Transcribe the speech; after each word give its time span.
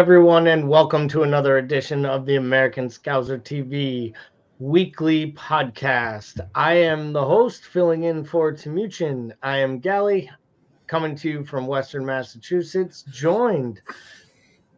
Everyone, 0.00 0.46
and 0.46 0.66
welcome 0.66 1.08
to 1.08 1.24
another 1.24 1.58
edition 1.58 2.06
of 2.06 2.24
the 2.24 2.36
American 2.36 2.88
Scouser 2.88 3.38
TV 3.38 4.14
weekly 4.58 5.32
podcast. 5.32 6.40
I 6.54 6.72
am 6.72 7.12
the 7.12 7.22
host, 7.22 7.66
filling 7.66 8.04
in 8.04 8.24
for 8.24 8.50
Timucin. 8.50 9.32
I 9.42 9.58
am 9.58 9.78
Gally, 9.78 10.30
coming 10.86 11.14
to 11.16 11.28
you 11.28 11.44
from 11.44 11.66
Western 11.66 12.06
Massachusetts, 12.06 13.04
joined 13.12 13.82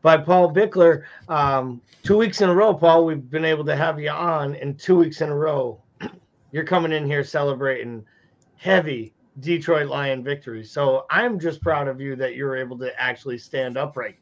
by 0.03 0.17
Paul 0.17 0.53
Bickler. 0.53 1.05
Um, 1.29 1.81
two 2.03 2.19
weeks 2.19 2.41
in 2.41 2.51
a 2.51 2.55
row, 2.55 2.75
Paul, 2.75 3.07
we've 3.07 3.31
been 3.31 3.45
able 3.45 3.65
to 3.67 3.77
have 3.77 4.01
you 4.01 4.11
on, 4.11 4.57
and 4.57 4.77
two 4.77 4.97
weeks 4.97 5.21
in 5.21 5.29
a 5.29 5.37
row, 5.37 5.81
you're 6.51 6.65
coming 6.65 6.91
in 6.91 7.07
here 7.07 7.23
celebrating 7.23 8.05
heavy 8.57 9.15
Detroit 9.39 9.87
Lion 9.87 10.25
victory. 10.25 10.65
So 10.65 11.07
I'm 11.11 11.39
just 11.39 11.63
proud 11.63 11.87
of 11.87 12.01
you 12.01 12.17
that 12.17 12.35
you're 12.35 12.57
able 12.57 12.77
to 12.79 13.01
actually 13.01 13.39
stand 13.39 13.77
upright 13.77 14.17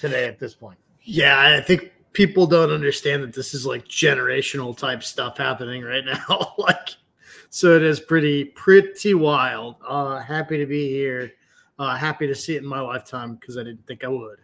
today 0.00 0.26
at 0.26 0.38
this 0.38 0.54
point. 0.54 0.78
Yeah, 1.02 1.38
I 1.38 1.60
think 1.60 1.92
people 2.12 2.46
don't 2.46 2.70
understand 2.70 3.22
that 3.22 3.32
this 3.32 3.54
is 3.54 3.66
like 3.66 3.86
generational 3.86 4.76
type 4.76 5.02
stuff 5.02 5.36
happening 5.36 5.82
right 5.82 6.04
now. 6.04 6.54
like, 6.58 6.96
so 7.50 7.76
it 7.76 7.82
is 7.82 8.00
pretty 8.00 8.44
pretty 8.44 9.14
wild. 9.14 9.76
Uh, 9.86 10.18
happy 10.18 10.58
to 10.58 10.66
be 10.66 10.88
here. 10.88 11.32
Uh, 11.78 11.94
happy 11.94 12.26
to 12.26 12.34
see 12.34 12.56
it 12.56 12.62
in 12.62 12.68
my 12.68 12.80
lifetime 12.80 13.36
because 13.36 13.58
I 13.58 13.62
didn't 13.62 13.86
think 13.86 14.02
I 14.02 14.08
would. 14.08 14.38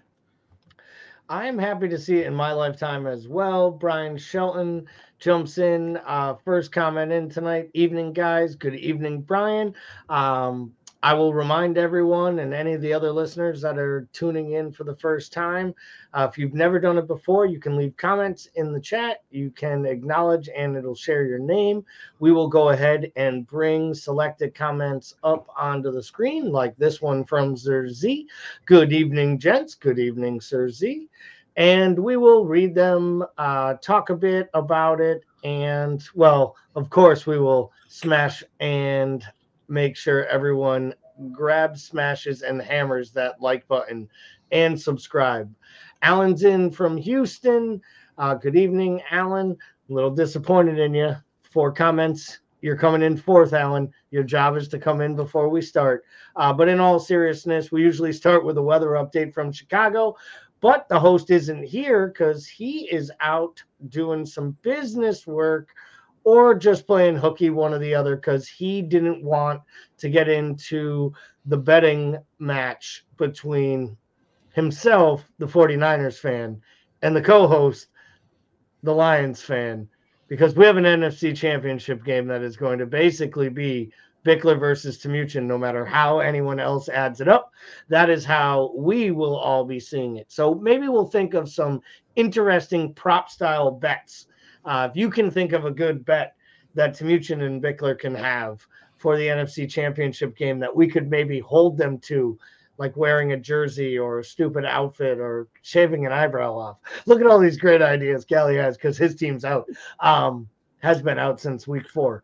I'm 1.28 1.56
happy 1.56 1.88
to 1.88 1.98
see 1.98 2.18
it 2.18 2.26
in 2.26 2.34
my 2.34 2.52
lifetime 2.52 3.06
as 3.06 3.26
well. 3.26 3.70
Brian 3.70 4.18
Shelton 4.18 4.86
jumps 5.18 5.56
in. 5.56 5.96
Uh, 6.04 6.34
first 6.44 6.72
comment 6.72 7.10
in 7.10 7.30
tonight. 7.30 7.70
Evening, 7.72 8.12
guys. 8.12 8.54
Good 8.54 8.74
evening, 8.74 9.22
Brian. 9.22 9.74
Um, 10.10 10.74
I 11.02 11.14
will 11.14 11.34
remind 11.34 11.78
everyone 11.78 12.38
and 12.38 12.54
any 12.54 12.74
of 12.74 12.80
the 12.80 12.92
other 12.92 13.10
listeners 13.10 13.60
that 13.62 13.78
are 13.78 14.08
tuning 14.12 14.52
in 14.52 14.70
for 14.72 14.84
the 14.84 14.96
first 14.96 15.32
time 15.32 15.74
uh, 16.14 16.28
if 16.30 16.36
you've 16.36 16.54
never 16.54 16.78
done 16.78 16.98
it 16.98 17.06
before, 17.06 17.46
you 17.46 17.58
can 17.58 17.76
leave 17.76 17.96
comments 17.96 18.48
in 18.54 18.72
the 18.72 18.80
chat. 18.80 19.22
You 19.30 19.50
can 19.50 19.86
acknowledge 19.86 20.50
and 20.54 20.76
it'll 20.76 20.94
share 20.94 21.24
your 21.24 21.38
name. 21.38 21.84
We 22.18 22.32
will 22.32 22.48
go 22.48 22.70
ahead 22.70 23.10
and 23.16 23.46
bring 23.46 23.94
selected 23.94 24.54
comments 24.54 25.14
up 25.24 25.48
onto 25.56 25.90
the 25.90 26.02
screen, 26.02 26.52
like 26.52 26.76
this 26.76 27.00
one 27.00 27.24
from 27.24 27.56
Sir 27.56 27.88
Z. 27.88 28.28
Good 28.66 28.92
evening, 28.92 29.38
gents. 29.38 29.74
Good 29.74 29.98
evening, 29.98 30.40
Sir 30.40 30.68
Z. 30.68 31.08
And 31.56 31.98
we 31.98 32.16
will 32.16 32.44
read 32.44 32.74
them, 32.74 33.24
uh, 33.38 33.74
talk 33.74 34.10
a 34.10 34.16
bit 34.16 34.50
about 34.54 35.00
it, 35.00 35.24
and 35.44 36.02
well, 36.14 36.56
of 36.76 36.88
course, 36.88 37.26
we 37.26 37.38
will 37.38 37.72
smash 37.88 38.42
and 38.60 39.24
make 39.68 39.96
sure 39.96 40.26
everyone 40.26 40.94
grabs, 41.30 41.84
smashes, 41.84 42.42
and 42.42 42.60
hammers 42.60 43.12
that 43.12 43.40
like 43.40 43.66
button 43.68 44.08
and 44.50 44.80
subscribe. 44.80 45.52
Alan's 46.02 46.44
in 46.44 46.70
from 46.70 46.96
Houston. 46.96 47.80
Uh, 48.18 48.34
good 48.34 48.56
evening, 48.56 49.00
Alan. 49.10 49.56
A 49.88 49.92
little 49.92 50.10
disappointed 50.10 50.78
in 50.78 50.94
you. 50.94 51.16
Four 51.42 51.72
comments. 51.72 52.40
You're 52.60 52.76
coming 52.76 53.02
in 53.02 53.16
fourth, 53.16 53.52
Alan. 53.52 53.92
Your 54.10 54.22
job 54.22 54.56
is 54.56 54.68
to 54.68 54.78
come 54.78 55.00
in 55.00 55.16
before 55.16 55.48
we 55.48 55.60
start. 55.60 56.04
Uh, 56.36 56.52
but 56.52 56.68
in 56.68 56.78
all 56.78 57.00
seriousness, 57.00 57.72
we 57.72 57.82
usually 57.82 58.12
start 58.12 58.44
with 58.44 58.56
a 58.56 58.62
weather 58.62 58.90
update 58.90 59.34
from 59.34 59.52
Chicago. 59.52 60.16
But 60.60 60.88
the 60.88 61.00
host 61.00 61.30
isn't 61.30 61.64
here 61.64 62.06
because 62.06 62.46
he 62.46 62.88
is 62.92 63.10
out 63.20 63.60
doing 63.88 64.24
some 64.24 64.56
business 64.62 65.26
work 65.26 65.70
or 66.24 66.54
just 66.54 66.86
playing 66.86 67.16
hooky, 67.16 67.50
one 67.50 67.74
or 67.74 67.78
the 67.78 67.94
other, 67.94 68.16
because 68.16 68.48
he 68.48 68.82
didn't 68.82 69.22
want 69.22 69.60
to 69.98 70.08
get 70.08 70.28
into 70.28 71.12
the 71.46 71.56
betting 71.56 72.18
match 72.38 73.04
between 73.16 73.96
himself, 74.52 75.24
the 75.38 75.46
49ers 75.46 76.18
fan, 76.18 76.60
and 77.02 77.16
the 77.16 77.22
co 77.22 77.46
host, 77.46 77.88
the 78.82 78.94
Lions 78.94 79.42
fan, 79.42 79.88
because 80.28 80.54
we 80.54 80.64
have 80.64 80.76
an 80.76 80.84
NFC 80.84 81.36
championship 81.36 82.04
game 82.04 82.26
that 82.28 82.42
is 82.42 82.56
going 82.56 82.78
to 82.78 82.86
basically 82.86 83.48
be 83.48 83.92
Bickler 84.24 84.58
versus 84.58 84.98
Timucin, 84.98 85.44
no 85.44 85.58
matter 85.58 85.84
how 85.84 86.20
anyone 86.20 86.60
else 86.60 86.88
adds 86.88 87.20
it 87.20 87.28
up. 87.28 87.52
That 87.88 88.08
is 88.08 88.24
how 88.24 88.72
we 88.76 89.10
will 89.10 89.36
all 89.36 89.64
be 89.64 89.80
seeing 89.80 90.16
it. 90.16 90.30
So 90.30 90.54
maybe 90.54 90.88
we'll 90.88 91.06
think 91.06 91.34
of 91.34 91.50
some 91.50 91.80
interesting 92.14 92.94
prop 92.94 93.30
style 93.30 93.70
bets 93.70 94.26
uh, 94.64 94.88
if 94.90 94.96
you 94.96 95.10
can 95.10 95.30
think 95.30 95.52
of 95.52 95.64
a 95.64 95.70
good 95.70 96.04
bet 96.04 96.34
that 96.74 96.94
Timucin 96.94 97.42
and 97.42 97.62
Bickler 97.62 97.98
can 97.98 98.14
have 98.14 98.66
for 98.96 99.16
the 99.16 99.26
NFC 99.26 99.68
Championship 99.68 100.36
game 100.36 100.58
that 100.60 100.74
we 100.74 100.86
could 100.86 101.10
maybe 101.10 101.40
hold 101.40 101.76
them 101.76 101.98
to, 101.98 102.38
like 102.78 102.96
wearing 102.96 103.32
a 103.32 103.36
jersey 103.36 103.98
or 103.98 104.20
a 104.20 104.24
stupid 104.24 104.64
outfit 104.64 105.18
or 105.18 105.48
shaving 105.62 106.06
an 106.06 106.12
eyebrow 106.12 106.54
off. 106.54 106.78
Look 107.06 107.20
at 107.20 107.26
all 107.26 107.38
these 107.38 107.58
great 107.58 107.82
ideas 107.82 108.24
Gally 108.24 108.56
has 108.56 108.76
because 108.76 108.96
his 108.96 109.14
team's 109.14 109.44
out, 109.44 109.68
um, 110.00 110.48
has 110.78 111.02
been 111.02 111.18
out 111.18 111.40
since 111.40 111.66
week 111.66 111.88
four. 111.88 112.22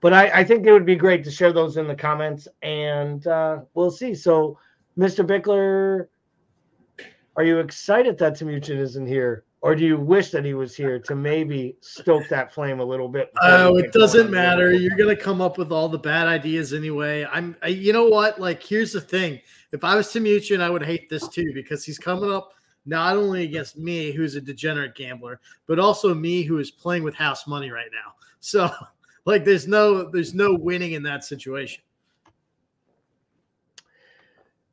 But 0.00 0.12
I, 0.12 0.40
I, 0.40 0.44
think 0.44 0.66
it 0.66 0.72
would 0.72 0.86
be 0.86 0.96
great 0.96 1.22
to 1.24 1.30
share 1.30 1.52
those 1.52 1.76
in 1.76 1.86
the 1.86 1.94
comments 1.94 2.48
and 2.62 3.24
uh, 3.26 3.60
we'll 3.74 3.92
see. 3.92 4.12
So, 4.12 4.58
Mr. 4.98 5.24
Bickler, 5.24 6.08
are 7.36 7.44
you 7.44 7.60
excited 7.60 8.18
that 8.18 8.32
Timucin 8.34 8.78
isn't 8.78 9.06
here? 9.06 9.44
Or 9.60 9.74
do 9.74 9.84
you 9.84 9.96
wish 9.96 10.30
that 10.30 10.44
he 10.44 10.54
was 10.54 10.76
here 10.76 11.00
to 11.00 11.16
maybe 11.16 11.76
stoke 11.80 12.28
that 12.28 12.54
flame 12.54 12.78
a 12.78 12.84
little 12.84 13.08
bit? 13.08 13.32
Oh, 13.42 13.76
it 13.76 13.92
doesn't 13.92 14.30
matter. 14.30 14.72
You're 14.72 14.96
gonna 14.96 15.16
come 15.16 15.40
up 15.40 15.58
with 15.58 15.72
all 15.72 15.88
the 15.88 15.98
bad 15.98 16.28
ideas 16.28 16.72
anyway. 16.72 17.26
I'm, 17.30 17.56
I, 17.60 17.68
you 17.68 17.92
know 17.92 18.04
what? 18.04 18.40
Like, 18.40 18.62
here's 18.62 18.92
the 18.92 19.00
thing: 19.00 19.40
if 19.72 19.82
I 19.82 19.96
was 19.96 20.06
Timucin, 20.08 20.60
I 20.60 20.70
would 20.70 20.84
hate 20.84 21.08
this 21.10 21.26
too 21.26 21.50
because 21.54 21.84
he's 21.84 21.98
coming 21.98 22.32
up 22.32 22.52
not 22.86 23.16
only 23.16 23.42
against 23.42 23.76
me, 23.76 24.12
who's 24.12 24.36
a 24.36 24.40
degenerate 24.40 24.94
gambler, 24.94 25.40
but 25.66 25.80
also 25.80 26.14
me, 26.14 26.42
who 26.42 26.58
is 26.58 26.70
playing 26.70 27.02
with 27.02 27.14
house 27.14 27.46
money 27.46 27.70
right 27.70 27.90
now. 27.92 28.12
So, 28.40 28.70
like, 29.24 29.44
there's 29.44 29.66
no, 29.66 30.12
there's 30.12 30.32
no 30.32 30.54
winning 30.54 30.92
in 30.92 31.02
that 31.02 31.24
situation. 31.24 31.82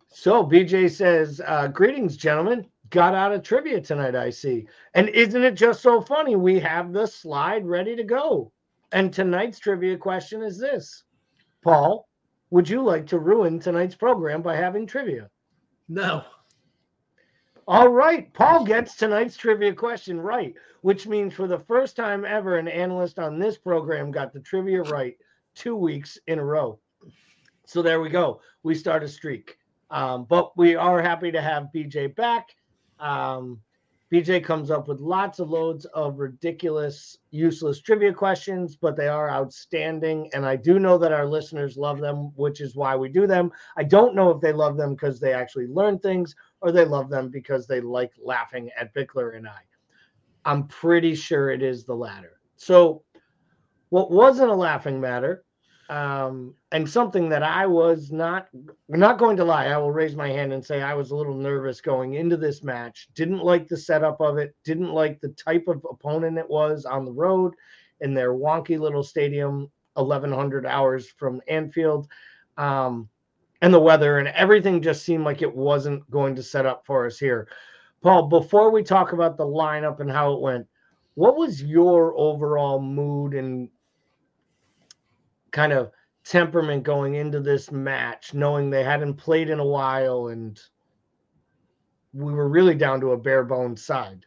So 0.08 0.46
BJ 0.46 0.92
says, 0.92 1.42
uh, 1.44 1.70
"Greetings, 1.70 2.16
gentlemen 2.16 2.68
got 2.96 3.14
out 3.14 3.34
of 3.34 3.44
trivia 3.44 3.82
tonight, 3.82 4.16
I 4.16 4.30
see. 4.30 4.68
And 4.94 5.10
isn't 5.10 5.44
it 5.44 5.56
just 5.56 5.82
so 5.82 6.00
funny? 6.00 6.38
We 6.38 6.62
have 6.62 6.94
the 6.94 7.06
slide 7.06 7.66
ready 7.68 7.94
to 7.94 8.04
go. 8.06 8.54
And 8.94 9.12
tonight's 9.12 9.60
trivia 9.60 9.98
question 9.98 10.42
is 10.42 10.58
this 10.58 11.04
Paul, 11.62 12.08
would 12.52 12.70
you 12.70 12.82
like 12.82 13.06
to 13.08 13.20
ruin 13.20 13.60
tonight's 13.60 13.96
program 13.96 14.42
by 14.42 14.56
having 14.56 14.88
trivia? 14.88 15.30
No. 15.90 16.24
All 17.68 17.90
right. 17.90 18.34
Paul 18.34 18.64
gets 18.64 18.96
tonight's 18.96 19.36
trivia 19.36 19.74
question 19.74 20.22
right, 20.22 20.54
which 20.82 21.06
means 21.06 21.34
for 21.34 21.48
the 21.48 21.60
first 21.60 21.98
time 21.98 22.24
ever, 22.24 22.58
an 22.58 22.70
analyst 22.70 23.20
on 23.20 23.40
this 23.40 23.58
program 23.58 24.10
got 24.10 24.32
the 24.32 24.40
trivia 24.40 24.84
right 24.84 25.18
two 25.54 25.76
weeks 25.76 26.18
in 26.28 26.40
a 26.40 26.46
row. 26.46 26.80
So 27.66 27.82
there 27.82 28.00
we 28.00 28.08
go. 28.08 28.40
We 28.64 28.74
start 28.74 29.04
a 29.04 29.08
streak. 29.10 29.58
Um, 29.92 30.26
but 30.30 30.58
we 30.58 30.76
are 30.76 31.02
happy 31.02 31.32
to 31.32 31.42
have 31.42 31.72
BJ 31.76 32.16
back. 32.16 32.56
Um, 33.00 33.62
BJ 34.12 34.44
comes 34.44 34.70
up 34.70 34.88
with 34.88 35.00
lots 35.00 35.40
of 35.40 35.50
loads 35.50 35.86
of 35.86 36.20
ridiculous, 36.20 37.18
useless 37.32 37.82
trivia 37.82 38.14
questions, 38.14 38.76
but 38.76 38.96
they 38.96 39.08
are 39.08 39.32
outstanding. 39.32 40.30
And 40.34 40.46
I 40.46 40.56
do 40.56 40.78
know 40.78 40.98
that 41.00 41.12
our 41.12 41.26
listeners 41.26 41.76
love 41.76 42.00
them, 42.00 42.32
which 42.36 42.62
is 42.62 42.76
why 42.76 42.96
we 42.96 43.10
do 43.10 43.26
them. 43.26 43.52
I 43.78 43.84
don't 43.84 44.16
know 44.16 44.30
if 44.30 44.42
they 44.42 44.54
love 44.54 44.78
them 44.78 44.94
because 44.94 45.20
they 45.20 45.34
actually 45.34 45.68
learn 45.68 45.98
things 46.00 46.36
or 46.62 46.72
they 46.72 46.86
love 46.86 47.10
them 47.10 47.30
because 47.30 47.66
they 47.66 47.82
like 47.82 48.12
laughing 48.24 48.70
at 48.80 48.94
Bickler 48.94 49.36
and 49.36 49.48
I. 49.48 49.62
I'm 50.46 50.68
pretty 50.68 51.16
sure 51.16 51.50
it 51.50 51.64
is 51.64 51.84
the 51.84 51.96
latter. 51.96 52.40
So, 52.58 53.04
what 53.90 54.12
wasn't 54.12 54.52
a 54.52 54.56
laughing 54.56 55.00
matter 55.00 55.45
um, 55.90 56.56
and 56.72 56.90
something 56.90 57.30
that 57.30 57.44
I 57.44 57.68
was 57.68 58.12
not 58.12 58.48
not 58.90 59.20
going 59.20 59.38
to 59.38 59.44
lie. 59.44 59.68
I 59.68 59.78
will 59.78 59.92
raise 59.92 60.16
my 60.16 60.28
hand 60.30 60.52
and 60.54 60.66
say 60.66 60.82
I 60.82 60.96
was 60.96 61.12
a 61.12 61.16
little 61.16 61.36
nervous 61.36 61.80
going 61.82 62.16
into 62.16 62.38
this 62.38 62.64
match. 62.64 63.08
Didn't 63.14 63.44
like 63.44 63.68
the 63.68 63.78
setup 63.78 64.20
of 64.20 64.38
it. 64.38 64.56
Didn't 64.64 64.94
like 64.94 65.22
the 65.22 65.30
type 65.30 65.66
of 65.68 65.86
opponent 65.90 66.38
it 66.38 66.50
was 66.50 66.86
on 66.86 67.06
the 67.06 67.12
road 67.12 67.54
in 68.02 68.14
their 68.14 68.34
wonky 68.34 68.80
little 68.80 69.04
stadium, 69.04 69.72
1100 69.94 70.66
hours 70.66 71.10
from 71.10 71.42
Anfield, 71.48 72.08
um, 72.58 73.08
and 73.62 73.74
the 73.74 73.80
weather 73.80 74.18
and 74.20 74.28
everything 74.30 74.82
just 74.82 75.04
seemed 75.06 75.24
like 75.24 75.42
it 75.42 75.56
wasn't 75.56 76.10
going 76.10 76.36
to 76.36 76.44
set 76.44 76.66
up 76.66 76.86
for 76.86 77.06
us 77.06 77.20
here. 77.20 77.48
Paul, 78.02 78.28
before 78.28 78.72
we 78.72 78.84
talk 78.84 79.14
about 79.14 79.38
the 79.38 79.46
lineup 79.46 80.00
and 80.00 80.12
how 80.12 80.34
it 80.34 80.42
went, 80.42 80.68
what 81.16 81.38
was 81.38 81.64
your 81.64 82.14
overall 82.18 82.82
mood 82.82 83.34
and 83.34 83.70
kind 85.56 85.72
of 85.72 85.90
temperament 86.26 86.84
going 86.84 87.16
into 87.16 87.40
this 87.40 87.72
match, 87.72 88.34
knowing 88.34 88.70
they 88.70 88.84
hadn't 88.84 89.14
played 89.14 89.50
in 89.50 89.60
a 89.60 89.66
while 89.66 90.28
and 90.28 90.60
we 92.14 92.34
were 92.34 92.50
really 92.50 92.76
down 92.76 93.00
to 93.00 93.12
a 93.12 93.18
bare 93.18 93.44
bones 93.44 93.82
side. 93.82 94.26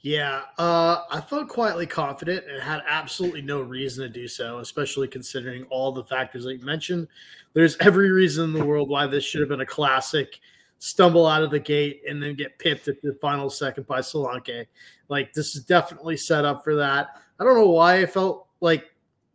Yeah, 0.00 0.42
uh, 0.58 1.04
I 1.10 1.22
felt 1.22 1.48
quietly 1.48 1.86
confident 1.86 2.44
and 2.46 2.60
had 2.60 2.82
absolutely 2.86 3.40
no 3.40 3.62
reason 3.62 4.02
to 4.02 4.08
do 4.10 4.28
so, 4.28 4.58
especially 4.58 5.08
considering 5.08 5.64
all 5.70 5.92
the 5.92 6.04
factors 6.04 6.44
that 6.44 6.56
you 6.56 6.64
mentioned. 6.64 7.08
There's 7.54 7.78
every 7.80 8.10
reason 8.10 8.44
in 8.44 8.52
the 8.52 8.66
world 8.66 8.90
why 8.90 9.06
this 9.06 9.24
should 9.24 9.40
have 9.40 9.48
been 9.48 9.62
a 9.62 9.66
classic 9.66 10.40
stumble 10.78 11.26
out 11.26 11.42
of 11.42 11.50
the 11.50 11.58
gate 11.58 12.02
and 12.06 12.22
then 12.22 12.34
get 12.34 12.58
pipped 12.58 12.86
at 12.88 13.00
the 13.00 13.16
final 13.22 13.48
second 13.48 13.86
by 13.86 14.00
Solanke. 14.00 14.66
Like 15.08 15.32
this 15.32 15.56
is 15.56 15.64
definitely 15.64 16.18
set 16.18 16.44
up 16.44 16.62
for 16.62 16.74
that. 16.74 17.16
I 17.40 17.44
don't 17.44 17.54
know 17.54 17.70
why 17.70 18.02
I 18.02 18.06
felt 18.06 18.48
like 18.60 18.93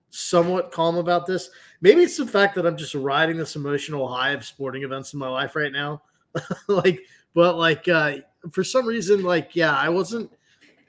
somewhat 0.10 0.72
calm 0.72 0.98
about 0.98 1.26
this. 1.26 1.50
Maybe 1.82 2.02
it's 2.02 2.18
the 2.18 2.26
fact 2.26 2.56
that 2.56 2.66
I'm 2.66 2.78
just 2.78 2.96
riding 2.96 3.38
this 3.38 3.56
emotional 3.56 4.08
high 4.08 4.32
of 4.32 4.46
sporting 4.46 4.84
events 4.84 5.14
in 5.14 5.20
my 5.20 5.30
life 5.30 5.56
right 5.56 5.72
now. 5.72 6.02
like, 6.68 7.02
but 7.34 7.58
like 7.58 7.88
uh 7.88 8.18
for 8.52 8.64
some 8.64 8.86
reason, 8.86 9.24
like, 9.24 9.56
yeah, 9.56 9.76
I 9.76 9.90
wasn't 9.90 10.32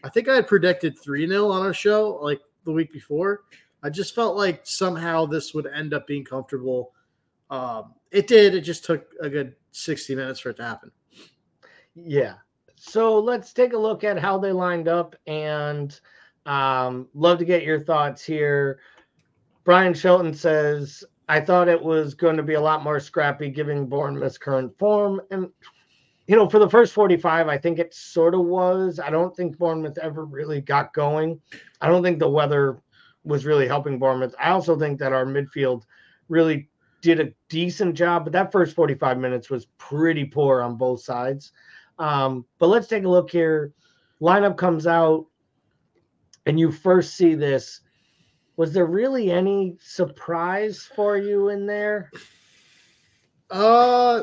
I 0.03 0.09
think 0.09 0.29
I 0.29 0.35
had 0.35 0.47
predicted 0.47 0.99
3 0.99 1.27
0 1.27 1.51
on 1.51 1.65
our 1.65 1.75
show 1.75 2.19
like 2.23 2.41
the 2.65 2.73
week 2.73 2.93
before. 2.93 3.43
I 3.83 3.91
just 3.91 4.15
felt 4.15 4.37
like 4.37 4.61
somehow 4.65 5.27
this 5.27 5.55
would 5.55 5.67
end 5.67 5.95
up 5.95 6.07
being 6.07 6.25
comfortable. 6.25 6.93
Um, 7.51 7.95
it 8.11 8.27
did. 8.27 8.55
It 8.55 8.61
just 8.61 8.85
took 8.85 9.07
a 9.21 9.29
good 9.29 9.55
60 9.73 10.15
minutes 10.15 10.41
for 10.41 10.51
it 10.51 10.57
to 10.57 10.65
happen. 10.65 10.91
Yeah. 11.95 12.35
So 12.77 13.19
let's 13.19 13.53
take 13.53 13.73
a 13.73 13.79
look 13.79 14.05
at 14.05 14.19
how 14.19 14.39
they 14.39 14.53
lined 14.53 14.89
up 14.89 15.17
and 15.27 15.99
um, 16.47 17.09
love 17.15 17.39
to 17.39 17.45
get 17.45 17.63
your 17.63 17.81
thoughts 17.81 18.25
here. 18.25 18.81
Brian 19.65 19.95
Shelton 19.95 20.35
says, 20.35 21.05
I 21.29 21.41
thought 21.41 21.69
it 21.69 21.81
was 21.81 22.15
going 22.15 22.37
to 22.37 22.43
be 22.43 22.55
a 22.55 22.61
lot 22.61 22.83
more 22.83 22.99
scrappy 22.99 23.51
given 23.51 23.87
Bournemouth's 23.87 24.39
current 24.39 24.77
form. 24.79 25.21
And, 25.31 25.49
you 26.27 26.35
know, 26.35 26.49
for 26.49 26.59
the 26.59 26.69
first 26.69 26.93
45, 26.93 27.49
I 27.49 27.59
think 27.59 27.79
it 27.79 27.95
sort 27.95 28.35
of 28.35 28.41
was. 28.41 28.99
I 28.99 29.11
don't 29.11 29.37
think 29.37 29.59
Bournemouth 29.59 29.99
ever 29.99 30.25
really 30.25 30.61
got 30.61 30.93
going. 30.93 31.41
I 31.81 31.89
don't 31.89 32.03
think 32.03 32.19
the 32.19 32.29
weather 32.29 32.83
was 33.25 33.47
really 33.47 33.69
helping 33.69 33.99
Bournemouth. 33.99 34.35
I 34.41 34.51
also 34.51 34.79
think 34.79 34.99
that 34.99 35.13
our 35.13 35.25
midfield 35.25 35.83
really 36.29 36.69
did 37.01 37.21
a 37.21 37.33
decent 37.49 37.95
job, 37.95 38.25
but 38.25 38.33
that 38.33 38.53
first 38.53 38.75
45 38.75 39.19
minutes 39.19 39.51
was 39.51 39.67
pretty 39.79 40.25
poor 40.25 40.63
on 40.63 40.77
both 40.77 41.03
sides. 41.03 41.53
Um, 41.99 42.47
but 42.59 42.69
let's 42.69 42.89
take 42.89 43.05
a 43.05 43.09
look 43.09 43.31
here. 43.31 43.73
Lineup 44.21 44.57
comes 44.57 44.87
out, 44.87 45.27
and 46.47 46.59
you 46.59 46.73
first 46.73 47.15
see 47.15 47.35
this. 47.35 47.81
Was 48.61 48.75
there 48.75 48.85
really 48.85 49.31
any 49.31 49.79
surprise 49.81 50.87
for 50.95 51.17
you 51.17 51.49
in 51.49 51.65
there? 51.65 52.11
Uh, 53.51 54.23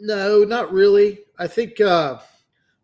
no, 0.00 0.42
not 0.42 0.72
really. 0.72 1.18
I 1.38 1.48
think. 1.48 1.78
uh 1.78 2.18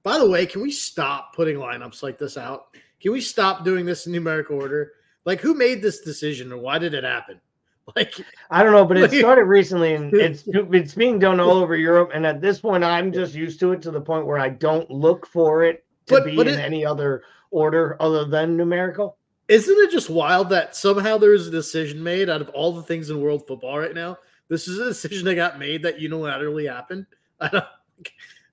By 0.03 0.19
the 0.19 0.29
way, 0.29 0.45
can 0.45 0.61
we 0.61 0.71
stop 0.71 1.35
putting 1.35 1.57
lineups 1.57 2.03
like 2.03 2.19
this 2.19 2.37
out? 2.37 2.67
Can 3.01 3.13
we 3.13 3.23
stop 3.23 3.65
doing 3.65 3.87
this 3.87 4.05
in 4.05 4.13
numerical 4.13 4.61
order? 4.61 4.93
Like, 5.25 5.41
who 5.41 5.55
made 5.55 5.81
this 5.81 6.01
decision, 6.01 6.53
or 6.53 6.59
why 6.59 6.79
did 6.79 6.93
it 6.93 7.05
happen? 7.05 7.41
Like 7.97 8.15
I 8.51 8.63
don't 8.63 8.73
know, 8.73 8.85
but 8.85 8.99
it 8.99 9.11
started 9.11 9.45
recently 9.45 9.95
and 9.95 10.13
it's 10.15 10.45
it's 10.47 10.95
being 10.95 11.19
done 11.19 11.41
all 11.41 11.53
over 11.53 11.77
Europe. 11.77 12.11
And 12.13 12.27
at 12.27 12.43
this 12.43 12.61
point, 12.61 12.85
I'm 12.85 13.11
just 13.11 13.35
used 13.35 13.59
to 13.61 13.73
it 13.73 13.81
to 13.83 13.91
the 13.91 14.01
point 14.03 14.27
where 14.27 14.39
I 14.39 14.51
don't 14.51 14.91
look 14.91 15.27
for 15.27 15.65
it 15.65 15.85
to 16.07 16.15
but, 16.15 16.25
be 16.27 16.37
but 16.37 16.47
in 16.49 16.59
it, 16.59 16.63
any 16.63 16.85
other 16.85 17.23
order 17.51 17.97
other 18.01 18.27
than 18.27 18.57
numerical. 18.57 19.17
Isn't 19.49 19.77
it 19.79 19.91
just 19.91 20.09
wild 20.09 20.49
that 20.51 20.75
somehow 20.75 21.19
there 21.19 21.35
is 21.35 21.47
a 21.47 21.51
decision 21.51 22.03
made 22.03 22.31
out 22.31 22.41
of 22.41 22.49
all 22.51 22.73
the 22.73 22.83
things 22.83 23.11
in 23.11 23.21
world 23.21 23.47
football 23.47 23.79
right 23.79 23.95
now? 23.95 24.19
This 24.49 24.69
is 24.69 24.79
a 24.79 24.87
decision 24.87 25.25
that 25.27 25.35
got 25.35 25.59
made 25.59 25.83
that 25.83 25.99
unilaterally 25.99 26.71
happened. 26.71 27.07
I 27.41 27.49
don't, 27.49 27.65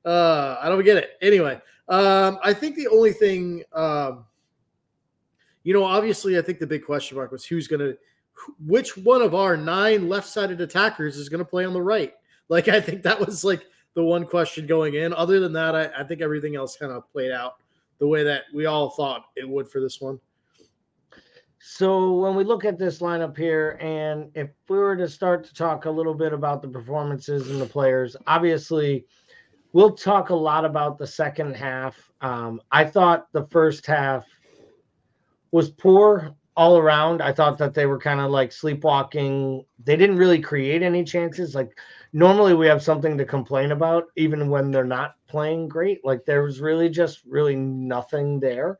uh, 0.05 0.57
I 0.61 0.69
don't 0.69 0.83
get 0.83 0.97
it. 0.97 1.11
Anyway, 1.21 1.61
um, 1.88 2.39
I 2.43 2.53
think 2.53 2.75
the 2.75 2.88
only 2.88 3.13
thing, 3.13 3.63
um, 3.73 4.25
you 5.63 5.73
know, 5.73 5.83
obviously, 5.83 6.38
I 6.38 6.41
think 6.41 6.59
the 6.59 6.67
big 6.67 6.85
question 6.85 7.17
mark 7.17 7.31
was 7.31 7.45
who's 7.45 7.67
going 7.67 7.79
to 7.79 7.97
which 8.65 8.97
one 8.97 9.21
of 9.21 9.35
our 9.35 9.55
nine 9.55 10.09
left-sided 10.09 10.61
attackers 10.61 11.17
is 11.17 11.29
going 11.29 11.39
to 11.39 11.45
play 11.45 11.65
on 11.65 11.73
the 11.73 11.81
right? 11.81 12.13
Like, 12.49 12.67
I 12.67 12.81
think 12.81 13.03
that 13.03 13.19
was 13.19 13.43
like 13.43 13.65
the 13.93 14.03
one 14.03 14.25
question 14.25 14.65
going 14.65 14.95
in. 14.95 15.13
Other 15.13 15.39
than 15.39 15.53
that, 15.53 15.75
I, 15.75 15.89
I 15.97 16.03
think 16.03 16.21
everything 16.21 16.55
else 16.55 16.75
kind 16.75 16.91
of 16.91 17.09
played 17.11 17.31
out 17.31 17.55
the 17.99 18.07
way 18.07 18.23
that 18.23 18.43
we 18.53 18.65
all 18.65 18.89
thought 18.89 19.25
it 19.35 19.47
would 19.47 19.69
for 19.69 19.79
this 19.79 20.01
one. 20.01 20.19
So 21.63 22.13
when 22.13 22.36
we 22.36 22.44
look 22.44 22.66
at 22.66 22.80
this 22.80 23.00
lineup 23.00 23.38
here, 23.38 23.78
and 23.80 24.31
if 24.34 24.50
we 24.68 24.78
were 24.78 24.96
to 24.98 25.08
start 25.08 25.44
to 25.46 25.54
talk 25.54 25.86
a 25.86 25.92
little 25.92 26.16
bit 26.16 26.34
about 26.34 26.63
the 26.63 26.68
performances 26.68 27.52
and 27.52 27.62
the 27.62 27.68
players, 27.68 28.16
obviously 28.25 29.06
we'll 29.72 29.94
talk 29.94 30.31
a 30.31 30.36
lot 30.36 30.66
about 30.66 30.98
the 30.98 31.06
second 31.06 31.56
half. 31.56 32.12
Um, 32.22 32.62
I 32.72 32.84
thought 32.84 33.31
the 33.31 33.46
first 33.52 33.86
half 33.86 34.25
was 35.52 35.69
poor 35.69 36.36
all 36.58 36.78
around, 36.78 37.22
I 37.22 37.31
thought 37.31 37.58
that 37.60 37.74
they 37.74 37.86
were 37.86 37.98
kind 37.98 38.19
of 38.19 38.30
like 38.30 38.52
sleepwalking. 38.52 39.63
They 39.84 39.96
didn't 39.96 40.18
really 40.18 40.40
create 40.40 40.81
any 40.81 41.04
chances. 41.04 41.56
Like 41.56 41.78
normally 42.12 42.54
we 42.54 42.68
have 42.68 42.84
something 42.84 43.18
to 43.18 43.25
complain 43.25 43.72
about, 43.72 44.06
even 44.18 44.50
when 44.50 44.69
they're 44.69 44.84
not 44.84 45.16
playing 45.28 45.69
great. 45.69 46.04
Like 46.04 46.25
there 46.25 46.44
was 46.44 46.60
really 46.60 46.90
just 46.90 47.22
really 47.25 47.56
nothing 47.56 48.40
there. 48.40 48.78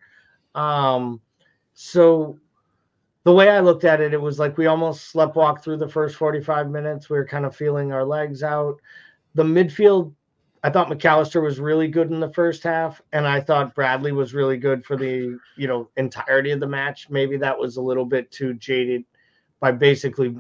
Um, 0.54 1.22
so 1.74 2.38
the 3.24 3.34
way 3.34 3.50
I 3.50 3.60
looked 3.60 3.84
at 3.84 4.02
it, 4.02 4.14
it 4.14 4.22
was 4.22 4.40
like 4.40 4.58
we 4.58 4.66
almost 4.66 5.10
slept. 5.10 5.36
sleptwalked 5.36 5.64
through 5.64 5.78
the 5.78 5.88
first 5.88 6.16
45 6.16 6.70
minutes. 6.70 7.10
We 7.10 7.18
were 7.18 7.28
kind 7.28 7.46
of 7.46 7.56
feeling 7.56 7.92
our 7.92 8.04
legs 8.04 8.44
out. 8.44 8.82
The 9.36 9.44
midfield 9.44 10.14
I 10.64 10.70
thought 10.70 10.90
McAllister 10.90 11.42
was 11.42 11.60
really 11.60 11.88
good 11.88 12.12
in 12.12 12.20
the 12.20 12.34
first 12.34 12.62
half, 12.64 13.02
and 13.14 13.26
I 13.26 13.42
thought 13.42 13.74
Bradley 13.74 14.12
was 14.12 14.36
really 14.36 14.58
good 14.58 14.86
for 14.86 14.96
the 14.96 15.38
you 15.58 15.68
know 15.68 15.90
entirety 15.98 16.52
of 16.52 16.60
the 16.60 16.68
match. 16.68 17.10
Maybe 17.10 17.38
that 17.38 17.58
was 17.58 17.78
a 17.78 17.82
little 17.82 18.06
bit 18.06 18.32
too 18.32 18.54
jaded 18.56 19.04
by 19.60 19.72
basically, 19.72 20.36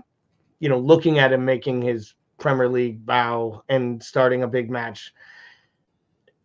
you 0.60 0.70
know, 0.70 0.80
looking 0.80 1.20
at 1.20 1.34
him 1.34 1.46
making 1.46 1.82
his 1.82 2.16
Premier 2.38 2.70
League 2.70 3.06
bow 3.06 3.64
and 3.70 4.02
starting 4.02 4.44
a 4.44 4.48
big 4.48 4.70
match. 4.70 5.14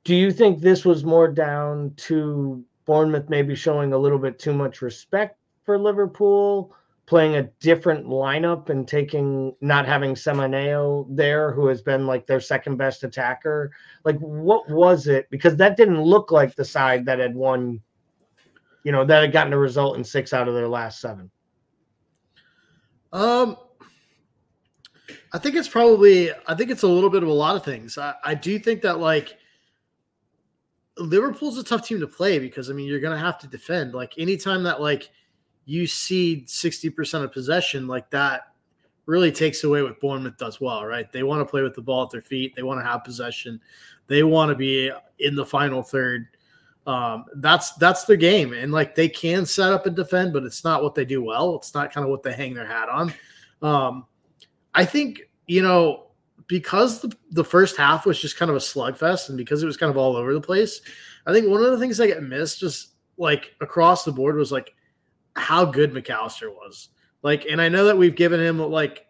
Do 0.05 0.15
you 0.15 0.31
think 0.31 0.61
this 0.61 0.85
was 0.85 1.05
more 1.05 1.29
down 1.29 1.93
to 1.97 2.65
Bournemouth 2.85 3.29
maybe 3.29 3.55
showing 3.55 3.93
a 3.93 3.99
little 3.99 4.19
bit 4.19 4.39
too 4.39 4.53
much 4.55 4.81
respect 4.81 5.36
for 5.67 5.79
Liverpool? 5.79 6.75
playing 7.07 7.37
a 7.37 7.45
different 7.61 8.07
lineup 8.07 8.69
and 8.69 8.87
taking 8.87 9.55
not 9.61 9.87
having 9.87 10.15
Semenyo 10.15 11.07
there, 11.09 11.53
who 11.53 11.69
has 11.69 11.81
been 11.81 12.07
like 12.07 12.27
their 12.27 12.41
second 12.41 12.77
best 12.77 13.05
attacker. 13.05 13.71
Like, 14.05 14.19
what 14.19 14.69
was 14.69 15.07
it? 15.07 15.29
Because 15.31 15.57
that 15.57 15.77
didn't 15.77 16.03
look 16.03 16.33
like 16.33 16.57
the 16.57 16.65
side 16.65 17.07
that 17.07 17.21
had 17.21 17.35
won, 17.35 17.81
you 18.83 18.91
know, 18.91 19.05
that 19.05 19.21
had 19.21 19.33
gotten 19.33 19.53
a 19.53 19.59
result 19.59 19.97
in 19.97 20.03
six 20.03 20.33
out 20.33 20.49
of 20.49 20.55
their 20.55 20.69
last 20.69 21.01
seven. 21.01 21.31
Um, 23.13 23.57
I 25.33 25.39
think 25.39 25.55
it's 25.55 25.69
probably, 25.69 26.33
I 26.49 26.55
think 26.57 26.71
it's 26.71 26.83
a 26.83 26.89
little 26.89 27.11
bit 27.11 27.23
of 27.23 27.29
a 27.29 27.33
lot 27.33 27.55
of 27.55 27.65
things. 27.65 27.99
I, 27.99 28.15
I 28.25 28.35
do 28.35 28.59
think 28.59 28.83
that 28.83 28.99
like 28.99 29.39
Liverpool's 30.99 31.57
a 31.57 31.63
tough 31.63 31.87
team 31.87 32.01
to 32.01 32.09
play 32.09 32.41
because 32.41 32.69
I 32.69 32.73
mean 32.73 32.89
you're 32.89 33.01
gonna 33.01 33.17
have 33.17 33.39
to 33.39 33.47
defend. 33.47 33.95
Like 33.95 34.15
anytime 34.19 34.65
that 34.65 34.81
like 34.81 35.11
you 35.67 35.87
see 35.87 36.45
60% 36.47 37.25
of 37.25 37.33
possession 37.33 37.87
like 37.87 38.09
that 38.11 38.53
really 39.05 39.31
takes 39.31 39.65
away 39.65 39.83
what 39.83 40.01
Bournemouth 40.01 40.37
does 40.39 40.61
well, 40.61 40.85
right? 40.85 41.11
They 41.13 41.23
want 41.23 41.41
to 41.41 41.45
play 41.45 41.63
with 41.63 41.75
the 41.75 41.83
ball 41.83 42.05
at 42.05 42.11
their 42.11 42.23
feet. 42.23 42.55
They 42.57 42.63
want 42.63 42.81
to 42.81 42.85
have 42.85 43.05
possession. 43.05 43.61
They 44.07 44.23
want 44.23 44.51
to 44.51 44.55
be 44.55 44.91
in 45.19 45.35
the 45.35 45.45
final 45.45 45.83
third. 45.83 46.29
Um, 46.87 47.25
that's 47.37 47.73
that's 47.73 48.05
their 48.05 48.17
game, 48.17 48.53
and 48.53 48.71
like 48.71 48.95
they 48.95 49.09
can 49.09 49.45
set 49.45 49.73
up 49.73 49.87
and 49.87 49.97
defend, 49.97 50.33
but 50.33 50.45
it's 50.45 50.63
not 50.63 50.85
what 50.85 50.95
they 50.95 51.05
do 51.05 51.21
well. 51.21 51.57
It's 51.57 51.75
not 51.75 51.93
kind 51.93 52.05
of 52.05 52.11
what 52.11 52.23
they 52.23 52.33
hang 52.33 52.55
their 52.55 52.67
hat 52.67 52.89
on. 52.89 53.13
Um, 53.61 54.07
I 54.73 54.85
think 54.85 55.23
you 55.49 55.63
know 55.63 56.07
because 56.47 57.01
the, 57.01 57.13
the 57.33 57.43
first 57.43 57.77
half 57.77 58.07
was 58.07 58.21
just 58.21 58.37
kind 58.37 58.53
of 58.53 58.57
a 58.57 58.61
slugfest, 58.61 59.31
and 59.31 59.39
because 59.39 59.65
it 59.65 59.67
was 59.67 59.77
kind 59.77 59.91
of 59.91 59.97
all 59.97 60.15
over 60.15 60.33
the 60.33 60.41
place. 60.41 60.81
I 61.27 61.33
think 61.33 61.49
one 61.49 61.65
of 61.65 61.73
the 61.73 61.79
things 61.79 61.97
that 61.97 62.07
get 62.07 62.23
missed 62.23 62.61
just 62.61 62.91
like 63.19 63.57
across 63.61 64.05
the 64.05 64.13
board 64.13 64.37
was 64.37 64.53
like 64.53 64.76
how 65.37 65.65
good 65.65 65.93
McAllister 65.93 66.51
was. 66.51 66.89
Like, 67.23 67.47
and 67.51 67.61
I 67.61 67.69
know 67.69 67.85
that 67.85 67.99
we've 67.99 68.15
given 68.15 68.41
him 68.41 68.59
like 68.59 69.07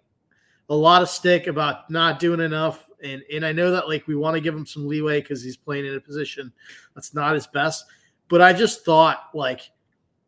a 0.69 0.75
lot 0.75 1.03
of 1.03 1.09
stick 1.09 1.47
about 1.47 1.91
not 1.91 2.19
doing 2.19 2.41
enough. 2.41 2.87
And 3.03 3.23
and 3.33 3.45
I 3.45 3.53
know 3.53 3.71
that 3.73 3.89
like 3.89 4.07
we 4.07 4.17
want 4.17 4.35
to 4.35 4.41
give 4.41 4.55
him 4.55 4.67
some 4.67 4.89
leeway 4.89 5.21
because 5.21 5.43
he's 5.43 5.57
playing 5.57 5.87
in 5.87 5.95
a 5.95 6.01
position 6.01 6.53
that's 6.95 7.15
not 7.15 7.35
his 7.35 7.47
best. 7.47 7.85
But 8.29 8.41
I 8.41 8.53
just 8.53 8.85
thought 8.85 9.31
like 9.35 9.61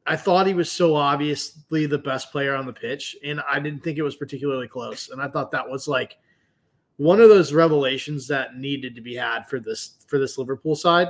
I 0.07 0.17
thought 0.17 0.47
he 0.47 0.55
was 0.55 0.71
so 0.71 0.95
obviously 0.95 1.87
the 1.87 1.99
best 1.99 2.31
player 2.31 2.55
on 2.55 2.67
the 2.67 2.73
pitch, 2.73 3.17
and 3.25 3.41
I 3.51 3.59
didn't 3.59 3.83
think 3.83 3.99
it 3.99 4.03
was 4.03 4.17
particularly 4.17 4.69
close. 4.69 5.09
And 5.11 5.21
I 5.21 5.29
thought 5.29 5.51
that 5.53 5.69
was 5.69 5.89
like 5.89 6.19
one 6.97 7.21
of 7.21 7.29
those 7.29 7.53
revelations 7.53 8.29
that 8.29 8.57
needed 8.57 8.95
to 8.95 9.01
be 9.01 9.15
had 9.15 9.49
for 9.49 9.61
this 9.61 9.97
for 10.07 10.19
this 10.19 10.39
Liverpool 10.39 10.77
side. 10.77 11.09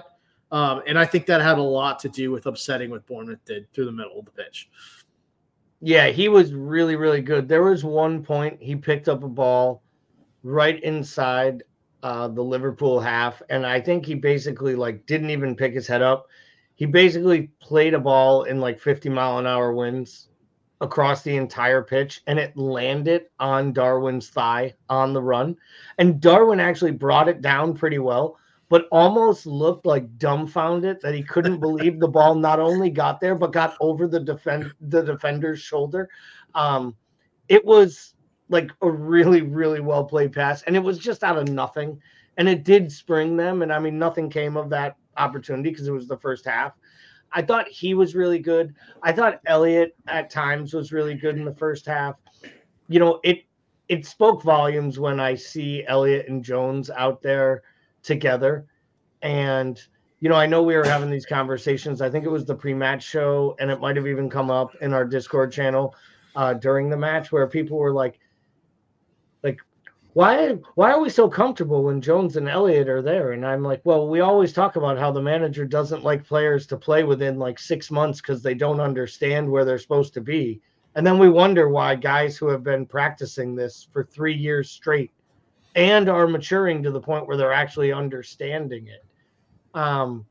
Um, 0.50 0.82
and 0.86 0.98
I 0.98 1.04
think 1.04 1.26
that 1.26 1.40
had 1.40 1.58
a 1.58 1.62
lot 1.62 1.98
to 2.00 2.08
do 2.08 2.30
with 2.30 2.46
upsetting 2.46 2.90
what 2.90 3.06
Bournemouth 3.06 3.44
did 3.44 3.70
through 3.72 3.84
the 3.84 3.92
middle 3.92 4.18
of 4.18 4.24
the 4.24 4.30
pitch. 4.30 4.68
Yeah, 5.80 6.08
he 6.08 6.28
was 6.28 6.54
really, 6.54 6.96
really 6.96 7.20
good. 7.20 7.48
There 7.48 7.62
was 7.62 7.84
one 7.84 8.22
point 8.22 8.60
he 8.60 8.74
picked 8.74 9.08
up 9.08 9.22
a 9.22 9.28
ball 9.28 9.82
right 10.42 10.82
inside 10.82 11.62
uh, 12.02 12.28
the 12.28 12.42
Liverpool 12.42 12.98
half, 12.98 13.42
and 13.50 13.66
I 13.66 13.80
think 13.80 14.06
he 14.06 14.14
basically 14.14 14.74
like 14.74 15.06
didn't 15.06 15.30
even 15.30 15.54
pick 15.54 15.74
his 15.74 15.86
head 15.86 16.02
up. 16.02 16.26
He 16.74 16.86
basically 16.86 17.50
played 17.60 17.94
a 17.94 17.98
ball 17.98 18.44
in 18.44 18.60
like 18.60 18.80
50 18.80 19.08
mile 19.08 19.38
an 19.38 19.46
hour 19.46 19.72
winds 19.72 20.28
across 20.80 21.22
the 21.22 21.36
entire 21.36 21.82
pitch 21.82 22.22
and 22.26 22.38
it 22.38 22.56
landed 22.56 23.26
on 23.40 23.72
Darwin's 23.72 24.28
thigh 24.28 24.74
on 24.88 25.12
the 25.12 25.22
run. 25.22 25.56
And 25.98 26.20
Darwin 26.20 26.60
actually 26.60 26.92
brought 26.92 27.28
it 27.28 27.42
down 27.42 27.74
pretty 27.74 27.98
well, 27.98 28.38
but 28.68 28.86
almost 28.92 29.46
looked 29.46 29.86
like 29.86 30.18
dumbfounded 30.18 31.00
that 31.00 31.14
he 31.14 31.22
couldn't 31.22 31.60
believe 31.60 31.98
the 31.98 32.08
ball 32.08 32.34
not 32.34 32.60
only 32.60 32.90
got 32.90 33.20
there, 33.20 33.34
but 33.34 33.52
got 33.52 33.76
over 33.80 34.06
the 34.06 34.20
defend 34.20 34.72
the 34.80 35.02
defender's 35.02 35.60
shoulder. 35.60 36.08
Um, 36.54 36.94
it 37.48 37.64
was 37.64 38.14
like 38.48 38.70
a 38.82 38.90
really, 38.90 39.42
really 39.42 39.80
well 39.80 40.04
played 40.04 40.32
pass, 40.32 40.62
and 40.62 40.76
it 40.76 40.82
was 40.82 40.98
just 40.98 41.24
out 41.24 41.38
of 41.38 41.48
nothing. 41.48 42.00
And 42.36 42.48
it 42.48 42.62
did 42.64 42.92
spring 42.92 43.36
them. 43.36 43.62
And 43.62 43.72
I 43.72 43.80
mean, 43.80 43.98
nothing 43.98 44.30
came 44.30 44.56
of 44.56 44.70
that 44.70 44.96
opportunity 45.16 45.70
because 45.70 45.88
it 45.88 45.92
was 45.92 46.06
the 46.06 46.18
first 46.18 46.44
half. 46.44 46.74
I 47.32 47.42
thought 47.42 47.68
he 47.68 47.94
was 47.94 48.14
really 48.14 48.38
good. 48.38 48.74
I 49.02 49.12
thought 49.12 49.40
Elliott 49.46 49.96
at 50.06 50.30
times 50.30 50.72
was 50.72 50.92
really 50.92 51.14
good 51.14 51.36
in 51.36 51.44
the 51.44 51.54
first 51.54 51.84
half. 51.84 52.14
You 52.88 53.00
know, 53.00 53.20
it 53.24 53.42
it 53.88 54.06
spoke 54.06 54.42
volumes 54.42 54.98
when 54.98 55.18
I 55.18 55.34
see 55.34 55.84
Elliott 55.86 56.28
and 56.28 56.44
Jones 56.44 56.90
out 56.90 57.22
there 57.22 57.62
together. 58.08 58.66
And 59.22 59.80
you 60.20 60.28
know, 60.28 60.34
I 60.34 60.46
know 60.46 60.64
we 60.64 60.74
were 60.74 60.84
having 60.84 61.10
these 61.10 61.26
conversations. 61.26 62.00
I 62.00 62.10
think 62.10 62.24
it 62.24 62.30
was 62.30 62.44
the 62.44 62.54
pre-match 62.54 63.04
show, 63.04 63.54
and 63.60 63.70
it 63.70 63.80
might 63.80 63.94
have 63.94 64.08
even 64.08 64.28
come 64.28 64.50
up 64.50 64.74
in 64.80 64.92
our 64.92 65.04
Discord 65.04 65.52
channel 65.52 65.94
uh, 66.34 66.54
during 66.54 66.90
the 66.90 66.96
match 66.96 67.30
where 67.30 67.46
people 67.46 67.78
were 67.78 67.92
like, 67.92 68.18
like 69.44 69.58
why 70.14 70.56
why 70.74 70.90
are 70.90 71.00
we 71.00 71.10
so 71.10 71.28
comfortable 71.28 71.84
when 71.84 72.00
Jones 72.00 72.36
and 72.36 72.48
Elliott 72.48 72.88
are 72.88 73.02
there? 73.02 73.32
And 73.32 73.46
I'm 73.46 73.62
like, 73.62 73.80
well, 73.84 74.08
we 74.08 74.18
always 74.18 74.52
talk 74.52 74.74
about 74.74 74.98
how 74.98 75.12
the 75.12 75.22
manager 75.22 75.64
doesn't 75.64 76.02
like 76.02 76.26
players 76.26 76.66
to 76.68 76.76
play 76.76 77.04
within 77.04 77.38
like 77.38 77.58
six 77.60 77.90
months 77.90 78.20
because 78.20 78.42
they 78.42 78.54
don't 78.54 78.80
understand 78.80 79.48
where 79.48 79.64
they're 79.64 79.78
supposed 79.78 80.14
to 80.14 80.20
be. 80.20 80.60
And 80.96 81.06
then 81.06 81.18
we 81.18 81.28
wonder 81.28 81.68
why 81.68 81.94
guys 81.94 82.36
who 82.36 82.48
have 82.48 82.64
been 82.64 82.86
practicing 82.86 83.54
this 83.54 83.86
for 83.92 84.02
three 84.02 84.34
years 84.34 84.70
straight 84.70 85.12
and 85.78 86.08
are 86.08 86.26
maturing 86.26 86.82
to 86.82 86.90
the 86.90 87.00
point 87.00 87.28
where 87.28 87.36
they're 87.36 87.52
actually 87.52 87.92
understanding 87.92 88.88
it. 88.88 89.04
Um, 89.74 90.26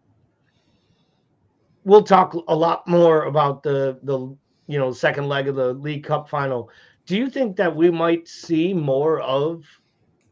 we'll 1.86 2.04
talk 2.04 2.34
a 2.50 2.56
lot 2.56 2.86
more 2.86 3.24
about 3.24 3.64
the 3.64 3.98
the 4.04 4.36
you 4.68 4.78
know 4.78 4.92
second 4.92 5.30
leg 5.30 5.48
of 5.48 5.56
the 5.56 5.74
League 5.74 6.04
Cup 6.04 6.30
final 6.30 6.70
do 7.06 7.16
you 7.16 7.30
think 7.30 7.56
that 7.56 7.74
we 7.74 7.90
might 7.90 8.28
see 8.28 8.74
more 8.74 9.22
of 9.22 9.64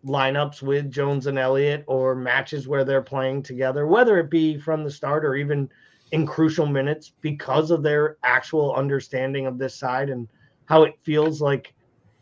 lineups 0.05 0.61
with 0.61 0.91
Jones 0.91 1.27
and 1.27 1.39
Elliott 1.39 1.85
or 1.87 2.13
matches 2.13 2.67
where 2.67 2.83
they're 2.83 3.01
playing 3.01 3.41
together, 3.43 3.87
whether 3.87 4.19
it 4.19 4.29
be 4.29 4.57
from 4.57 4.83
the 4.83 4.91
start 4.91 5.23
or 5.23 5.35
even 5.35 5.69
in 6.11 6.27
crucial 6.27 6.65
minutes 6.65 7.13
because 7.21 7.71
of 7.71 7.81
their 7.81 8.17
actual 8.23 8.75
understanding 8.75 9.47
of 9.47 9.57
this 9.57 9.73
side 9.73 10.09
and 10.09 10.27
how 10.65 10.83
it 10.83 10.99
feels 11.03 11.41
like 11.41 11.73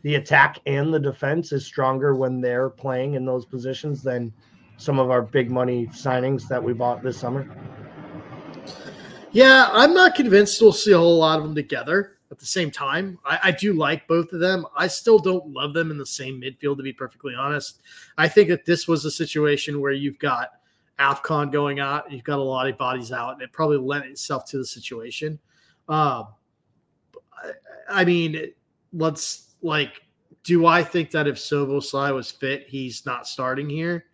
the 0.04 0.14
attack 0.14 0.60
and 0.66 0.94
the 0.94 1.00
defense 1.00 1.50
is 1.50 1.66
stronger 1.66 2.14
when 2.14 2.40
they're 2.40 2.70
playing 2.70 3.14
in 3.14 3.24
those 3.24 3.44
positions 3.44 4.02
than 4.02 4.32
some 4.76 5.00
of 5.00 5.10
our 5.10 5.22
big 5.22 5.50
money 5.50 5.86
signings 5.88 6.46
that 6.46 6.62
we 6.62 6.72
bought 6.72 7.02
this 7.02 7.18
summer? 7.18 7.48
Yeah, 9.32 9.68
I'm 9.72 9.92
not 9.92 10.14
convinced 10.14 10.62
we'll 10.62 10.72
see 10.72 10.92
a 10.92 10.98
whole 10.98 11.18
lot 11.18 11.38
of 11.38 11.44
them 11.44 11.56
together 11.56 12.14
at 12.34 12.40
the 12.40 12.46
same 12.46 12.72
time, 12.72 13.16
I, 13.24 13.38
I, 13.44 13.50
do 13.52 13.74
like 13.74 14.08
both 14.08 14.32
of 14.32 14.40
them. 14.40 14.66
I 14.76 14.88
still 14.88 15.20
don't 15.20 15.46
love 15.52 15.72
them 15.72 15.92
in 15.92 15.98
the 15.98 16.04
same 16.04 16.40
midfield, 16.40 16.78
to 16.78 16.82
be 16.82 16.92
perfectly 16.92 17.32
honest. 17.32 17.80
I 18.18 18.26
think 18.26 18.48
that 18.48 18.64
this 18.64 18.88
was 18.88 19.04
a 19.04 19.10
situation 19.10 19.80
where 19.80 19.92
you've 19.92 20.18
got 20.18 20.48
AFCON 20.98 21.52
going 21.52 21.78
out, 21.78 22.10
you've 22.10 22.24
got 22.24 22.40
a 22.40 22.42
lot 22.42 22.68
of 22.68 22.76
bodies 22.76 23.12
out, 23.12 23.34
and 23.34 23.42
it 23.42 23.52
probably 23.52 23.76
lent 23.76 24.06
itself 24.06 24.46
to 24.46 24.58
the 24.58 24.64
situation. 24.64 25.38
Uh, 25.88 26.24
I 27.88 28.04
mean, 28.04 28.50
let's 28.92 29.43
like, 29.64 30.02
do 30.44 30.66
I 30.66 30.84
think 30.84 31.10
that 31.12 31.26
if 31.26 31.36
Szoboszlai 31.36 32.14
was 32.14 32.30
fit, 32.30 32.68
he's 32.68 33.06
not 33.06 33.26
starting 33.26 33.68
here? 33.68 34.04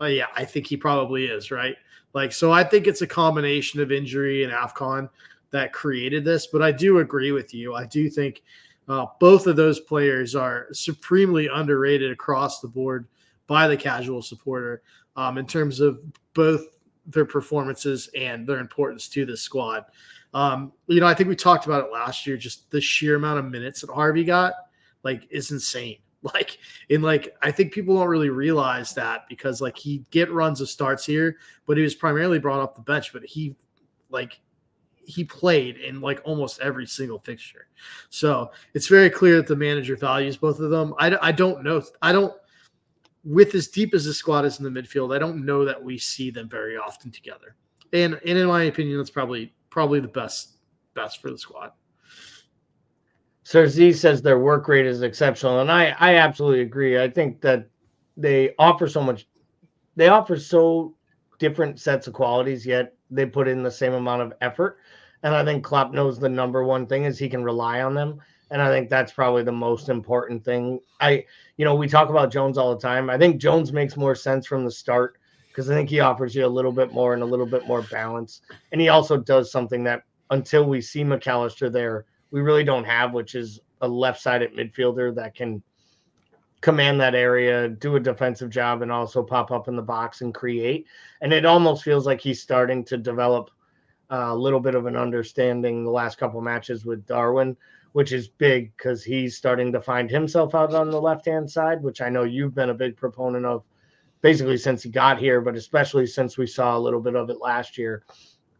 Uh, 0.00 0.06
yeah, 0.06 0.26
I 0.34 0.44
think 0.44 0.66
he 0.66 0.76
probably 0.76 1.26
is, 1.26 1.50
right? 1.50 1.76
Like, 2.14 2.32
so 2.32 2.50
I 2.50 2.64
think 2.64 2.86
it's 2.86 3.02
a 3.02 3.06
combination 3.06 3.80
of 3.80 3.92
injury 3.92 4.42
and 4.42 4.52
AFCON 4.52 5.08
that 5.50 5.72
created 5.72 6.24
this. 6.24 6.46
But 6.46 6.62
I 6.62 6.72
do 6.72 6.98
agree 6.98 7.32
with 7.32 7.52
you. 7.52 7.74
I 7.74 7.84
do 7.84 8.08
think 8.08 8.42
uh, 8.88 9.06
both 9.20 9.46
of 9.46 9.56
those 9.56 9.80
players 9.80 10.34
are 10.34 10.68
supremely 10.72 11.48
underrated 11.52 12.10
across 12.10 12.60
the 12.60 12.68
board 12.68 13.06
by 13.46 13.68
the 13.68 13.76
casual 13.76 14.22
supporter 14.22 14.82
um, 15.16 15.38
in 15.38 15.46
terms 15.46 15.80
of 15.80 16.00
both 16.34 16.62
their 17.06 17.24
performances 17.24 18.08
and 18.16 18.46
their 18.46 18.58
importance 18.58 19.08
to 19.08 19.24
the 19.24 19.36
squad. 19.36 19.84
Um, 20.34 20.72
you 20.86 21.00
know, 21.00 21.06
I 21.06 21.14
think 21.14 21.28
we 21.28 21.36
talked 21.36 21.66
about 21.66 21.84
it 21.84 21.92
last 21.92 22.26
year. 22.26 22.36
Just 22.36 22.70
the 22.70 22.80
sheer 22.80 23.16
amount 23.16 23.38
of 23.38 23.44
minutes 23.46 23.80
that 23.80 23.90
Harvey 23.90 24.24
got, 24.24 24.54
like, 25.02 25.26
is 25.30 25.50
insane. 25.50 25.98
Like, 26.34 26.58
in 26.88 27.02
like, 27.02 27.36
I 27.42 27.52
think 27.52 27.72
people 27.72 27.94
don't 27.94 28.08
really 28.08 28.30
realize 28.30 28.92
that 28.94 29.28
because 29.28 29.60
like 29.60 29.76
he 29.76 30.04
get 30.10 30.32
runs 30.32 30.60
of 30.60 30.68
starts 30.68 31.06
here, 31.06 31.36
but 31.66 31.76
he 31.76 31.84
was 31.84 31.94
primarily 31.94 32.40
brought 32.40 32.58
off 32.58 32.74
the 32.74 32.80
bench. 32.80 33.12
But 33.12 33.24
he, 33.24 33.54
like, 34.10 34.40
he 35.06 35.22
played 35.22 35.76
in 35.76 36.00
like 36.00 36.20
almost 36.24 36.60
every 36.60 36.86
single 36.86 37.20
fixture. 37.20 37.68
So 38.10 38.50
it's 38.74 38.88
very 38.88 39.08
clear 39.08 39.36
that 39.36 39.46
the 39.46 39.54
manager 39.54 39.96
values 39.96 40.36
both 40.36 40.58
of 40.58 40.70
them. 40.70 40.94
I, 40.98 41.16
I 41.22 41.30
don't 41.30 41.62
know. 41.62 41.80
I 42.02 42.10
don't, 42.10 42.34
with 43.22 43.54
as 43.54 43.68
deep 43.68 43.94
as 43.94 44.04
the 44.04 44.14
squad 44.14 44.44
is 44.44 44.58
in 44.58 44.64
the 44.64 44.80
midfield, 44.82 45.14
I 45.14 45.18
don't 45.20 45.44
know 45.44 45.64
that 45.64 45.80
we 45.80 45.96
see 45.96 46.30
them 46.30 46.48
very 46.48 46.76
often 46.76 47.12
together. 47.12 47.54
And, 47.92 48.14
and 48.26 48.38
in 48.38 48.46
my 48.48 48.64
opinion, 48.64 48.98
that's 48.98 49.10
probably 49.10 49.52
probably 49.70 50.00
the 50.00 50.08
best 50.08 50.56
best 50.94 51.20
for 51.20 51.30
the 51.30 51.38
squad. 51.38 51.70
Sir 53.46 53.68
Z 53.68 53.92
says 53.92 54.20
their 54.20 54.40
work 54.40 54.66
rate 54.66 54.86
is 54.86 55.02
exceptional, 55.02 55.60
and 55.60 55.70
I 55.70 55.94
I 56.00 56.16
absolutely 56.16 56.62
agree. 56.62 57.00
I 57.00 57.08
think 57.08 57.40
that 57.42 57.68
they 58.16 58.56
offer 58.58 58.88
so 58.88 59.00
much. 59.00 59.28
They 59.94 60.08
offer 60.08 60.36
so 60.36 60.96
different 61.38 61.78
sets 61.78 62.08
of 62.08 62.12
qualities, 62.12 62.66
yet 62.66 62.94
they 63.08 63.24
put 63.24 63.46
in 63.46 63.62
the 63.62 63.70
same 63.70 63.92
amount 63.92 64.22
of 64.22 64.32
effort. 64.40 64.78
And 65.22 65.32
I 65.32 65.44
think 65.44 65.62
Klopp 65.62 65.92
knows 65.92 66.18
the 66.18 66.28
number 66.28 66.64
one 66.64 66.88
thing 66.88 67.04
is 67.04 67.20
he 67.20 67.28
can 67.28 67.44
rely 67.44 67.82
on 67.82 67.94
them. 67.94 68.20
And 68.50 68.60
I 68.60 68.68
think 68.68 68.90
that's 68.90 69.12
probably 69.12 69.44
the 69.44 69.52
most 69.52 69.90
important 69.90 70.44
thing. 70.44 70.80
I, 71.00 71.24
you 71.56 71.64
know, 71.64 71.76
we 71.76 71.86
talk 71.86 72.08
about 72.08 72.32
Jones 72.32 72.58
all 72.58 72.74
the 72.74 72.80
time. 72.80 73.08
I 73.08 73.16
think 73.16 73.40
Jones 73.40 73.72
makes 73.72 73.96
more 73.96 74.16
sense 74.16 74.44
from 74.44 74.64
the 74.64 74.72
start 74.72 75.18
because 75.46 75.70
I 75.70 75.74
think 75.74 75.88
he 75.88 76.00
offers 76.00 76.34
you 76.34 76.44
a 76.44 76.48
little 76.48 76.72
bit 76.72 76.92
more 76.92 77.14
and 77.14 77.22
a 77.22 77.26
little 77.26 77.46
bit 77.46 77.64
more 77.64 77.82
balance. 77.82 78.40
And 78.72 78.80
he 78.80 78.88
also 78.88 79.16
does 79.16 79.52
something 79.52 79.84
that 79.84 80.02
until 80.30 80.64
we 80.64 80.80
see 80.80 81.04
McAllister 81.04 81.70
there, 81.70 82.06
we 82.30 82.40
really 82.40 82.64
don't 82.64 82.84
have, 82.84 83.12
which 83.12 83.34
is 83.34 83.60
a 83.80 83.88
left 83.88 84.20
sided 84.20 84.54
midfielder 84.54 85.14
that 85.14 85.34
can 85.34 85.62
command 86.60 87.00
that 87.00 87.14
area, 87.14 87.68
do 87.68 87.96
a 87.96 88.00
defensive 88.00 88.50
job, 88.50 88.82
and 88.82 88.90
also 88.90 89.22
pop 89.22 89.50
up 89.50 89.68
in 89.68 89.76
the 89.76 89.82
box 89.82 90.20
and 90.20 90.34
create. 90.34 90.86
And 91.20 91.32
it 91.32 91.44
almost 91.44 91.84
feels 91.84 92.06
like 92.06 92.20
he's 92.20 92.42
starting 92.42 92.84
to 92.86 92.96
develop 92.96 93.50
uh, 94.10 94.28
a 94.28 94.34
little 94.34 94.60
bit 94.60 94.74
of 94.74 94.86
an 94.86 94.96
understanding 94.96 95.84
the 95.84 95.90
last 95.90 96.18
couple 96.18 96.40
matches 96.40 96.84
with 96.84 97.06
Darwin, 97.06 97.56
which 97.92 98.12
is 98.12 98.28
big 98.28 98.76
because 98.76 99.04
he's 99.04 99.36
starting 99.36 99.72
to 99.72 99.80
find 99.80 100.10
himself 100.10 100.54
out 100.54 100.74
on 100.74 100.90
the 100.90 101.00
left 101.00 101.26
hand 101.26 101.50
side, 101.50 101.82
which 101.82 102.00
I 102.00 102.08
know 102.08 102.24
you've 102.24 102.54
been 102.54 102.70
a 102.70 102.74
big 102.74 102.96
proponent 102.96 103.44
of 103.44 103.64
basically 104.20 104.56
since 104.56 104.82
he 104.82 104.90
got 104.90 105.18
here, 105.18 105.40
but 105.40 105.56
especially 105.56 106.06
since 106.06 106.36
we 106.36 106.46
saw 106.46 106.76
a 106.76 106.80
little 106.80 107.00
bit 107.00 107.14
of 107.14 107.30
it 107.30 107.40
last 107.40 107.78
year. 107.78 108.04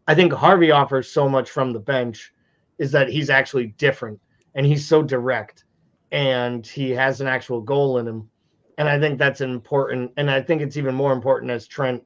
I 0.07 0.15
think 0.15 0.31
Harvey 0.31 0.71
offers 0.71 1.11
so 1.11 1.27
much 1.27 1.49
from 1.49 1.73
the 1.73 1.79
bench 1.79 2.33
is 2.77 2.91
that 2.91 3.09
he's 3.09 3.29
actually 3.29 3.67
different 3.77 4.19
and 4.55 4.65
he's 4.65 4.87
so 4.87 5.01
direct 5.01 5.65
and 6.11 6.65
he 6.65 6.91
has 6.91 7.21
an 7.21 7.27
actual 7.27 7.61
goal 7.61 7.97
in 7.97 8.07
him. 8.07 8.29
And 8.77 8.87
I 8.87 8.99
think 8.99 9.17
that's 9.17 9.41
important. 9.41 10.11
And 10.17 10.29
I 10.29 10.41
think 10.41 10.61
it's 10.61 10.77
even 10.77 10.95
more 10.95 11.11
important 11.11 11.51
as 11.51 11.67
Trent 11.67 12.03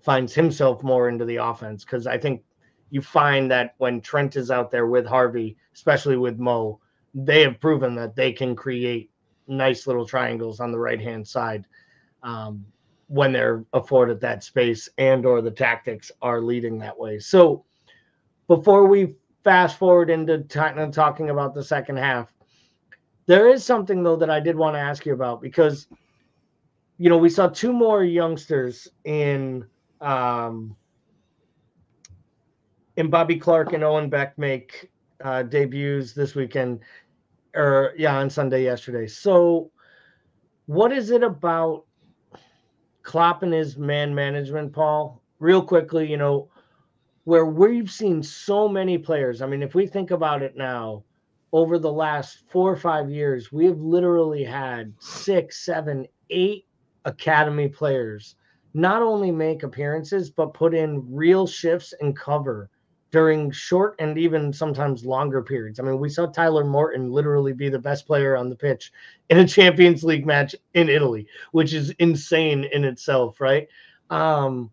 finds 0.00 0.34
himself 0.34 0.82
more 0.82 1.08
into 1.08 1.24
the 1.24 1.36
offense 1.36 1.84
because 1.84 2.06
I 2.06 2.18
think 2.18 2.42
you 2.90 3.00
find 3.00 3.50
that 3.50 3.74
when 3.78 4.00
Trent 4.00 4.36
is 4.36 4.50
out 4.50 4.70
there 4.70 4.86
with 4.86 5.06
Harvey, 5.06 5.56
especially 5.74 6.16
with 6.16 6.38
Mo, 6.38 6.80
they 7.14 7.42
have 7.42 7.60
proven 7.60 7.94
that 7.94 8.16
they 8.16 8.32
can 8.32 8.56
create 8.56 9.10
nice 9.46 9.86
little 9.86 10.06
triangles 10.06 10.60
on 10.60 10.72
the 10.72 10.78
right 10.78 11.00
hand 11.00 11.26
side 11.26 11.66
um, 12.22 12.64
when 13.08 13.32
they're 13.32 13.64
afforded 13.72 14.20
that 14.20 14.42
space 14.42 14.88
and 14.98 15.26
or 15.26 15.42
the 15.42 15.50
tactics 15.50 16.10
are 16.22 16.40
leading 16.40 16.78
that 16.78 16.98
way. 16.98 17.18
So 17.18 17.64
before 18.46 18.86
we 18.86 19.14
fast 19.44 19.78
forward 19.78 20.10
into 20.10 20.38
t- 20.38 20.90
talking 20.90 21.30
about 21.30 21.54
the 21.54 21.62
second 21.62 21.98
half, 21.98 22.32
there 23.26 23.48
is 23.48 23.64
something 23.64 24.02
though 24.02 24.16
that 24.16 24.30
I 24.30 24.40
did 24.40 24.56
want 24.56 24.74
to 24.74 24.80
ask 24.80 25.06
you 25.06 25.12
about 25.12 25.40
because 25.40 25.86
you 26.98 27.08
know 27.08 27.18
we 27.18 27.28
saw 27.28 27.48
two 27.48 27.72
more 27.72 28.02
youngsters 28.02 28.88
in 29.04 29.64
um, 30.00 30.76
in 32.96 33.10
Bobby 33.10 33.36
Clark 33.36 33.72
and 33.72 33.84
Owen 33.84 34.08
Beck 34.08 34.38
make 34.38 34.90
uh, 35.22 35.42
debuts 35.42 36.12
this 36.12 36.34
weekend, 36.34 36.80
or 37.54 37.92
yeah, 37.96 38.16
on 38.16 38.30
Sunday 38.30 38.64
yesterday. 38.64 39.06
So, 39.06 39.70
what 40.66 40.92
is 40.92 41.10
it 41.10 41.22
about 41.22 41.84
Klopp 43.02 43.42
and 43.42 43.52
his 43.52 43.76
man 43.76 44.14
management, 44.14 44.72
Paul? 44.72 45.22
Real 45.40 45.62
quickly, 45.62 46.08
you 46.08 46.16
know, 46.16 46.48
where 47.24 47.46
we've 47.46 47.90
seen 47.90 48.22
so 48.22 48.68
many 48.68 48.98
players. 48.98 49.42
I 49.42 49.46
mean, 49.46 49.62
if 49.62 49.74
we 49.74 49.86
think 49.86 50.10
about 50.10 50.42
it 50.42 50.56
now, 50.56 51.04
over 51.52 51.78
the 51.78 51.92
last 51.92 52.42
four 52.50 52.72
or 52.72 52.76
five 52.76 53.10
years, 53.10 53.52
we 53.52 53.64
have 53.66 53.78
literally 53.78 54.42
had 54.42 54.92
six, 54.98 55.64
seven, 55.64 56.06
eight 56.30 56.66
academy 57.04 57.68
players 57.68 58.36
not 58.74 59.02
only 59.02 59.30
make 59.30 59.62
appearances, 59.62 60.30
but 60.30 60.52
put 60.52 60.74
in 60.74 61.04
real 61.08 61.46
shifts 61.46 61.94
and 62.00 62.16
cover 62.16 62.68
during 63.12 63.52
short 63.52 63.94
and 64.00 64.18
even 64.18 64.52
sometimes 64.52 65.06
longer 65.06 65.40
periods. 65.40 65.78
I 65.78 65.84
mean, 65.84 66.00
we 66.00 66.08
saw 66.08 66.26
Tyler 66.26 66.64
Morton 66.64 67.12
literally 67.12 67.52
be 67.52 67.68
the 67.68 67.78
best 67.78 68.08
player 68.08 68.36
on 68.36 68.48
the 68.48 68.56
pitch 68.56 68.90
in 69.30 69.38
a 69.38 69.46
Champions 69.46 70.02
League 70.02 70.26
match 70.26 70.56
in 70.74 70.88
Italy, 70.88 71.28
which 71.52 71.72
is 71.72 71.90
insane 72.00 72.64
in 72.64 72.84
itself, 72.84 73.40
right? 73.40 73.68
Um, 74.10 74.72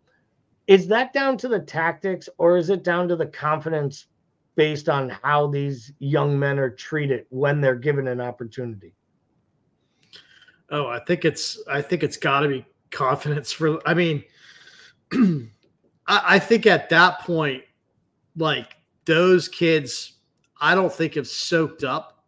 is 0.72 0.88
that 0.88 1.12
down 1.12 1.36
to 1.36 1.50
the 1.50 1.60
tactics 1.60 2.30
or 2.38 2.56
is 2.56 2.70
it 2.70 2.82
down 2.82 3.10
to 3.10 3.18
the 3.18 3.26
confidence 3.26 4.06
based 4.56 4.88
on 4.88 5.10
how 5.10 5.48
these 5.48 5.92
young 6.00 6.40
men 6.40 6.58
are 6.58 6.70
treated 6.70 7.26
when 7.30 7.60
they're 7.60 7.76
given 7.76 8.08
an 8.08 8.22
opportunity? 8.22 8.94
Oh, 10.70 10.88
I 10.88 11.00
think 11.00 11.26
it's 11.26 11.62
I 11.70 11.82
think 11.82 12.04
it's 12.04 12.16
got 12.16 12.40
to 12.40 12.48
be 12.48 12.66
confidence 12.90 13.52
for. 13.52 13.86
I 13.86 13.94
mean, 13.94 14.24
I, 15.12 15.50
I 16.08 16.40
think 16.40 16.66
at 16.66 16.88
that 16.88 17.20
point, 17.20 17.64
like 18.38 18.78
those 19.04 19.50
kids, 19.50 20.14
I 20.62 20.74
don't 20.74 20.94
think 20.94 21.16
have 21.16 21.28
soaked 21.28 21.84
up 21.84 22.24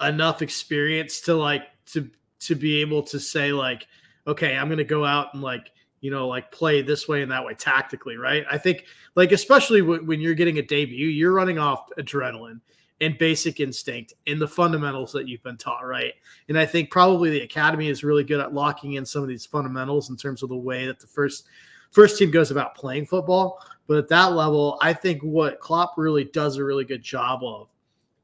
enough 0.00 0.40
experience 0.40 1.20
to 1.22 1.34
like 1.34 1.64
to 1.88 2.08
to 2.40 2.54
be 2.54 2.80
able 2.80 3.02
to 3.02 3.20
say 3.20 3.52
like, 3.52 3.86
okay, 4.26 4.56
I'm 4.56 4.68
going 4.68 4.78
to 4.78 4.84
go 4.84 5.04
out 5.04 5.34
and 5.34 5.42
like 5.42 5.70
you 6.02 6.10
know, 6.10 6.26
like 6.28 6.50
play 6.50 6.82
this 6.82 7.08
way 7.08 7.22
and 7.22 7.30
that 7.30 7.44
way 7.44 7.54
tactically, 7.54 8.16
right? 8.16 8.44
I 8.50 8.58
think, 8.58 8.84
like, 9.14 9.32
especially 9.32 9.80
when 9.80 10.20
you're 10.20 10.34
getting 10.34 10.58
a 10.58 10.62
debut, 10.62 11.06
you're 11.06 11.32
running 11.32 11.58
off 11.58 11.88
adrenaline 11.96 12.60
and 13.00 13.16
basic 13.18 13.60
instinct 13.60 14.12
and 14.26 14.40
the 14.40 14.46
fundamentals 14.46 15.12
that 15.12 15.28
you've 15.28 15.42
been 15.44 15.56
taught, 15.56 15.86
right? 15.86 16.12
And 16.48 16.58
I 16.58 16.66
think 16.66 16.90
probably 16.90 17.30
the 17.30 17.42
academy 17.42 17.88
is 17.88 18.02
really 18.02 18.24
good 18.24 18.40
at 18.40 18.52
locking 18.52 18.94
in 18.94 19.06
some 19.06 19.22
of 19.22 19.28
these 19.28 19.46
fundamentals 19.46 20.10
in 20.10 20.16
terms 20.16 20.42
of 20.42 20.48
the 20.48 20.56
way 20.56 20.86
that 20.86 21.00
the 21.00 21.06
first 21.06 21.46
first 21.92 22.18
team 22.18 22.30
goes 22.30 22.50
about 22.50 22.74
playing 22.74 23.06
football. 23.06 23.64
But 23.86 23.98
at 23.98 24.08
that 24.08 24.32
level, 24.32 24.78
I 24.80 24.92
think 24.92 25.22
what 25.22 25.60
Klopp 25.60 25.94
really 25.96 26.24
does 26.24 26.56
a 26.56 26.64
really 26.64 26.84
good 26.84 27.02
job 27.02 27.44
of 27.44 27.68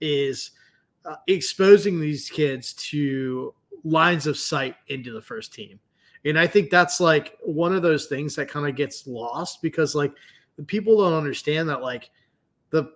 is 0.01 0.51
uh, 1.05 1.17
exposing 1.29 2.01
these 2.01 2.29
kids 2.29 2.73
to 2.75 3.55
lines 3.85 4.27
of 4.27 4.37
sight 4.37 4.75
into 4.89 5.13
the 5.13 5.23
first 5.23 5.53
team 5.53 5.79
and 6.25 6.39
I 6.39 6.47
think 6.47 6.71
that's 6.71 7.01
like 7.01 7.37
one 7.43 7.75
of 7.75 7.83
those 7.83 8.07
things 8.07 8.35
that 8.37 8.49
kind 8.49 8.69
of 8.69 8.77
gets 8.77 9.07
lost 9.07 9.63
because 9.63 9.95
like 9.95 10.13
the 10.57 10.63
people 10.63 10.99
don't 10.99 11.15
understand 11.15 11.69
that 11.69 11.83
like 11.83 12.11
the 12.71 12.93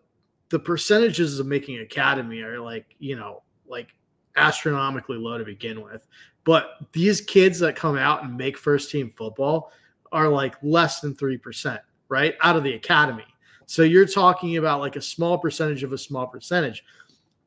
the 0.50 0.58
percentages 0.58 1.38
of 1.38 1.46
making 1.46 1.78
academy 1.78 2.42
are 2.42 2.60
like, 2.60 2.94
you 2.98 3.16
know, 3.16 3.42
like 3.66 3.94
astronomically 4.36 5.16
low 5.16 5.38
to 5.38 5.44
begin 5.44 5.82
with. 5.82 6.06
But 6.44 6.76
these 6.92 7.20
kids 7.20 7.58
that 7.60 7.76
come 7.76 7.96
out 7.96 8.24
and 8.24 8.36
make 8.36 8.58
first 8.58 8.90
team 8.90 9.10
football 9.16 9.72
are 10.10 10.28
like 10.28 10.56
less 10.62 11.00
than 11.00 11.14
3%, 11.14 11.78
right? 12.08 12.34
Out 12.42 12.56
of 12.56 12.64
the 12.64 12.74
academy. 12.74 13.24
So 13.64 13.82
you're 13.82 14.06
talking 14.06 14.58
about 14.58 14.80
like 14.80 14.96
a 14.96 15.00
small 15.00 15.38
percentage 15.38 15.82
of 15.84 15.94
a 15.94 15.98
small 15.98 16.26
percentage. 16.26 16.84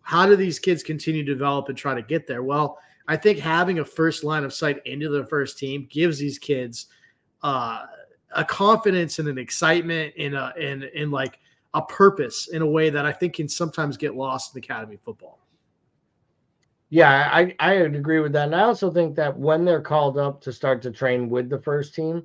How 0.02 0.26
do 0.26 0.36
these 0.36 0.58
kids 0.58 0.82
continue 0.82 1.24
to 1.24 1.32
develop 1.32 1.70
and 1.70 1.78
try 1.78 1.94
to 1.94 2.02
get 2.02 2.26
there? 2.26 2.42
Well, 2.42 2.80
I 3.08 3.18
think 3.18 3.40
having 3.40 3.80
a 3.80 3.86
first 3.86 4.24
line 4.24 4.44
of 4.44 4.54
sight 4.54 4.82
into 4.86 5.10
the 5.10 5.26
first 5.26 5.58
team 5.58 5.88
gives 5.90 6.18
these 6.18 6.40
kids 6.40 6.88
uh, 7.44 7.86
a 8.36 8.44
confidence 8.44 9.20
and 9.20 9.28
an 9.28 9.38
excitement 9.38 10.14
and 10.18 10.36
a 10.36 10.54
in 10.58 10.84
in 10.94 11.12
like 11.12 11.40
a 11.74 11.82
purpose 11.82 12.48
in 12.48 12.62
a 12.62 12.66
way 12.66 12.90
that 12.90 13.06
I 13.06 13.12
think 13.12 13.36
can 13.36 13.48
sometimes 13.48 13.98
get 13.98 14.16
lost 14.16 14.56
in 14.56 14.60
academy 14.60 14.98
football. 15.04 15.40
Yeah, 16.90 17.30
I 17.32 17.56
I 17.60 17.82
would 17.82 17.96
agree 17.96 18.20
with 18.20 18.34
that, 18.34 18.46
and 18.46 18.56
I 18.56 18.62
also 18.62 18.92
think 18.92 19.16
that 19.16 19.38
when 19.38 19.66
they're 19.66 19.82
called 19.82 20.18
up 20.18 20.42
to 20.42 20.54
start 20.54 20.82
to 20.84 20.92
train 20.92 21.30
with 21.30 21.50
the 21.50 21.60
first 21.60 21.94
team, 21.94 22.24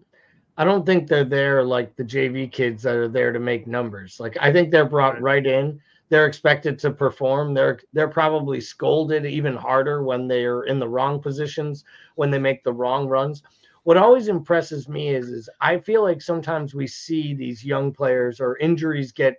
I 0.57 0.65
don't 0.65 0.87
think 0.87 1.09
they're 1.09 1.25
there 1.25 1.63
like 1.63 1.97
the 1.97 2.05
JV 2.05 2.51
kids 2.51 2.83
that 2.83 2.95
are 2.95 3.09
there 3.09 3.33
to 3.33 3.41
make 3.41 3.67
numbers. 3.67 4.21
Like 4.21 4.37
I 4.41 4.53
think 4.53 4.71
they're 4.71 4.85
brought 4.85 5.21
right 5.21 5.45
in 5.45 5.81
they're 6.11 6.27
expected 6.27 6.79
to 6.81 6.91
perform. 6.91 7.55
They're 7.55 7.81
they're 7.93 8.09
probably 8.09 8.61
scolded 8.61 9.25
even 9.25 9.57
harder 9.57 10.03
when 10.03 10.29
they're 10.29 10.65
in 10.65 10.79
the 10.79 10.89
wrong 10.89 11.23
positions, 11.23 11.85
when 12.17 12.31
they 12.31 12.39
make 12.39 12.63
the 12.63 12.73
wrong 12.73 13.09
runs. 13.09 13.43
What 13.85 13.97
always 13.97 14.29
impresses 14.29 14.89
me 14.89 15.09
is 15.09 15.29
is 15.31 15.49
I 15.61 15.79
feel 15.79 16.03
like 16.03 16.21
sometimes 16.21 16.75
we 16.75 16.87
see 16.87 17.33
these 17.33 17.65
young 17.65 17.93
players 17.93 18.41
or 18.41 18.59
injuries 18.59 19.13
get 19.13 19.37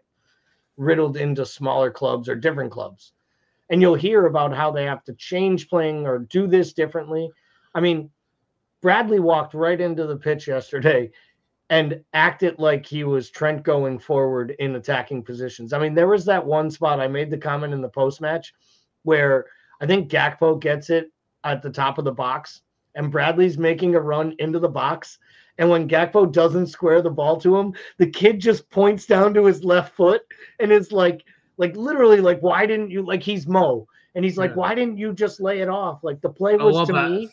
riddled 0.77 1.17
into 1.17 1.45
smaller 1.45 1.91
clubs 1.91 2.27
or 2.27 2.35
different 2.35 2.71
clubs. 2.71 3.13
And 3.69 3.81
you'll 3.81 3.95
hear 3.95 4.25
about 4.25 4.55
how 4.55 4.71
they 4.71 4.85
have 4.85 5.03
to 5.05 5.13
change 5.13 5.69
playing 5.69 6.07
or 6.07 6.19
do 6.19 6.47
this 6.47 6.73
differently. 6.73 7.29
I 7.75 7.81
mean, 7.81 8.09
Bradley 8.81 9.19
walked 9.19 9.53
right 9.53 9.79
into 9.79 10.07
the 10.07 10.17
pitch 10.17 10.47
yesterday 10.47 11.11
and 11.71 12.03
acted 12.13 12.59
like 12.59 12.85
he 12.85 13.05
was 13.05 13.31
Trent 13.31 13.63
going 13.63 13.97
forward 13.97 14.53
in 14.59 14.75
attacking 14.75 15.23
positions. 15.23 15.71
I 15.71 15.79
mean, 15.79 15.95
there 15.95 16.09
was 16.09 16.25
that 16.25 16.45
one 16.45 16.69
spot 16.69 16.99
I 16.99 17.07
made 17.07 17.31
the 17.31 17.37
comment 17.37 17.73
in 17.73 17.81
the 17.81 17.87
post 17.87 18.19
match 18.19 18.53
where 19.03 19.45
I 19.79 19.85
think 19.85 20.11
Gakpo 20.11 20.59
gets 20.59 20.89
it 20.89 21.09
at 21.45 21.61
the 21.61 21.69
top 21.69 21.97
of 21.97 22.03
the 22.03 22.11
box 22.11 22.61
and 22.95 23.09
Bradley's 23.09 23.57
making 23.57 23.95
a 23.95 24.01
run 24.01 24.35
into 24.39 24.59
the 24.59 24.67
box. 24.67 25.17
And 25.59 25.69
when 25.69 25.87
Gakpo 25.87 26.29
doesn't 26.29 26.67
square 26.67 27.01
the 27.01 27.09
ball 27.09 27.39
to 27.39 27.57
him, 27.57 27.73
the 27.97 28.07
kid 28.07 28.41
just 28.41 28.69
points 28.69 29.05
down 29.05 29.33
to 29.35 29.45
his 29.45 29.63
left 29.63 29.95
foot 29.95 30.23
and 30.59 30.73
is 30.73 30.91
like, 30.91 31.23
like 31.55 31.77
literally, 31.77 32.19
like, 32.19 32.41
why 32.41 32.65
didn't 32.65 32.91
you 32.91 33.01
like 33.01 33.23
he's 33.23 33.47
Mo? 33.47 33.87
And 34.13 34.25
he's 34.25 34.37
like, 34.37 34.51
yeah. 34.51 34.57
why 34.57 34.75
didn't 34.75 34.97
you 34.97 35.13
just 35.13 35.39
lay 35.39 35.61
it 35.61 35.69
off? 35.69 36.03
Like 36.03 36.19
the 36.19 36.29
play 36.29 36.57
was 36.57 36.85
to 36.87 36.93
that. 36.93 37.09
me. 37.09 37.29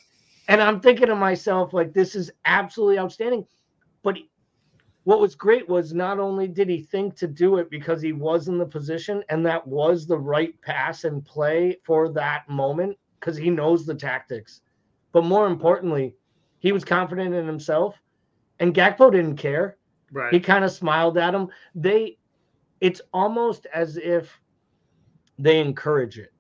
And 0.47 0.63
I'm 0.63 0.81
thinking 0.81 1.09
to 1.09 1.17
myself, 1.17 1.73
like, 1.73 1.93
this 1.93 2.15
is 2.15 2.31
absolutely 2.45 3.01
outstanding. 3.01 3.45
But 4.03 4.19
what 5.09 5.21
was 5.21 5.35
great 5.35 5.67
was 5.67 5.95
not 5.95 6.19
only 6.19 6.47
did 6.47 6.69
he 6.69 6.83
think 6.83 7.17
to 7.17 7.27
do 7.27 7.57
it 7.57 7.71
because 7.71 8.03
he 8.03 8.13
was 8.13 8.47
in 8.49 8.59
the 8.59 8.67
position 8.67 9.25
and 9.31 9.47
that 9.47 9.67
was 9.67 10.07
the 10.07 10.19
right 10.19 10.61
pass 10.61 11.05
and 11.05 11.25
play 11.25 11.79
for 11.83 12.11
that 12.11 12.47
moment 12.47 12.95
because 13.19 13.35
he 13.35 13.49
knows 13.49 13.87
the 13.87 13.95
tactics, 13.95 14.61
but 15.13 15.25
more 15.25 15.47
importantly, 15.47 16.15
he 16.59 16.73
was 16.73 16.85
confident 16.85 17.35
in 17.35 17.47
himself 17.47 17.99
and 18.61 18.75
Gakpo 18.75 19.11
didn't 19.11 19.39
care. 19.39 19.79
Right. 20.13 20.31
He 20.31 20.41
kind 20.41 20.63
of 20.63 20.73
smiled 20.73 21.17
at 21.17 21.35
him. 21.35 21.49
They, 21.75 22.19
it's 22.83 23.01
almost 23.15 23.67
as 23.73 23.97
if 23.97 24.39
they 25.39 25.59
encourage 25.59 26.19
it. 26.19 26.35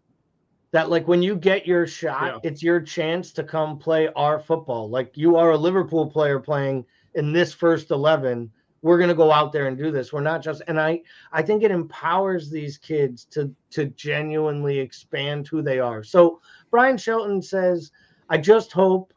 That 0.72 0.90
like 0.90 1.08
when 1.08 1.22
you 1.22 1.36
get 1.36 1.66
your 1.66 1.86
shot, 1.86 2.40
yeah. 2.44 2.50
it's 2.50 2.62
your 2.62 2.82
chance 2.82 3.32
to 3.32 3.44
come 3.44 3.78
play 3.78 4.10
our 4.14 4.38
football. 4.38 4.90
Like 4.90 5.16
you 5.16 5.36
are 5.36 5.52
a 5.52 5.56
Liverpool 5.56 6.10
player 6.10 6.38
playing 6.38 6.84
in 7.14 7.32
this 7.32 7.54
first 7.54 7.90
11 7.90 8.50
we're 8.82 8.98
going 8.98 9.08
to 9.08 9.14
go 9.14 9.32
out 9.32 9.52
there 9.52 9.66
and 9.66 9.76
do 9.76 9.90
this. 9.90 10.12
We're 10.12 10.20
not 10.20 10.42
just 10.42 10.62
and 10.68 10.80
i 10.80 11.00
i 11.32 11.42
think 11.42 11.62
it 11.62 11.70
empowers 11.70 12.50
these 12.50 12.78
kids 12.78 13.24
to 13.26 13.54
to 13.70 13.86
genuinely 13.86 14.78
expand 14.78 15.48
who 15.48 15.62
they 15.62 15.78
are. 15.78 16.02
So 16.02 16.40
brian 16.70 16.96
shelton 16.96 17.42
says 17.42 17.90
i 18.28 18.38
just 18.38 18.72
hope 18.72 19.12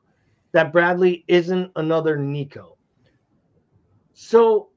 that 0.51 0.73
bradley 0.73 1.23
isn't 1.27 1.71
another 1.75 2.17
nico. 2.17 2.77
So 4.13 4.69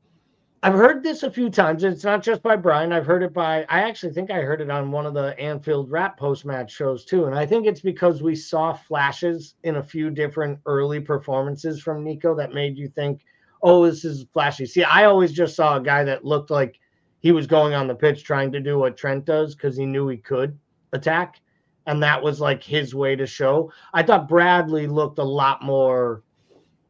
i've 0.62 0.75
heard 0.75 1.03
this 1.03 1.23
a 1.23 1.31
few 1.31 1.51
times 1.51 1.85
it's 1.85 2.05
not 2.05 2.23
just 2.23 2.42
by 2.42 2.57
brian. 2.57 2.92
I've 2.92 3.07
heard 3.07 3.23
it 3.23 3.33
by 3.33 3.64
i 3.68 3.81
actually 3.81 4.12
think 4.12 4.31
i 4.31 4.40
heard 4.40 4.61
it 4.61 4.70
on 4.70 4.90
one 4.90 5.07
of 5.07 5.14
the 5.14 5.38
Anfield 5.40 5.90
Wrap 5.90 6.18
post 6.18 6.44
match 6.44 6.73
shows 6.73 7.07
too. 7.07 7.25
And 7.25 7.35
i 7.35 7.47
think 7.47 7.66
it's 7.66 7.81
because 7.81 8.23
we 8.23 8.35
saw 8.35 8.75
flashes 8.75 9.55
in 9.62 9.77
a 9.77 9.83
few 9.83 10.11
different 10.11 10.59
early 10.66 11.01
performances 11.01 11.81
from 11.81 12.05
nico 12.05 12.35
that 12.35 12.53
made 12.53 12.77
you 12.77 12.88
think 12.88 13.23
oh, 13.64 13.87
this 13.87 14.05
is 14.05 14.27
flashy. 14.33 14.66
See, 14.66 14.85
I 14.85 15.07
always 15.07 15.33
just 15.33 15.57
saw 15.57 15.79
a 15.79 15.83
guy 15.83 16.05
that 16.05 16.24
looked 16.24 16.50
like 16.50 16.79
he 17.20 17.33
was 17.33 17.46
going 17.46 17.72
on 17.72 17.88
the 17.88 17.94
pitch 17.94 18.22
trying 18.22 18.53
to 18.53 18.61
do 18.61 18.79
what 18.79 18.98
Trent 18.98 19.24
does 19.24 19.55
because 19.55 19.74
he 19.74 19.87
knew 19.87 20.07
he 20.07 20.18
could 20.18 20.57
attack. 20.92 21.40
And 21.87 22.03
that 22.03 22.22
was 22.22 22.40
like 22.40 22.62
his 22.62 22.94
way 22.94 23.16
to 23.16 23.27
show. 23.27 23.72
I 23.94 24.03
thought 24.03 24.29
Bradley 24.29 24.87
looked 24.87 25.18
a 25.18 25.24
lot 25.24 25.62
more 25.62 26.22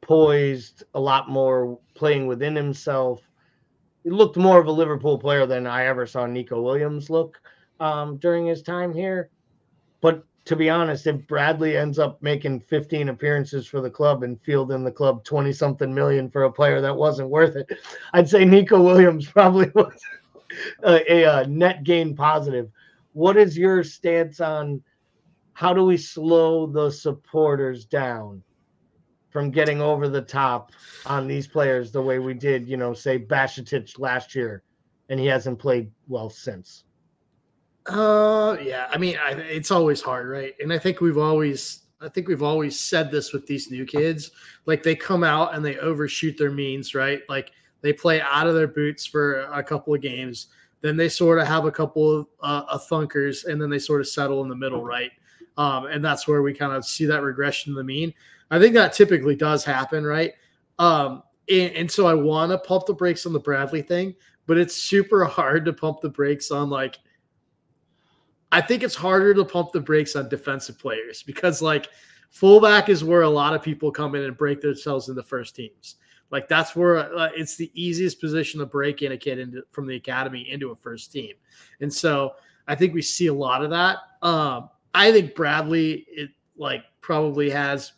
poised, 0.01 0.83
a 0.95 1.01
lot 1.01 1.31
more 1.31 1.79
playing 1.95 2.27
within 2.27 2.57
himself. 2.57 3.23
He 4.03 4.11
looked 4.11 4.37
more 4.37 4.61
of 4.61 4.67
a 4.67 4.73
Liverpool 4.73 5.19
player 5.19 5.47
than 5.47 5.69
I 5.69 5.87
ever 5.87 6.07
saw 6.07 6.27
Nico 6.27 6.61
Williams 6.61 7.09
look 7.09 7.41
um, 7.79 8.17
during 8.17 8.47
his 8.47 8.63
time 8.63 8.93
here. 8.93 9.31
But 10.01 10.25
to 10.45 10.57
be 10.57 10.69
honest, 10.69 11.07
if 11.07 11.27
Bradley 11.27 11.77
ends 11.77 11.99
up 11.99 12.23
making 12.23 12.61
15 12.61 13.09
appearances 13.09 13.67
for 13.67 13.81
the 13.81 13.91
club 13.91 14.23
and 14.23 14.41
fielding 14.43 14.85
the 14.85 14.93
club 14.93 15.25
20 15.25 15.53
something 15.53 15.95
million 15.95 16.31
for 16.31 16.45
a 16.45 16.53
player 16.53 16.81
that 16.81 16.95
wasn't 16.95 17.31
worth 17.31 17.57
it, 17.57 17.79
I'd 18.13 18.29
say 18.29 18.45
Nico 18.45 18.83
Williams 18.83 19.27
probably 19.31 19.71
was 19.75 19.99
a, 20.85 21.13
a, 21.13 21.43
a 21.43 21.47
net 21.47 21.85
gain 21.85 22.15
positive. 22.15 22.71
What 23.13 23.37
is 23.37 23.57
your 23.57 23.83
stance 23.85 24.41
on 24.41 24.83
how 25.55 25.73
do 25.73 25.85
we 25.85 25.97
slow 25.97 26.67
the 26.67 26.91
supporters 26.91 27.85
down 27.85 28.43
from 29.31 29.51
getting 29.51 29.81
over 29.81 30.09
the 30.09 30.23
top 30.23 30.73
on 31.07 31.27
these 31.27 31.47
players 31.47 31.91
the 31.91 32.03
way 32.03 32.19
we 32.19 32.35
did, 32.35 32.69
you 32.69 32.77
know, 32.77 32.93
say 32.93 33.19
Bajcetic 33.19 33.99
last 33.99 34.35
year, 34.35 34.63
and 35.09 35.19
he 35.19 35.27
hasn't 35.27 35.59
played 35.59 35.91
well 36.07 36.29
since? 36.29 36.85
Uh, 37.87 38.57
yeah. 38.63 38.89
I 38.91 38.99
mean, 38.99 39.17
I, 39.25 39.33
it's 39.33 39.71
always 39.71 40.01
hard, 40.01 40.29
right? 40.29 40.55
And 40.61 40.73
I 40.73 40.79
think 40.79 41.01
we've 41.01 41.19
always, 41.19 41.83
I 42.01 42.09
think 42.09 42.29
we've 42.29 42.43
always 42.43 42.79
said 42.79 43.11
this 43.11 43.33
with 43.33 43.47
these 43.47 43.71
new 43.71 43.85
kids. 43.85 44.31
Like 44.67 44.83
they 44.83 44.97
come 44.97 45.23
out 45.23 45.55
and 45.55 45.65
they 45.65 45.77
overshoot 45.79 46.39
their 46.39 46.51
means, 46.51 46.95
right? 46.95 47.21
Like 47.29 47.53
they 47.83 47.93
play 47.93 48.21
out 48.23 48.47
of 48.47 48.55
their 48.55 48.69
boots 48.69 49.05
for 49.05 49.43
a 49.53 49.63
couple 49.63 49.95
of 49.95 50.01
games, 50.01 50.47
then 50.81 50.97
they 50.97 51.09
sort 51.09 51.39
of 51.39 51.47
have 51.47 51.67
a 51.67 51.71
couple 51.71 52.21
of, 52.21 52.27
uh, 52.41 52.79
thunkers, 52.79 53.47
and 53.47 53.61
then 53.61 53.71
they 53.71 53.79
sort 53.79 54.01
of 54.01 54.09
settle 54.09 54.43
in 54.43 54.49
the 54.49 54.57
middle, 54.57 54.85
right? 54.85 55.11
Um, 55.57 55.87
and 55.87 56.05
that's 56.05 56.27
where 56.27 56.43
we 56.43 56.53
kind 56.53 56.73
of 56.73 56.85
see 56.85 57.05
that 57.07 57.23
regression 57.23 57.73
to 57.73 57.77
the 57.77 57.85
mean. 57.85 58.13
I 58.51 58.59
think 58.59 58.75
that 58.75 58.93
typically 58.93 59.37
does 59.37 59.65
happen, 59.65 60.05
right? 60.05 60.33
Um, 60.79 61.23
and, 61.51 61.73
and 61.73 61.91
so 61.91 62.07
I 62.07 62.15
want 62.15 62.53
to 62.53 62.59
pump 62.59 62.87
the 62.87 62.95
brakes 62.95 63.27
on 63.27 63.33
the 63.33 63.39
Bradley 63.39 63.83
thing, 63.83 64.15
but 64.47 64.59
it's 64.59 64.75
super 64.75 65.25
hard 65.25 65.65
to 65.67 65.73
pump 65.73 66.01
the 66.01 66.09
brakes 66.09 66.51
on 66.51 66.71
like 66.71 66.99
I 68.55 68.61
think 68.61 68.85
it's 68.85 68.95
harder 68.95 69.35
to 69.35 69.45
pump 69.45 69.73
the 69.73 69.81
brakes 69.81 70.15
on 70.15 70.29
defensive 70.29 70.79
players 70.79 71.25
because 71.25 71.61
like 71.61 71.89
fullback 72.31 72.89
is 72.89 73.03
where 73.03 73.23
a 73.23 73.29
lot 73.29 73.53
of 73.53 73.63
people 73.63 73.91
come 73.91 74.15
in 74.15 74.23
and 74.23 74.37
break 74.37 74.61
themselves 74.61 75.09
in 75.09 75.17
the 75.17 75.25
first 75.25 75.57
teams. 75.57 75.97
Like 76.31 76.47
that's 76.47 76.77
where 76.77 76.99
uh, 76.99 77.31
it's 77.35 77.57
the 77.57 77.73
easiest 77.75 78.21
position 78.21 78.61
to 78.61 78.67
break 78.67 79.03
in 79.03 79.11
a 79.11 79.17
kid 79.17 79.41
into, 79.41 79.65
from 79.73 79.89
the 79.89 79.97
academy 79.97 80.49
into 80.49 80.71
a 80.71 80.77
first 80.77 81.11
team. 81.11 81.33
And 81.81 81.93
so 81.93 82.35
I 82.69 82.77
think 82.77 82.95
we 82.95 83.03
see 83.03 83.27
a 83.27 83.35
lot 83.35 83.65
of 83.65 83.71
that. 83.71 83.97
Um, 84.23 84.71
I 84.95 85.11
think 85.11 85.35
Bradley 85.35 86.07
it 86.09 86.31
like 86.57 86.85
probably 87.01 87.51
has 87.51 87.95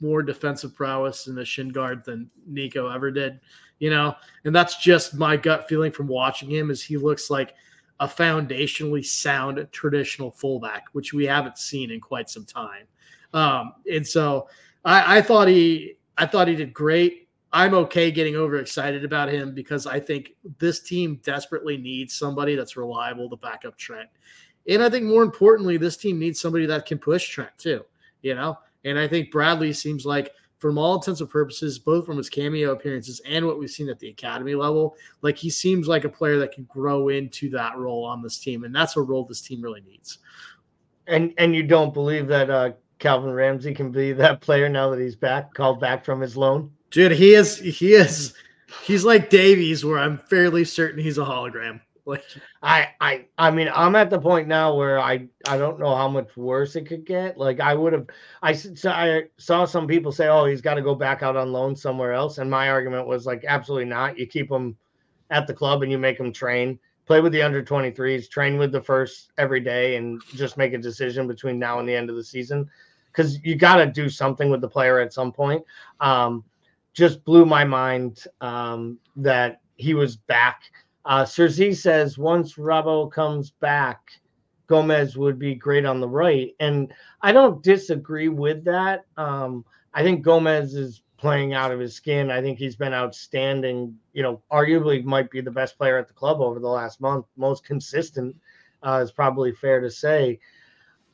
more 0.00 0.22
defensive 0.22 0.74
prowess 0.74 1.26
in 1.26 1.34
the 1.34 1.44
shin 1.44 1.68
guard 1.68 2.02
than 2.06 2.30
Nico 2.46 2.88
ever 2.88 3.10
did, 3.10 3.40
you 3.78 3.90
know, 3.90 4.14
and 4.46 4.56
that's 4.56 4.78
just 4.78 5.16
my 5.16 5.36
gut 5.36 5.68
feeling 5.68 5.92
from 5.92 6.08
watching 6.08 6.48
him 6.48 6.70
is 6.70 6.82
he 6.82 6.96
looks 6.96 7.28
like 7.28 7.54
a 8.00 8.06
foundationally 8.06 9.04
sound 9.04 9.66
traditional 9.72 10.30
fullback, 10.30 10.84
which 10.92 11.12
we 11.12 11.26
haven't 11.26 11.58
seen 11.58 11.90
in 11.90 12.00
quite 12.00 12.30
some 12.30 12.44
time. 12.44 12.86
Um, 13.34 13.72
and 13.92 14.06
so 14.06 14.48
I, 14.84 15.18
I 15.18 15.22
thought 15.22 15.48
he 15.48 15.96
I 16.16 16.26
thought 16.26 16.48
he 16.48 16.56
did 16.56 16.72
great. 16.72 17.28
I'm 17.52 17.74
okay 17.74 18.10
getting 18.10 18.36
overexcited 18.36 19.04
about 19.04 19.30
him 19.30 19.54
because 19.54 19.86
I 19.86 20.00
think 20.00 20.34
this 20.58 20.80
team 20.80 21.20
desperately 21.22 21.76
needs 21.76 22.14
somebody 22.14 22.56
that's 22.56 22.76
reliable 22.76 23.30
to 23.30 23.36
back 23.36 23.64
up 23.64 23.76
Trent. 23.76 24.08
And 24.68 24.82
I 24.82 24.90
think 24.90 25.06
more 25.06 25.22
importantly, 25.22 25.78
this 25.78 25.96
team 25.96 26.18
needs 26.18 26.40
somebody 26.40 26.66
that 26.66 26.84
can 26.84 26.98
push 26.98 27.28
Trent 27.28 27.56
too, 27.56 27.84
you 28.20 28.34
know? 28.34 28.58
And 28.84 28.98
I 28.98 29.08
think 29.08 29.30
Bradley 29.30 29.72
seems 29.72 30.04
like, 30.04 30.32
from 30.58 30.76
all 30.76 30.96
intents 30.96 31.20
and 31.20 31.30
purposes, 31.30 31.78
both 31.78 32.04
from 32.04 32.16
his 32.16 32.28
cameo 32.28 32.72
appearances 32.72 33.20
and 33.26 33.46
what 33.46 33.58
we've 33.58 33.70
seen 33.70 33.88
at 33.88 33.98
the 33.98 34.08
academy 34.08 34.54
level, 34.54 34.96
like 35.22 35.36
he 35.36 35.50
seems 35.50 35.86
like 35.86 36.04
a 36.04 36.08
player 36.08 36.38
that 36.38 36.52
can 36.52 36.64
grow 36.64 37.08
into 37.08 37.48
that 37.50 37.76
role 37.76 38.04
on 38.04 38.22
this 38.22 38.38
team. 38.38 38.64
And 38.64 38.74
that's 38.74 38.96
a 38.96 39.00
role 39.00 39.24
this 39.24 39.40
team 39.40 39.62
really 39.62 39.82
needs. 39.82 40.18
And 41.06 41.32
and 41.38 41.54
you 41.54 41.62
don't 41.62 41.94
believe 41.94 42.26
that 42.26 42.50
uh, 42.50 42.72
Calvin 42.98 43.32
Ramsey 43.32 43.72
can 43.72 43.90
be 43.90 44.12
that 44.12 44.40
player 44.40 44.68
now 44.68 44.90
that 44.90 45.00
he's 45.00 45.16
back, 45.16 45.54
called 45.54 45.80
back 45.80 46.04
from 46.04 46.20
his 46.20 46.36
loan? 46.36 46.70
Dude, 46.90 47.12
he 47.12 47.34
is 47.34 47.58
he 47.58 47.94
is 47.94 48.34
he's 48.82 49.04
like 49.04 49.30
Davies, 49.30 49.84
where 49.84 49.98
I'm 49.98 50.18
fairly 50.18 50.64
certain 50.64 51.00
he's 51.02 51.18
a 51.18 51.24
hologram. 51.24 51.80
I 52.62 52.88
I 53.00 53.26
I 53.36 53.50
mean 53.50 53.70
I'm 53.74 53.96
at 53.96 54.10
the 54.10 54.18
point 54.18 54.48
now 54.48 54.74
where 54.74 54.98
I 54.98 55.28
I 55.46 55.58
don't 55.58 55.78
know 55.78 55.94
how 55.94 56.08
much 56.08 56.36
worse 56.36 56.76
it 56.76 56.86
could 56.86 57.04
get. 57.04 57.38
Like 57.38 57.60
I 57.60 57.74
would 57.74 57.92
have 57.92 58.06
I 58.42 58.52
so 58.52 58.90
I 58.90 59.24
saw 59.36 59.64
some 59.64 59.86
people 59.86 60.12
say 60.12 60.28
oh 60.28 60.44
he's 60.46 60.60
got 60.60 60.74
to 60.74 60.82
go 60.82 60.94
back 60.94 61.22
out 61.22 61.36
on 61.36 61.52
loan 61.52 61.76
somewhere 61.76 62.12
else 62.12 62.38
and 62.38 62.50
my 62.50 62.70
argument 62.70 63.06
was 63.06 63.26
like 63.26 63.44
absolutely 63.46 63.86
not. 63.86 64.18
You 64.18 64.26
keep 64.26 64.50
him 64.50 64.76
at 65.30 65.46
the 65.46 65.54
club 65.54 65.82
and 65.82 65.92
you 65.92 65.98
make 65.98 66.18
him 66.18 66.32
train, 66.32 66.78
play 67.06 67.20
with 67.20 67.32
the 67.32 67.42
under 67.42 67.62
23s, 67.62 68.30
train 68.30 68.58
with 68.58 68.72
the 68.72 68.82
first 68.82 69.32
every 69.36 69.60
day 69.60 69.96
and 69.96 70.22
just 70.34 70.56
make 70.56 70.72
a 70.72 70.78
decision 70.78 71.26
between 71.28 71.58
now 71.58 71.78
and 71.78 71.88
the 71.88 71.94
end 71.94 72.10
of 72.10 72.16
the 72.16 72.24
season 72.24 72.68
cuz 73.12 73.38
you 73.44 73.56
got 73.56 73.76
to 73.76 73.86
do 73.86 74.08
something 74.08 74.50
with 74.50 74.60
the 74.60 74.68
player 74.68 74.98
at 74.98 75.12
some 75.12 75.32
point. 75.32 75.62
Um 76.00 76.44
just 76.94 77.22
blew 77.24 77.44
my 77.44 77.64
mind 77.64 78.24
um 78.40 78.98
that 79.14 79.60
he 79.76 79.94
was 79.94 80.16
back 80.16 80.62
uh, 81.04 81.24
says 81.24 82.18
once 82.18 82.54
Rabo 82.54 83.10
comes 83.10 83.50
back, 83.50 84.10
Gomez 84.66 85.16
would 85.16 85.38
be 85.38 85.54
great 85.54 85.86
on 85.86 86.00
the 86.00 86.08
right, 86.08 86.54
and 86.60 86.92
I 87.22 87.32
don't 87.32 87.62
disagree 87.62 88.28
with 88.28 88.64
that. 88.64 89.06
Um, 89.16 89.64
I 89.94 90.02
think 90.02 90.22
Gomez 90.22 90.74
is 90.74 91.02
playing 91.16 91.54
out 91.54 91.72
of 91.72 91.80
his 91.80 91.94
skin. 91.94 92.30
I 92.30 92.40
think 92.40 92.58
he's 92.58 92.76
been 92.76 92.94
outstanding. 92.94 93.96
You 94.12 94.22
know, 94.22 94.42
arguably 94.52 95.04
might 95.04 95.30
be 95.30 95.40
the 95.40 95.50
best 95.50 95.76
player 95.76 95.98
at 95.98 96.06
the 96.06 96.14
club 96.14 96.40
over 96.40 96.60
the 96.60 96.68
last 96.68 97.00
month, 97.00 97.26
most 97.36 97.64
consistent 97.64 98.36
uh, 98.82 99.00
is 99.02 99.10
probably 99.10 99.52
fair 99.52 99.80
to 99.80 99.90
say. 99.90 100.38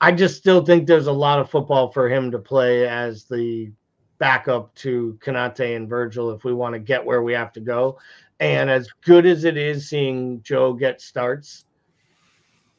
I 0.00 0.12
just 0.12 0.36
still 0.36 0.64
think 0.64 0.86
there's 0.86 1.06
a 1.06 1.12
lot 1.12 1.38
of 1.38 1.50
football 1.50 1.90
for 1.90 2.08
him 2.08 2.30
to 2.32 2.38
play 2.38 2.86
as 2.86 3.24
the 3.24 3.72
backup 4.18 4.74
to 4.76 5.18
Konate 5.22 5.76
and 5.76 5.88
Virgil 5.88 6.30
if 6.30 6.44
we 6.44 6.52
want 6.52 6.74
to 6.74 6.78
get 6.78 7.04
where 7.04 7.22
we 7.22 7.32
have 7.32 7.52
to 7.52 7.60
go. 7.60 7.98
And 8.40 8.68
as 8.68 8.88
good 9.04 9.26
as 9.26 9.44
it 9.44 9.56
is 9.56 9.88
seeing 9.88 10.42
Joe 10.42 10.72
get 10.72 11.00
starts, 11.00 11.66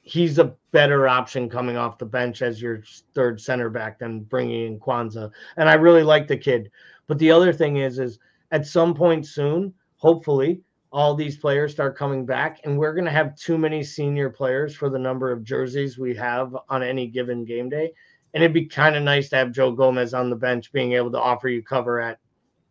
he's 0.01 0.37
a 0.37 0.53
better 0.71 1.07
option 1.07 1.49
coming 1.49 1.77
off 1.77 1.97
the 1.97 2.05
bench 2.05 2.41
as 2.41 2.61
your 2.61 2.83
third 3.13 3.41
center 3.41 3.69
back 3.69 3.97
than 3.97 4.21
bringing 4.21 4.67
in 4.67 4.79
Quansah. 4.79 5.31
And 5.57 5.67
I 5.67 5.73
really 5.73 6.03
like 6.03 6.27
the 6.27 6.37
kid. 6.37 6.69
But 7.07 7.19
the 7.19 7.31
other 7.31 7.53
thing 7.53 7.77
is, 7.77 7.99
is 7.99 8.19
at 8.51 8.67
some 8.67 8.93
point 8.93 9.25
soon, 9.25 9.73
hopefully, 9.97 10.61
all 10.91 11.13
these 11.13 11.37
players 11.37 11.73
start 11.73 11.97
coming 11.97 12.25
back, 12.25 12.61
and 12.63 12.77
we're 12.77 12.93
going 12.93 13.05
to 13.05 13.11
have 13.11 13.35
too 13.35 13.57
many 13.57 13.83
senior 13.83 14.29
players 14.29 14.73
for 14.73 14.89
the 14.89 14.99
number 14.99 15.31
of 15.31 15.43
jerseys 15.43 15.97
we 15.97 16.15
have 16.15 16.55
on 16.69 16.83
any 16.83 17.07
given 17.07 17.43
game 17.43 17.67
day. 17.67 17.91
And 18.33 18.43
it'd 18.43 18.53
be 18.53 18.65
kind 18.65 18.95
of 18.95 19.03
nice 19.03 19.29
to 19.29 19.35
have 19.37 19.51
Joe 19.51 19.71
Gomez 19.71 20.13
on 20.13 20.29
the 20.29 20.35
bench 20.35 20.71
being 20.71 20.93
able 20.93 21.11
to 21.11 21.19
offer 21.19 21.49
you 21.49 21.63
cover 21.63 21.99
at 21.99 22.19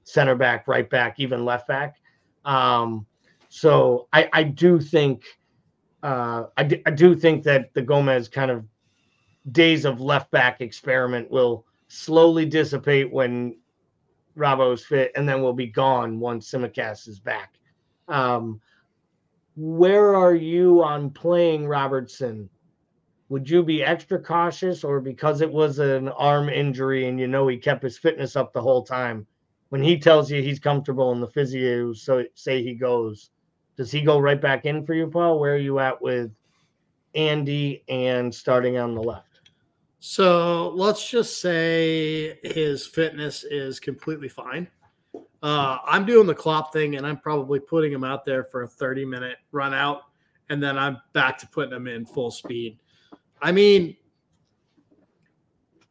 center 0.05 0.35
back, 0.35 0.69
right 0.69 0.89
back, 0.89 1.19
even 1.19 1.45
left 1.45 1.69
back. 1.69 1.97
Um, 2.45 3.07
so 3.49 4.09
I, 4.13 4.29
I 4.33 4.43
do 4.43 4.81
think 4.81 5.25
uh, 6.05 6.49
I, 6.59 6.65
do, 6.65 7.15
think 7.15 7.45
that 7.45 7.73
the 7.73 7.81
Gomez 7.81 8.29
kind 8.29 8.51
of 8.51 8.67
days 9.53 9.87
of 9.87 10.03
left 10.03 10.31
back 10.31 10.61
experiment 10.61 11.31
will 11.31 11.65
slowly 11.89 12.45
dissipate 12.45 13.11
when 13.11 13.57
Rabo's 14.37 14.85
fit, 14.85 15.13
and 15.17 15.27
then 15.27 15.43
we'll 15.43 15.55
be 15.55 15.67
gone 15.67 16.21
once 16.21 16.51
Tsimikas 16.51 17.09
is 17.09 17.21
back. 17.21 17.55
Um, 18.09 18.61
where 19.57 20.15
are 20.15 20.35
you 20.35 20.83
on 20.83 21.09
playing 21.09 21.67
Robertson? 21.67 22.51
Would 23.31 23.49
you 23.49 23.63
be 23.63 23.83
extra 23.83 24.21
cautious, 24.21 24.85
or 24.85 25.01
because 25.01 25.41
it 25.41 25.51
was 25.51 25.79
an 25.79 26.09
arm 26.09 26.51
injury 26.51 27.09
and 27.09 27.19
you 27.19 27.29
know 27.29 27.49
he 27.49 27.57
kept 27.57 27.83
his 27.83 27.97
fitness 27.97 28.37
up 28.37 28.53
the 28.53 28.61
whole 28.61 28.83
time? 28.83 29.27
When 29.75 29.83
he 29.83 29.99
tells 29.99 30.31
you 30.31 30.41
he's 30.41 30.61
comfortable 30.61 31.11
in 31.11 31.21
the 31.21 31.27
physio, 31.27 31.93
so 31.93 32.25
say 32.35 32.63
he 32.63 32.75
goes, 32.75 33.31
does 33.77 33.91
he 33.91 34.03
go 34.03 34.21
right 34.21 34.41
back 34.41 34.67
in 34.67 34.87
for 34.87 34.95
you, 34.95 35.09
Paul? 35.09 35.41
Where 35.41 35.55
are 35.55 35.59
you 35.59 35.81
at 35.81 36.01
with 36.01 36.31
Andy 37.17 37.83
and 37.89 38.33
starting 38.33 38.79
on 38.79 38.95
the 38.95 39.03
left? 39.03 39.51
So 39.99 40.69
let's 40.77 41.11
just 41.11 41.41
say 41.41 42.39
his 42.45 42.87
fitness 42.87 43.43
is 43.43 43.81
completely 43.81 44.29
fine. 44.29 44.69
Uh, 45.43 45.79
I'm 45.85 46.07
doing 46.07 46.29
the 46.29 46.37
Klopp 46.37 46.73
thing, 46.73 46.95
and 46.95 47.05
I'm 47.05 47.19
probably 47.19 47.59
putting 47.59 47.91
him 47.91 48.05
out 48.05 48.25
there 48.25 48.45
for 48.45 48.63
a 48.63 48.69
30 48.69 49.05
minute 49.05 49.39
run 49.51 49.75
out, 49.75 50.03
and 50.51 50.63
then 50.63 50.79
I'm 50.79 50.99
back 51.15 51.37
to 51.39 51.49
putting 51.49 51.75
him 51.75 51.89
in 51.89 52.07
full 52.07 52.31
speed. 52.31 52.79
I 53.43 53.51
mean, 53.51 53.97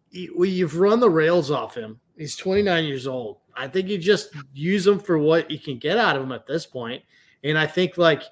you've 0.09 0.77
run 0.77 1.01
the 1.01 1.09
rails 1.09 1.51
off 1.51 1.75
him. 1.75 1.99
He's 2.17 2.37
29 2.37 2.85
years 2.85 3.07
old. 3.07 3.39
I 3.55 3.67
think 3.67 3.87
you 3.87 3.97
just 3.97 4.29
use 4.53 4.85
him 4.85 4.99
for 4.99 5.17
what 5.17 5.49
you 5.49 5.59
can 5.59 5.77
get 5.77 5.97
out 5.97 6.15
of 6.15 6.23
him 6.23 6.31
at 6.31 6.47
this 6.47 6.65
point. 6.65 7.03
And 7.43 7.57
I 7.57 7.67
think 7.67 7.97
like 7.97 8.23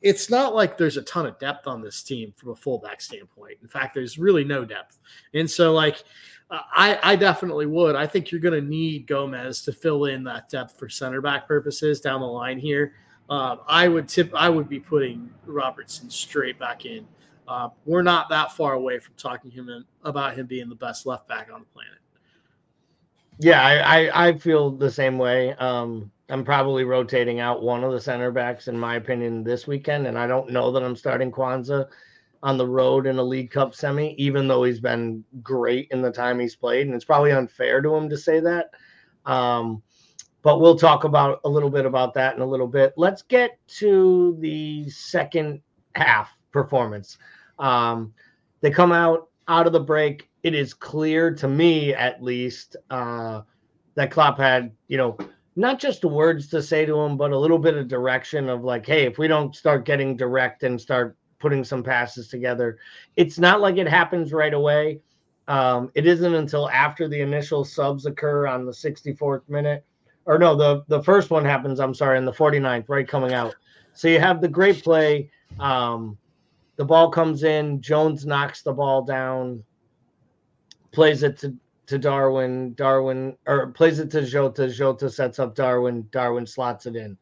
it's 0.00 0.30
not 0.30 0.54
like 0.54 0.78
there's 0.78 0.96
a 0.96 1.02
ton 1.02 1.26
of 1.26 1.38
depth 1.38 1.66
on 1.66 1.82
this 1.82 2.02
team 2.02 2.32
from 2.36 2.50
a 2.50 2.56
fullback 2.56 3.00
standpoint. 3.00 3.58
In 3.62 3.68
fact, 3.68 3.94
there's 3.94 4.18
really 4.18 4.44
no 4.44 4.64
depth. 4.64 4.98
And 5.34 5.50
so 5.50 5.72
like 5.72 6.04
I, 6.50 6.98
I 7.02 7.16
definitely 7.16 7.66
would. 7.66 7.94
I 7.94 8.06
think 8.06 8.30
you're 8.30 8.40
going 8.40 8.58
to 8.58 8.66
need 8.66 9.06
Gomez 9.06 9.62
to 9.62 9.72
fill 9.72 10.06
in 10.06 10.24
that 10.24 10.48
depth 10.48 10.78
for 10.78 10.88
center 10.88 11.20
back 11.20 11.46
purposes 11.46 12.00
down 12.00 12.20
the 12.20 12.26
line 12.26 12.58
here. 12.58 12.94
Um, 13.28 13.60
I 13.68 13.88
would 13.88 14.08
tip. 14.08 14.32
I 14.34 14.48
would 14.48 14.68
be 14.68 14.80
putting 14.80 15.30
Robertson 15.44 16.08
straight 16.08 16.58
back 16.58 16.86
in. 16.86 17.06
Uh, 17.46 17.68
we're 17.84 18.02
not 18.02 18.28
that 18.30 18.52
far 18.52 18.74
away 18.74 18.98
from 18.98 19.14
talking 19.16 19.50
him 19.50 19.68
in, 19.68 19.84
about 20.04 20.34
him 20.34 20.46
being 20.46 20.68
the 20.68 20.74
best 20.74 21.04
left 21.04 21.28
back 21.28 21.48
on 21.52 21.60
the 21.60 21.66
planet. 21.66 21.98
Yeah, 23.40 23.62
I, 23.62 23.76
I, 24.08 24.28
I 24.28 24.38
feel 24.38 24.70
the 24.70 24.90
same 24.90 25.18
way. 25.18 25.54
Um, 25.54 26.10
I'm 26.28 26.44
probably 26.44 26.84
rotating 26.84 27.40
out 27.40 27.62
one 27.62 27.84
of 27.84 27.92
the 27.92 28.00
center 28.00 28.30
backs, 28.30 28.68
in 28.68 28.78
my 28.78 28.96
opinion, 28.96 29.44
this 29.44 29.66
weekend, 29.66 30.06
and 30.06 30.18
I 30.18 30.26
don't 30.26 30.50
know 30.50 30.72
that 30.72 30.82
I'm 30.82 30.96
starting 30.96 31.30
Quansah 31.30 31.86
on 32.42 32.56
the 32.58 32.66
road 32.66 33.06
in 33.06 33.18
a 33.18 33.22
League 33.22 33.50
Cup 33.50 33.74
semi, 33.74 34.14
even 34.18 34.48
though 34.48 34.64
he's 34.64 34.80
been 34.80 35.24
great 35.42 35.88
in 35.90 36.02
the 36.02 36.10
time 36.12 36.38
he's 36.38 36.56
played, 36.56 36.86
and 36.86 36.94
it's 36.94 37.04
probably 37.04 37.32
unfair 37.32 37.80
to 37.80 37.94
him 37.94 38.08
to 38.10 38.16
say 38.16 38.40
that. 38.40 38.70
Um, 39.24 39.82
but 40.42 40.60
we'll 40.60 40.78
talk 40.78 41.04
about 41.04 41.40
a 41.44 41.48
little 41.48 41.70
bit 41.70 41.86
about 41.86 42.14
that 42.14 42.36
in 42.36 42.42
a 42.42 42.46
little 42.46 42.68
bit. 42.68 42.94
Let's 42.96 43.22
get 43.22 43.58
to 43.78 44.36
the 44.40 44.88
second 44.90 45.60
half 45.94 46.30
performance. 46.52 47.18
Um, 47.58 48.14
they 48.60 48.70
come 48.70 48.92
out 48.92 49.28
out 49.48 49.66
of 49.66 49.72
the 49.72 49.80
break. 49.80 50.27
It 50.42 50.54
is 50.54 50.74
clear 50.74 51.34
to 51.34 51.48
me, 51.48 51.94
at 51.94 52.22
least, 52.22 52.76
uh, 52.90 53.42
that 53.94 54.10
Klopp 54.10 54.38
had, 54.38 54.72
you 54.86 54.96
know, 54.96 55.18
not 55.56 55.80
just 55.80 56.04
words 56.04 56.48
to 56.48 56.62
say 56.62 56.86
to 56.86 57.00
him, 57.00 57.16
but 57.16 57.32
a 57.32 57.38
little 57.38 57.58
bit 57.58 57.76
of 57.76 57.88
direction 57.88 58.48
of 58.48 58.62
like, 58.62 58.86
hey, 58.86 59.04
if 59.04 59.18
we 59.18 59.26
don't 59.26 59.56
start 59.56 59.84
getting 59.84 60.16
direct 60.16 60.62
and 60.62 60.80
start 60.80 61.16
putting 61.40 61.64
some 61.64 61.82
passes 61.82 62.28
together, 62.28 62.78
it's 63.16 63.38
not 63.38 63.60
like 63.60 63.76
it 63.76 63.88
happens 63.88 64.32
right 64.32 64.54
away. 64.54 65.00
Um, 65.48 65.90
it 65.94 66.06
isn't 66.06 66.34
until 66.34 66.68
after 66.70 67.08
the 67.08 67.20
initial 67.20 67.64
subs 67.64 68.06
occur 68.06 68.46
on 68.46 68.66
the 68.66 68.72
64th 68.72 69.48
minute, 69.48 69.84
or 70.26 70.38
no, 70.38 70.54
the 70.54 70.84
the 70.88 71.02
first 71.02 71.30
one 71.30 71.44
happens. 71.44 71.80
I'm 71.80 71.94
sorry, 71.94 72.18
in 72.18 72.26
the 72.26 72.32
49th, 72.32 72.84
right 72.88 73.08
coming 73.08 73.32
out. 73.32 73.56
So 73.94 74.06
you 74.06 74.20
have 74.20 74.40
the 74.40 74.48
great 74.48 74.84
play. 74.84 75.30
Um, 75.58 76.18
the 76.76 76.84
ball 76.84 77.10
comes 77.10 77.42
in. 77.42 77.80
Jones 77.80 78.26
knocks 78.26 78.62
the 78.62 78.72
ball 78.72 79.02
down, 79.02 79.64
plays 80.92 81.22
it 81.22 81.38
to, 81.38 81.54
to 81.86 81.98
Darwin. 81.98 82.74
Darwin 82.74 83.36
or 83.46 83.68
plays 83.68 83.98
it 83.98 84.10
to 84.12 84.24
Jota. 84.24 84.68
Jota 84.68 85.10
sets 85.10 85.38
up 85.38 85.54
Darwin. 85.54 86.06
Darwin 86.10 86.46
slots 86.46 86.86
it 86.86 86.96
in. 86.96 87.16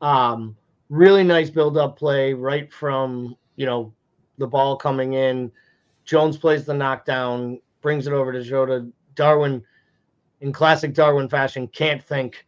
Um, 0.00 0.56
really 0.88 1.22
nice 1.22 1.50
build 1.50 1.78
up 1.78 1.98
play 1.98 2.34
right 2.34 2.72
from 2.72 3.36
you 3.56 3.66
know 3.66 3.92
the 4.38 4.46
ball 4.46 4.76
coming 4.76 5.14
in. 5.14 5.50
Jones 6.04 6.36
plays 6.36 6.64
the 6.64 6.74
knockdown, 6.74 7.60
brings 7.80 8.06
it 8.06 8.12
over 8.12 8.32
to 8.32 8.42
Jota. 8.42 8.88
Darwin, 9.14 9.62
in 10.40 10.52
classic 10.52 10.94
Darwin 10.94 11.28
fashion, 11.28 11.68
can't 11.68 12.02
think 12.02 12.44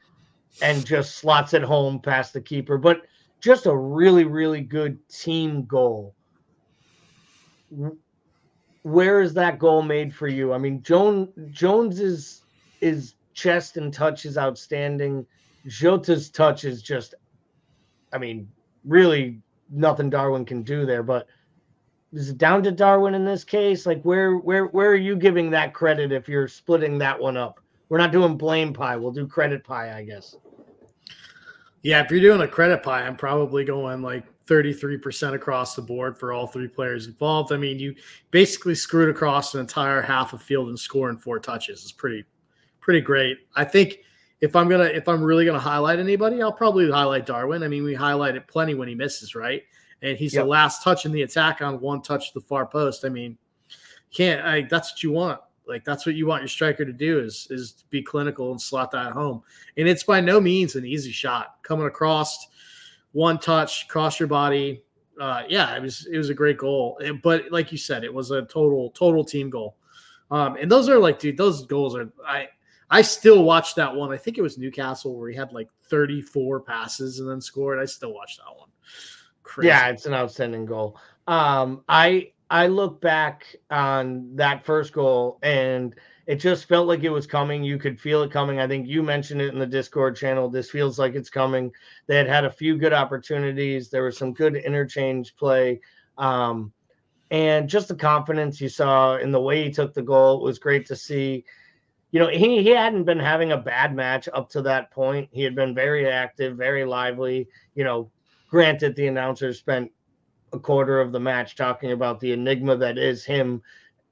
and 0.63 0.85
just 0.85 1.17
slots 1.17 1.55
it 1.55 1.63
home 1.63 2.01
past 2.01 2.33
the 2.33 2.41
keeper. 2.41 2.79
But 2.79 3.03
just 3.41 3.67
a 3.67 3.77
really, 3.77 4.25
really 4.25 4.61
good 4.61 4.99
team 5.09 5.65
goal. 5.65 6.15
Where 8.85 9.20
is 9.20 9.35
that 9.35 9.59
goal 9.59 9.83
made 9.83 10.14
for 10.14 10.29
you? 10.29 10.53
I 10.53 10.59
mean, 10.59 10.83
Jones 10.83 11.31
Jones 11.51 12.01
is 12.01 12.42
is 12.81 13.14
chest 13.33 13.77
and 13.77 13.92
touch 13.92 14.25
is 14.27 14.38
outstanding. 14.38 15.27
Jota's 15.66 16.29
touch 16.29 16.64
is 16.64 16.83
just, 16.83 17.14
I 18.12 18.18
mean, 18.18 18.47
really 18.85 19.40
nothing 19.70 20.11
Darwin 20.11 20.44
can 20.44 20.62
do 20.62 20.85
there. 20.85 21.03
But 21.03 21.27
is 22.12 22.29
it 22.29 22.37
down 22.37 22.62
to 22.64 22.73
Darwin 22.73 23.14
in 23.14 23.25
this 23.25 23.42
case? 23.42 23.87
Like, 23.87 24.03
where 24.03 24.37
where 24.37 24.66
where 24.66 24.90
are 24.90 24.94
you 24.97 25.16
giving 25.16 25.51
that 25.51 25.73
credit 25.73 26.12
if 26.12 26.29
you're 26.29 26.47
splitting 26.47 26.99
that 26.99 27.18
one 27.18 27.38
up? 27.38 27.61
We're 27.88 27.99
not 27.99 28.12
doing 28.12 28.37
blame 28.37 28.75
pie. 28.75 28.97
We'll 28.97 29.12
do 29.12 29.27
credit 29.27 29.64
pie, 29.64 29.97
I 29.97 30.05
guess. 30.05 30.37
Yeah, 31.83 32.03
if 32.03 32.11
you're 32.11 32.20
doing 32.20 32.42
a 32.42 32.49
credit 32.49 32.83
pie, 32.83 33.07
I'm 33.07 33.16
probably 33.16 33.64
going 33.64 34.03
like 34.03 34.25
33% 34.47 35.35
across 35.35 35.75
the 35.75 35.83
board 35.83 36.19
for 36.19 36.33
all 36.33 36.47
three 36.47 36.69
players 36.69 37.07
involved. 37.07 37.53
I 37.53 37.57
mean, 37.57 37.79
you 37.79 37.95
basically 38.31 38.75
screwed 38.75 39.09
across 39.09 39.55
an 39.55 39.61
entire 39.61 40.03
half 40.03 40.33
of 40.33 40.43
field 40.43 40.69
and 40.69 40.79
scoring 40.79 41.17
four 41.17 41.39
touches. 41.39 41.83
It's 41.83 41.93
pretty, 41.93 42.25
pretty 42.81 43.01
great. 43.01 43.39
I 43.57 43.65
think 43.65 43.99
if 44.41 44.55
I'm 44.55 44.69
gonna, 44.69 44.85
if 44.85 45.09
I'm 45.09 45.23
really 45.23 45.47
gonna 45.47 45.59
highlight 45.59 45.99
anybody, 45.99 46.43
I'll 46.43 46.53
probably 46.53 46.91
highlight 46.91 47.25
Darwin. 47.25 47.63
I 47.63 47.69
mean, 47.69 47.85
we 47.85 47.95
highlighted 47.95 48.47
plenty 48.47 48.75
when 48.75 48.89
he 48.89 48.95
misses, 48.95 49.35
right? 49.35 49.63
And 50.03 50.19
he's 50.19 50.35
yep. 50.35 50.45
the 50.45 50.49
last 50.49 50.83
touch 50.83 51.07
in 51.07 51.13
the 51.13 51.23
attack 51.23 51.63
on 51.63 51.81
one 51.81 52.03
touch 52.03 52.33
to 52.33 52.41
the 52.41 52.45
far 52.45 52.67
post. 52.67 53.07
I 53.07 53.09
mean, 53.09 53.39
can't. 54.13 54.45
I, 54.45 54.63
that's 54.63 54.93
what 54.93 55.03
you 55.03 55.13
want. 55.13 55.41
Like 55.67 55.85
that's 55.85 56.05
what 56.05 56.15
you 56.15 56.27
want 56.27 56.43
your 56.43 56.49
striker 56.49 56.85
to 56.85 56.93
do 56.93 57.21
is 57.21 57.47
is 57.51 57.85
be 57.89 58.03
clinical 58.03 58.51
and 58.51 58.61
slot 58.61 58.91
that 58.91 59.13
home. 59.13 59.43
And 59.79 59.89
it's 59.89 60.05
by 60.05 60.21
no 60.21 60.41
means 60.41 60.77
an 60.77 60.85
easy 60.85 61.11
shot 61.11 61.57
coming 61.63 61.87
across 61.87 62.49
one 63.14 63.38
touch, 63.38 63.88
cross 63.88 64.20
your 64.20 64.29
body. 64.29 64.83
Uh, 65.18 65.44
yeah, 65.48 65.74
it 65.74 65.81
was 65.81 66.07
it 66.12 66.18
was 66.18 66.29
a 66.29 66.35
great 66.35 66.59
goal. 66.59 67.00
But 67.22 67.50
like 67.50 67.72
you 67.72 67.79
said, 67.79 68.05
it 68.05 68.12
was 68.12 68.31
a 68.31 68.42
total 68.42 68.90
total 68.90 69.24
team 69.24 69.48
goal. 69.48 69.77
Um, 70.31 70.57
and 70.57 70.70
those 70.70 70.88
are 70.88 70.98
like, 70.98 71.18
dude, 71.20 71.37
those 71.37 71.64
goals 71.64 71.96
are 71.96 72.11
I 72.27 72.48
I 72.90 73.03
still 73.03 73.44
watch 73.44 73.77
that 73.77 73.94
one. 73.94 74.12
I 74.12 74.16
think 74.16 74.37
it 74.37 74.42
was 74.42 74.59
Newcastle 74.59 75.16
where 75.16 75.31
he 75.31 75.37
had 75.37 75.53
like 75.53 75.68
34 75.85 76.61
passes 76.61 77.20
and 77.20 77.29
then 77.29 77.40
scored. 77.40 77.79
I 77.79 77.85
still 77.85 78.12
watch 78.12 78.37
that 78.37 78.57
one. 78.57 78.68
Crazy. 79.44 79.68
Yeah, 79.68 79.88
it's 79.88 80.07
an 80.07 80.14
outstanding 80.14 80.66
goal. 80.66 80.98
Um, 81.29 81.85
I 81.88 82.33
I 82.50 82.66
look 82.66 83.00
back 83.00 83.46
on 83.70 84.35
that 84.35 84.64
first 84.64 84.92
goal 84.92 85.38
and 85.42 85.94
it 86.27 86.37
just 86.37 86.67
felt 86.67 86.89
like 86.89 87.03
it 87.03 87.11
was 87.11 87.27
coming. 87.27 87.63
You 87.63 87.79
could 87.79 88.01
feel 88.01 88.23
it 88.23 88.31
coming. 88.31 88.59
I 88.59 88.67
think 88.67 88.87
you 88.87 89.03
mentioned 89.03 89.43
it 89.43 89.53
in 89.53 89.59
the 89.59 89.67
Discord 89.67 90.17
channel. 90.17 90.49
This 90.49 90.71
feels 90.71 90.99
like 90.99 91.15
it's 91.15 91.29
coming. 91.29 91.71
They 92.07 92.17
had 92.17 92.29
had 92.29 92.45
a 92.45 92.51
few 92.51 92.79
good 92.79 92.95
opportunities. 92.95 93.91
There 93.91 94.05
was 94.05 94.17
some 94.17 94.33
good 94.33 94.57
interchange 94.57 95.37
play. 95.37 95.81
Um, 96.17 96.73
and 97.31 97.69
just 97.69 97.89
the 97.89 97.95
confidence 97.95 98.61
you 98.61 98.69
saw 98.69 99.17
in 99.17 99.33
the 99.33 99.41
way 99.41 99.65
he 99.65 99.71
took 99.71 99.93
the 99.93 100.03
goal 100.03 100.41
was 100.41 100.59
great 100.59 100.87
to 100.87 100.97
see. 100.97 101.45
You 102.11 102.21
know, 102.21 102.29
he, 102.29 102.63
he 102.63 102.71
hadn't 102.71 103.05
been 103.05 103.19
having 103.19 103.53
a 103.53 103.59
bad 103.59 103.95
match 103.95 104.29
up 104.33 104.49
to 104.51 104.63
that 104.63 104.91
point. 104.93 105.29
He 105.31 105.43
had 105.43 105.55
been 105.55 105.75
very 105.75 106.09
active, 106.09 106.57
very 106.57 106.85
lively. 106.85 107.49
You 107.75 107.85
know, 107.85 108.11
granted, 108.49 108.97
the 108.97 109.09
announcers 109.09 109.59
spent 109.59 109.91
a 110.55 110.59
quarter 110.59 111.01
of 111.01 111.13
the 111.13 111.21
match 111.21 111.57
talking 111.57 111.93
about 111.93 112.21
the 112.21 112.33
enigma 112.33 112.77
that 112.77 112.97
is 112.97 113.25
him, 113.25 113.61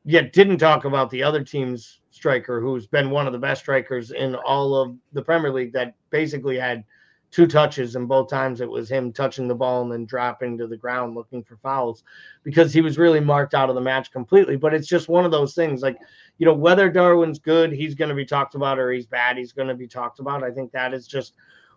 yet 0.05 0.33
didn't 0.33 0.59
talk 0.59 0.85
about 0.85 1.09
the 1.09 1.23
other 1.23 1.45
team's 1.45 2.01
striker, 2.13 2.61
who's 2.61 2.87
been 2.87 3.11
one 3.11 3.27
of 3.27 3.33
the 3.33 3.39
best 3.39 3.63
strikers 3.63 4.13
in 4.13 4.35
all 4.37 4.75
of 4.75 4.97
the 5.13 5.23
Premier 5.23 5.53
League, 5.53 5.73
that 5.73 5.95
basically 6.11 6.59
had 6.59 6.85
two 7.31 7.47
touches, 7.47 7.97
and 7.97 8.07
both 8.07 8.29
times 8.29 8.61
it 8.61 8.69
was 8.69 8.91
him 8.91 9.13
touching 9.13 9.49
the 9.49 9.55
ball 9.55 9.83
and 9.83 9.91
then 9.91 10.05
dropping 10.05 10.59
to 10.59 10.67
the 10.67 10.77
ground 10.77 11.15
looking 11.15 11.43
for 11.43 11.57
fouls 11.57 12.05
because 12.45 12.73
he 12.73 12.83
was 12.83 12.99
really 12.99 13.21
marked 13.21 13.55
out 13.55 13.71
of 13.71 13.75
the 13.75 13.81
match 13.81 14.13
completely. 14.13 14.57
But 14.57 14.75
it's 14.75 14.87
just 14.87 15.09
one 15.09 15.25
of 15.25 15.31
those 15.31 15.55
things 15.55 15.83
like, 15.83 15.99
you 16.39 16.47
know, 16.47 16.53
whether 16.53 16.91
Darwin's 16.91 17.39
good, 17.39 17.73
he's 17.73 17.95
going 17.95 18.11
to 18.11 18.15
be 18.15 18.27
talked 18.27 18.55
about, 18.55 18.79
or 18.79 18.93
he's 18.93 19.07
bad, 19.07 19.39
he's 19.39 19.53
going 19.53 19.69
to 19.69 19.75
be 19.75 19.89
talked 19.89 20.21
about. 20.21 20.45
I 20.45 20.51
think 20.51 20.73
that 20.73 20.93
is 20.93 21.07
just 21.07 21.35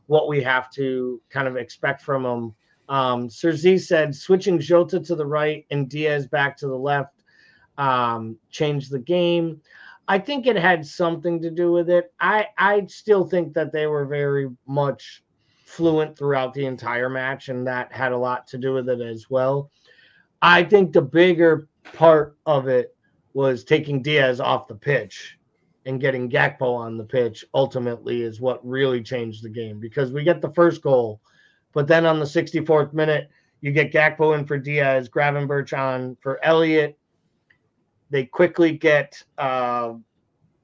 what 0.08 0.28
we 0.28 0.44
have 0.44 0.70
to 0.72 1.22
kind 1.30 1.48
of 1.48 1.56
expect 1.56 2.02
from 2.02 2.26
him 2.26 2.56
um, 2.90 3.30
Sir 3.30 3.52
Z 3.54 3.80
said 3.80 4.16
switching 4.16 4.60
Jota 4.60 5.00
to 5.00 5.16
the 5.16 5.26
right 5.26 5.66
and 5.72 5.90
Diaz 5.90 6.28
back 6.28 6.58
to 6.58 6.68
the 6.68 6.78
left 6.78 7.24
um, 7.78 8.38
changed 8.50 8.92
the 8.92 9.00
game. 9.00 9.62
I 10.08 10.20
think 10.20 10.46
it 10.46 10.56
had 10.56 10.86
something 10.86 11.42
to 11.42 11.50
do 11.50 11.72
with 11.72 11.90
it. 11.90 12.14
I 12.20 12.48
I 12.58 12.86
still 12.88 13.26
think 13.28 13.54
that 13.54 13.72
they 13.72 13.88
were 13.88 14.06
very 14.06 14.50
much 14.68 15.24
fluent 15.66 16.18
throughout 16.18 16.54
the 16.54 16.66
entire 16.66 17.10
match, 17.10 17.50
and 17.50 17.66
that 17.68 17.92
had 17.92 18.12
a 18.12 18.18
lot 18.18 18.48
to 18.48 18.58
do 18.58 18.74
with 18.74 18.90
it 18.90 19.02
as 19.02 19.30
well. 19.30 19.72
I 20.42 20.64
think 20.64 20.94
the 20.94 21.02
bigger 21.02 21.68
part 21.94 22.38
of 22.46 22.68
it 22.68 22.96
was 23.34 23.64
taking 23.64 24.02
Diaz 24.02 24.40
off 24.40 24.68
the 24.68 24.76
pitch 24.76 25.38
and 25.86 26.00
getting 26.00 26.30
Gakpo 26.30 26.76
on 26.76 26.98
the 26.98 27.04
pitch 27.04 27.46
ultimately 27.54 28.22
is 28.22 28.40
what 28.40 28.66
really 28.66 29.04
changed 29.04 29.44
the 29.44 29.50
game 29.50 29.80
because 29.80 30.12
we 30.12 30.24
get 30.24 30.42
the 30.42 30.54
first 30.54 30.82
goal 30.82 31.20
but 31.76 31.88
then 31.90 32.06
on 32.06 32.20
the 32.20 32.26
64th 32.26 32.94
minute, 32.94 33.30
you 33.60 33.72
get 33.72 33.92
Gakpo 33.92 34.40
in 34.40 34.46
for 34.46 34.58
Diaz, 34.58 35.10
Gravenberch 35.10 35.78
on 35.78 36.16
for 36.22 36.44
Elliott. 36.44 36.98
They 38.10 38.26
quickly 38.26 38.72
get 38.72 39.22
uh, 39.38 39.94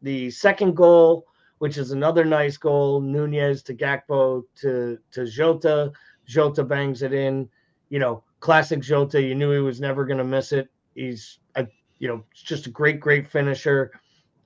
the 0.01 0.29
second 0.31 0.75
goal, 0.75 1.25
which 1.59 1.77
is 1.77 1.91
another 1.91 2.23
nice 2.25 2.57
goal. 2.57 3.01
Nunez 3.01 3.63
to 3.63 3.73
Gakpo 3.73 4.43
to 4.61 4.97
to 5.11 5.25
Jota. 5.25 5.91
Jota 6.27 6.63
bangs 6.63 7.01
it 7.01 7.13
in. 7.13 7.49
You 7.89 7.99
know, 7.99 8.23
classic 8.39 8.79
Jota. 8.81 9.21
You 9.21 9.35
knew 9.35 9.51
he 9.51 9.59
was 9.59 9.81
never 9.81 10.05
going 10.05 10.19
to 10.19 10.23
miss 10.23 10.51
it. 10.51 10.69
He's 10.95 11.39
a 11.55 11.67
you 11.99 12.07
know 12.07 12.23
just 12.33 12.67
a 12.67 12.69
great 12.69 12.99
great 12.99 13.27
finisher. 13.27 13.91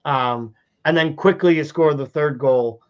Um, 0.05 0.53
and 0.85 0.95
then 0.95 1.15
quickly 1.15 1.55
you 1.55 1.63
score 1.63 1.93
the 1.93 2.05
third 2.05 2.37
goal 2.37 2.81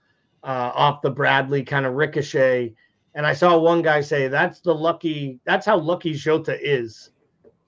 uh, 0.43 0.71
off 0.75 1.01
the 1.01 1.09
Bradley 1.09 1.63
kind 1.63 1.85
of 1.85 1.93
ricochet 1.93 2.75
and 3.15 3.25
I 3.25 3.33
saw 3.33 3.57
one 3.57 3.81
guy 3.81 4.01
say 4.01 4.27
that's 4.27 4.59
the 4.59 4.75
lucky, 4.75 5.39
that's 5.45 5.65
how 5.65 5.79
lucky 5.79 6.13
Jota 6.13 6.59
is. 6.61 7.11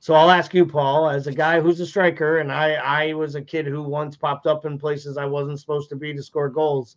So 0.08 0.14
I'll 0.14 0.32
ask 0.32 0.54
you, 0.54 0.66
Paul, 0.66 1.10
as 1.10 1.28
a 1.28 1.34
guy 1.34 1.60
who's 1.60 1.82
a 1.82 1.86
striker, 1.86 2.38
and 2.38 2.50
I, 2.50 2.76
I 2.76 3.14
was 3.14 3.36
a 3.36 3.42
kid 3.42 3.66
who 3.66 3.84
once 3.84 4.16
popped 4.16 4.48
up 4.48 4.66
in 4.66 4.80
places 4.80 5.18
I 5.18 5.26
wasn't 5.26 5.60
supposed 5.60 5.90
to 5.90 5.98
be 5.98 6.14
to 6.14 6.24
score 6.24 6.48
goals. 6.48 6.96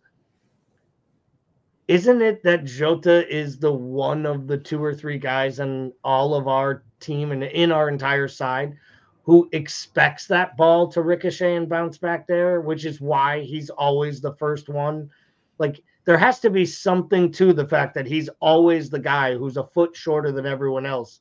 Isn't 1.89 2.21
it 2.21 2.41
that 2.43 2.63
Jota 2.63 3.27
is 3.27 3.59
the 3.59 3.73
one 3.73 4.25
of 4.25 4.47
the 4.47 4.57
two 4.57 4.81
or 4.81 4.95
three 4.95 5.17
guys 5.17 5.59
in 5.59 5.91
all 6.05 6.33
of 6.33 6.47
our 6.47 6.85
team 7.01 7.33
and 7.33 7.43
in 7.43 7.69
our 7.69 7.89
entire 7.89 8.29
side 8.29 8.77
who 9.23 9.49
expects 9.51 10.25
that 10.27 10.55
ball 10.55 10.87
to 10.93 11.01
ricochet 11.01 11.57
and 11.57 11.67
bounce 11.67 11.97
back 11.97 12.25
there, 12.27 12.61
which 12.61 12.85
is 12.85 13.01
why 13.01 13.41
he's 13.41 13.69
always 13.69 14.21
the 14.21 14.35
first 14.35 14.69
one? 14.69 15.09
Like 15.57 15.83
there 16.05 16.17
has 16.17 16.39
to 16.39 16.49
be 16.49 16.65
something 16.65 17.29
to 17.33 17.51
the 17.51 17.67
fact 17.67 17.93
that 17.95 18.07
he's 18.07 18.29
always 18.39 18.89
the 18.89 18.99
guy 18.99 19.35
who's 19.35 19.57
a 19.57 19.67
foot 19.67 19.97
shorter 19.97 20.31
than 20.31 20.45
everyone 20.45 20.85
else, 20.85 21.19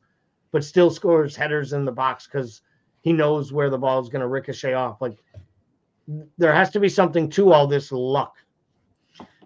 but 0.53 0.65
still 0.65 0.91
scores 0.91 1.37
headers 1.37 1.73
in 1.73 1.85
the 1.85 1.93
box 1.93 2.27
because 2.27 2.63
he 3.03 3.13
knows 3.13 3.53
where 3.53 3.71
the 3.71 3.79
ball 3.79 4.01
is 4.01 4.09
going 4.09 4.21
to 4.21 4.29
ricochet 4.29 4.75
off. 4.75 5.01
Like 5.01 5.23
there 6.39 6.55
has 6.55 6.71
to 6.71 6.81
be 6.81 6.89
something 6.89 7.31
to 7.31 7.53
all 7.53 7.67
this 7.67 7.93
luck. 7.93 8.37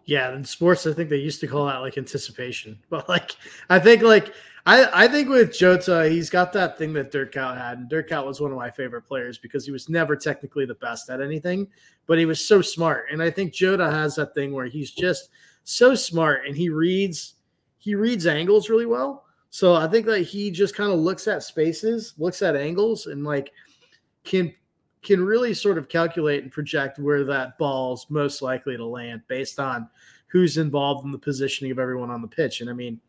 Yeah, 0.07 0.35
in 0.35 0.45
sports, 0.45 0.87
I 0.87 0.93
think 0.93 1.09
they 1.09 1.17
used 1.17 1.40
to 1.40 1.47
call 1.47 1.67
that 1.67 1.79
like 1.79 1.97
anticipation. 1.97 2.79
But 2.90 3.09
like, 3.09 3.37
I 3.71 3.79
think 3.79 4.03
like 4.03 4.35
I 4.67 5.05
I 5.05 5.09
think 5.09 5.29
with 5.29 5.57
Jota, 5.57 6.09
he's 6.09 6.31
got 6.31 6.53
that 6.53 6.77
thing 6.79 6.93
that 6.95 7.11
Dirk 7.11 7.35
had, 7.35 7.79
and 7.79 7.88
Dirk 7.88 8.11
was 8.11 8.40
one 8.40 8.51
of 8.51 8.59
my 8.59 8.71
favorite 8.71 9.03
players 9.03 9.38
because 9.38 9.64
he 9.64 9.73
was 9.73 9.88
never 9.88 10.17
technically 10.17 10.67
the 10.67 10.75
best 10.75 11.11
at 11.11 11.21
anything, 11.21 11.69
but 12.07 12.19
he 12.19 12.27
was 12.27 12.47
so 12.47 12.61
smart. 12.61 13.07
And 13.11 13.23
I 13.23 13.31
think 13.31 13.53
Jota 13.53 13.90
has 13.90 14.14
that 14.17 14.35
thing 14.35 14.53
where 14.53 14.67
he's 14.67 14.90
just 14.90 15.31
so 15.64 15.95
smart 15.95 16.47
and 16.47 16.57
he 16.57 16.69
reads 16.69 17.35
he 17.79 17.95
reads 17.95 18.27
angles 18.27 18.69
really 18.71 18.87
well. 18.87 19.25
So 19.55 19.77
I 19.77 19.87
think 19.87 20.05
that 20.07 20.23
he 20.23 20.51
just 20.51 20.75
kind 20.75 20.90
of 20.90 20.99
looks 20.99 21.29
at 21.29 21.45
spaces, 21.45 22.14
looks 22.19 22.43
at 22.43 22.57
angles, 22.57 23.07
and 23.07 23.23
like 23.23 23.53
can 24.25 24.53
can 25.01 25.25
really 25.25 25.55
sort 25.55 25.79
of 25.79 25.88
calculate 25.88 26.43
and 26.43 26.51
project 26.51 26.99
where 26.99 27.23
that 27.23 27.57
ball's 27.57 28.11
most 28.11 28.43
likely 28.43 28.77
to 28.77 28.85
land 28.85 29.23
based 29.29 29.61
on 29.61 29.88
who's 30.27 30.57
involved 30.57 31.05
in 31.05 31.12
the 31.12 31.19
positioning 31.19 31.71
of 31.71 31.79
everyone 31.79 32.11
on 32.11 32.21
the 32.21 32.27
pitch. 32.27 32.62
And 32.62 32.69
I 32.69 32.73
mean, 32.73 33.01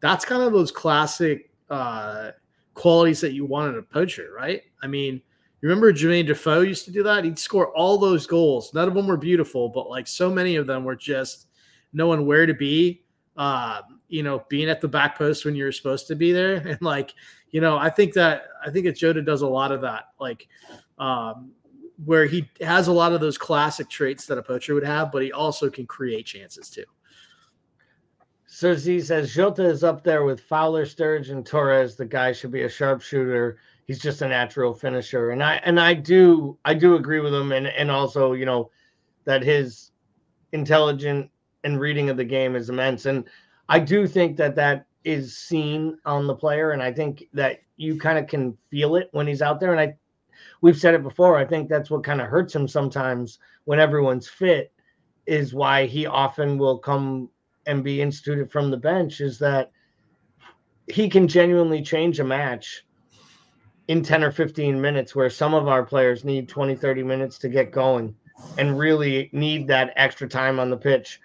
that's 0.00 0.26
kind 0.26 0.42
of 0.42 0.52
those 0.52 0.70
classic 0.70 1.48
uh, 1.70 2.32
qualities 2.74 3.22
that 3.22 3.32
you 3.32 3.46
want 3.46 3.72
in 3.72 3.78
a 3.78 3.82
poacher, 3.82 4.28
right? 4.36 4.64
I 4.82 4.88
mean, 4.88 5.14
you 5.14 5.68
remember 5.70 5.90
Jermaine 5.90 6.26
Defoe 6.26 6.60
used 6.60 6.84
to 6.84 6.92
do 6.92 7.02
that? 7.04 7.24
He'd 7.24 7.38
score 7.38 7.74
all 7.74 7.96
those 7.96 8.26
goals. 8.26 8.74
None 8.74 8.88
of 8.88 8.94
them 8.94 9.06
were 9.06 9.16
beautiful, 9.16 9.70
but 9.70 9.88
like 9.88 10.06
so 10.06 10.30
many 10.30 10.56
of 10.56 10.66
them 10.66 10.84
were 10.84 10.96
just 10.96 11.46
knowing 11.94 12.26
where 12.26 12.44
to 12.44 12.52
be. 12.52 13.04
Uh, 13.38 13.82
you 14.08 14.22
know, 14.22 14.44
being 14.48 14.68
at 14.68 14.80
the 14.80 14.88
back 14.88 15.16
post 15.16 15.44
when 15.44 15.54
you're 15.54 15.72
supposed 15.72 16.08
to 16.08 16.16
be 16.16 16.32
there, 16.32 16.56
and 16.66 16.82
like, 16.82 17.14
you 17.50 17.60
know, 17.60 17.78
I 17.78 17.88
think 17.88 18.12
that 18.14 18.48
I 18.64 18.70
think 18.70 18.84
that 18.84 18.96
Jota 18.96 19.22
does 19.22 19.42
a 19.42 19.48
lot 19.48 19.72
of 19.72 19.80
that. 19.82 20.08
Like, 20.20 20.48
um, 20.98 21.52
where 22.04 22.26
he 22.26 22.48
has 22.60 22.88
a 22.88 22.92
lot 22.92 23.12
of 23.12 23.20
those 23.20 23.38
classic 23.38 23.88
traits 23.88 24.26
that 24.26 24.38
a 24.38 24.42
poacher 24.42 24.74
would 24.74 24.84
have, 24.84 25.10
but 25.10 25.22
he 25.22 25.32
also 25.32 25.70
can 25.70 25.86
create 25.86 26.26
chances 26.26 26.68
too. 26.68 26.84
So 28.46 28.74
Cersei 28.74 29.02
says 29.02 29.34
Jota 29.34 29.64
is 29.64 29.84
up 29.84 30.02
there 30.02 30.24
with 30.24 30.40
Fowler, 30.40 30.84
Sturridge, 30.84 31.30
and 31.30 31.44
Torres. 31.44 31.96
The 31.96 32.06
guy 32.06 32.32
should 32.32 32.50
be 32.50 32.62
a 32.62 32.68
sharpshooter. 32.68 33.58
He's 33.86 34.00
just 34.00 34.22
a 34.22 34.28
natural 34.28 34.74
finisher, 34.74 35.30
and 35.30 35.42
I 35.42 35.60
and 35.64 35.78
I 35.78 35.94
do 35.94 36.58
I 36.64 36.74
do 36.74 36.96
agree 36.96 37.20
with 37.20 37.34
him, 37.34 37.52
and 37.52 37.66
and 37.66 37.90
also 37.90 38.32
you 38.32 38.46
know 38.46 38.70
that 39.24 39.42
his 39.42 39.92
intelligent 40.52 41.30
and 41.68 41.80
reading 41.80 42.08
of 42.10 42.16
the 42.16 42.24
game 42.24 42.56
is 42.56 42.70
immense, 42.70 43.06
and 43.06 43.24
I 43.68 43.78
do 43.78 44.06
think 44.06 44.36
that 44.38 44.56
that 44.56 44.86
is 45.04 45.36
seen 45.36 45.98
on 46.04 46.26
the 46.26 46.34
player, 46.34 46.72
and 46.72 46.82
I 46.82 46.92
think 46.92 47.24
that 47.34 47.60
you 47.76 47.98
kind 47.98 48.18
of 48.18 48.26
can 48.26 48.56
feel 48.70 48.96
it 48.96 49.08
when 49.12 49.26
he's 49.26 49.42
out 49.42 49.60
there, 49.60 49.72
and 49.72 49.80
I 49.80 49.94
we've 50.60 50.78
said 50.78 50.94
it 50.94 51.02
before. 51.02 51.36
I 51.36 51.44
think 51.44 51.68
that's 51.68 51.90
what 51.90 52.04
kind 52.04 52.20
of 52.20 52.28
hurts 52.28 52.54
him 52.54 52.66
sometimes 52.66 53.38
when 53.64 53.78
everyone's 53.78 54.28
fit, 54.28 54.72
is 55.26 55.54
why 55.54 55.86
he 55.86 56.06
often 56.06 56.58
will 56.58 56.78
come 56.78 57.28
and 57.66 57.84
be 57.84 58.00
instituted 58.00 58.50
from 58.50 58.70
the 58.70 58.76
bench. 58.76 59.20
Is 59.20 59.38
that 59.38 59.70
he 60.86 61.08
can 61.08 61.28
genuinely 61.28 61.82
change 61.82 62.18
a 62.18 62.24
match 62.24 62.84
in 63.88 64.02
10 64.02 64.24
or 64.24 64.30
15 64.30 64.80
minutes, 64.80 65.14
where 65.14 65.30
some 65.30 65.54
of 65.54 65.68
our 65.68 65.84
players 65.84 66.24
need 66.24 66.48
20, 66.48 66.76
30 66.76 67.02
minutes 67.02 67.38
to 67.38 67.48
get 67.48 67.72
going 67.72 68.14
and 68.56 68.78
really 68.78 69.30
need 69.32 69.66
that 69.66 69.92
extra 69.96 70.28
time 70.28 70.60
on 70.60 70.70
the 70.70 70.76
pitch 70.76 71.20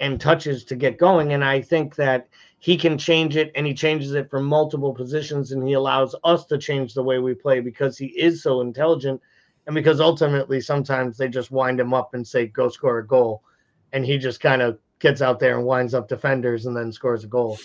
and 0.00 0.20
touches 0.20 0.64
to 0.64 0.76
get 0.76 0.98
going. 0.98 1.32
And 1.32 1.44
I 1.44 1.60
think 1.60 1.96
that 1.96 2.28
he 2.60 2.76
can 2.76 2.98
change 2.98 3.36
it 3.36 3.52
and 3.54 3.66
he 3.66 3.74
changes 3.74 4.12
it 4.14 4.30
from 4.30 4.44
multiple 4.44 4.92
positions 4.92 5.52
and 5.52 5.66
he 5.66 5.74
allows 5.74 6.14
us 6.24 6.44
to 6.46 6.58
change 6.58 6.94
the 6.94 7.02
way 7.02 7.18
we 7.18 7.34
play 7.34 7.60
because 7.60 7.96
he 7.96 8.06
is 8.06 8.42
so 8.42 8.60
intelligent 8.60 9.20
and 9.66 9.74
because 9.74 10.00
ultimately 10.00 10.60
sometimes 10.60 11.16
they 11.16 11.28
just 11.28 11.50
wind 11.50 11.78
him 11.78 11.94
up 11.94 12.14
and 12.14 12.26
say 12.26 12.46
go 12.46 12.68
score 12.68 12.98
a 12.98 13.06
goal 13.06 13.42
and 13.92 14.04
he 14.04 14.18
just 14.18 14.40
kind 14.40 14.62
of 14.62 14.78
gets 14.98 15.22
out 15.22 15.38
there 15.38 15.56
and 15.56 15.66
winds 15.66 15.94
up 15.94 16.08
defenders 16.08 16.66
and 16.66 16.76
then 16.76 16.92
scores 16.92 17.24
a 17.24 17.28
goal. 17.28 17.58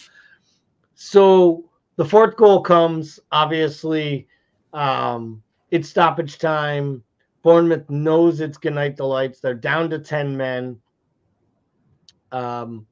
So 0.96 1.64
the 1.96 2.06
fourth 2.06 2.36
goal 2.36 2.62
comes 2.62 3.20
obviously 3.32 4.28
um, 4.74 5.42
it's 5.72 5.90
stoppage 5.90 6.38
time. 6.38 7.04
Bournemouth 7.42 7.90
knows 7.90 8.40
it's 8.40 8.58
good 8.58 8.74
night 8.74 8.96
the 8.96 9.06
lights. 9.06 9.40
They're 9.40 9.54
down 9.54 9.90
to 9.90 10.00
10 10.00 10.38
men 10.38 10.80
um, 12.34 12.86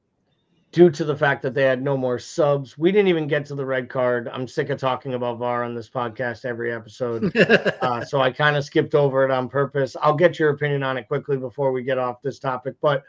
due 0.72 0.90
to 0.90 1.04
the 1.04 1.16
fact 1.16 1.42
that 1.42 1.54
they 1.54 1.64
had 1.64 1.82
no 1.82 1.98
more 1.98 2.18
subs. 2.18 2.78
We 2.78 2.92
didn't 2.92 3.10
even 3.10 3.28
get 3.28 3.46
to 3.48 3.56
the 3.56 3.66
red 3.66 3.90
card. 3.90 4.30
I'm 4.30 4.48
sick 4.48 4.70
of 4.70 4.80
talking 4.80 5.16
about 5.16 5.38
VAR 5.38 5.64
on 5.64 5.76
this 5.76 5.90
podcast 5.90 6.46
every 6.46 6.72
episode. 6.72 7.36
uh, 7.82 8.06
so 8.06 8.22
I 8.22 8.32
kind 8.32 8.56
of 8.56 8.64
skipped 8.64 8.96
over 8.96 9.26
it 9.26 9.32
on 9.32 9.50
purpose. 9.50 9.98
I'll 10.02 10.16
get 10.16 10.40
your 10.40 10.52
opinion 10.52 10.84
on 10.84 10.98
it 10.98 11.08
quickly 11.08 11.36
before 11.36 11.74
we 11.74 11.84
get 11.84 11.98
off 11.98 12.22
this 12.22 12.40
topic. 12.40 12.76
But 12.82 13.04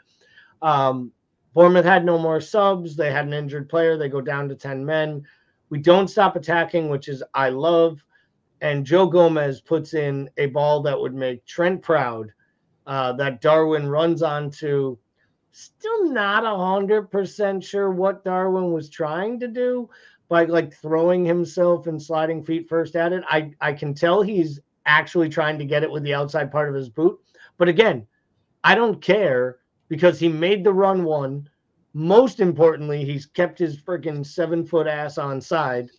um, 0.61 1.11
Bournemouth 1.53 1.85
had 1.85 2.03
no 2.03 2.17
more 2.17 2.41
subs. 2.41 2.95
They 2.95 3.11
had 3.11 3.27
an 3.27 3.33
injured 3.33 3.69
player. 3.69 3.97
They 3.97 4.09
go 4.09 4.21
down 4.21 4.49
to 4.49 4.55
10 4.55 4.85
men. 4.85 5.23
We 5.69 5.79
don't 5.79 6.09
stop 6.09 6.35
attacking, 6.35 6.89
which 6.89 7.07
is 7.07 7.23
I 7.33 7.49
love. 7.49 8.03
And 8.59 8.85
Joe 8.85 9.07
Gomez 9.07 9.61
puts 9.61 9.93
in 9.93 10.29
a 10.37 10.47
ball 10.47 10.81
that 10.81 10.99
would 10.99 11.13
make 11.13 11.45
Trent 11.45 11.81
proud 11.81 12.31
uh, 12.87 13.13
that 13.13 13.41
Darwin 13.41 13.87
runs 13.87 14.21
onto 14.21 14.97
still 15.53 16.11
not 16.11 16.43
a 16.43 16.57
hundred 16.57 17.09
percent 17.09 17.63
sure 17.63 17.91
what 17.91 18.25
Darwin 18.25 18.73
was 18.73 18.89
trying 18.89 19.39
to 19.39 19.47
do 19.47 19.89
by 20.27 20.45
like 20.45 20.73
throwing 20.73 21.23
himself 21.23 21.87
and 21.87 22.01
sliding 22.01 22.43
feet 22.43 22.67
first 22.67 22.95
at 22.95 23.13
it. 23.13 23.23
I 23.27 23.51
I 23.61 23.71
can 23.71 23.93
tell 23.93 24.21
he's 24.21 24.59
actually 24.85 25.29
trying 25.29 25.57
to 25.59 25.65
get 25.65 25.83
it 25.83 25.91
with 25.91 26.03
the 26.03 26.13
outside 26.13 26.51
part 26.51 26.69
of 26.69 26.75
his 26.75 26.89
boot. 26.89 27.19
But 27.57 27.69
again, 27.69 28.05
I 28.63 28.75
don't 28.75 29.01
care 29.01 29.59
because 29.87 30.19
he 30.19 30.27
made 30.27 30.63
the 30.63 30.73
run 30.73 31.03
one. 31.03 31.47
Most 31.93 32.39
importantly, 32.39 33.05
he's 33.05 33.27
kept 33.27 33.59
his 33.59 33.77
freaking 33.77 34.25
seven 34.25 34.65
foot 34.65 34.87
ass 34.87 35.19
on 35.19 35.39
side. 35.39 35.89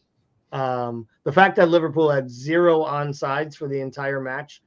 Um, 0.53 1.07
the 1.23 1.33
fact 1.33 1.57
that 1.57 1.69
Liverpool 1.69 2.11
had 2.11 2.29
zero 2.29 2.83
on 2.83 3.13
sides 3.13 3.55
for 3.55 3.69
the 3.69 3.81
entire 3.81 4.21
match 4.21 4.63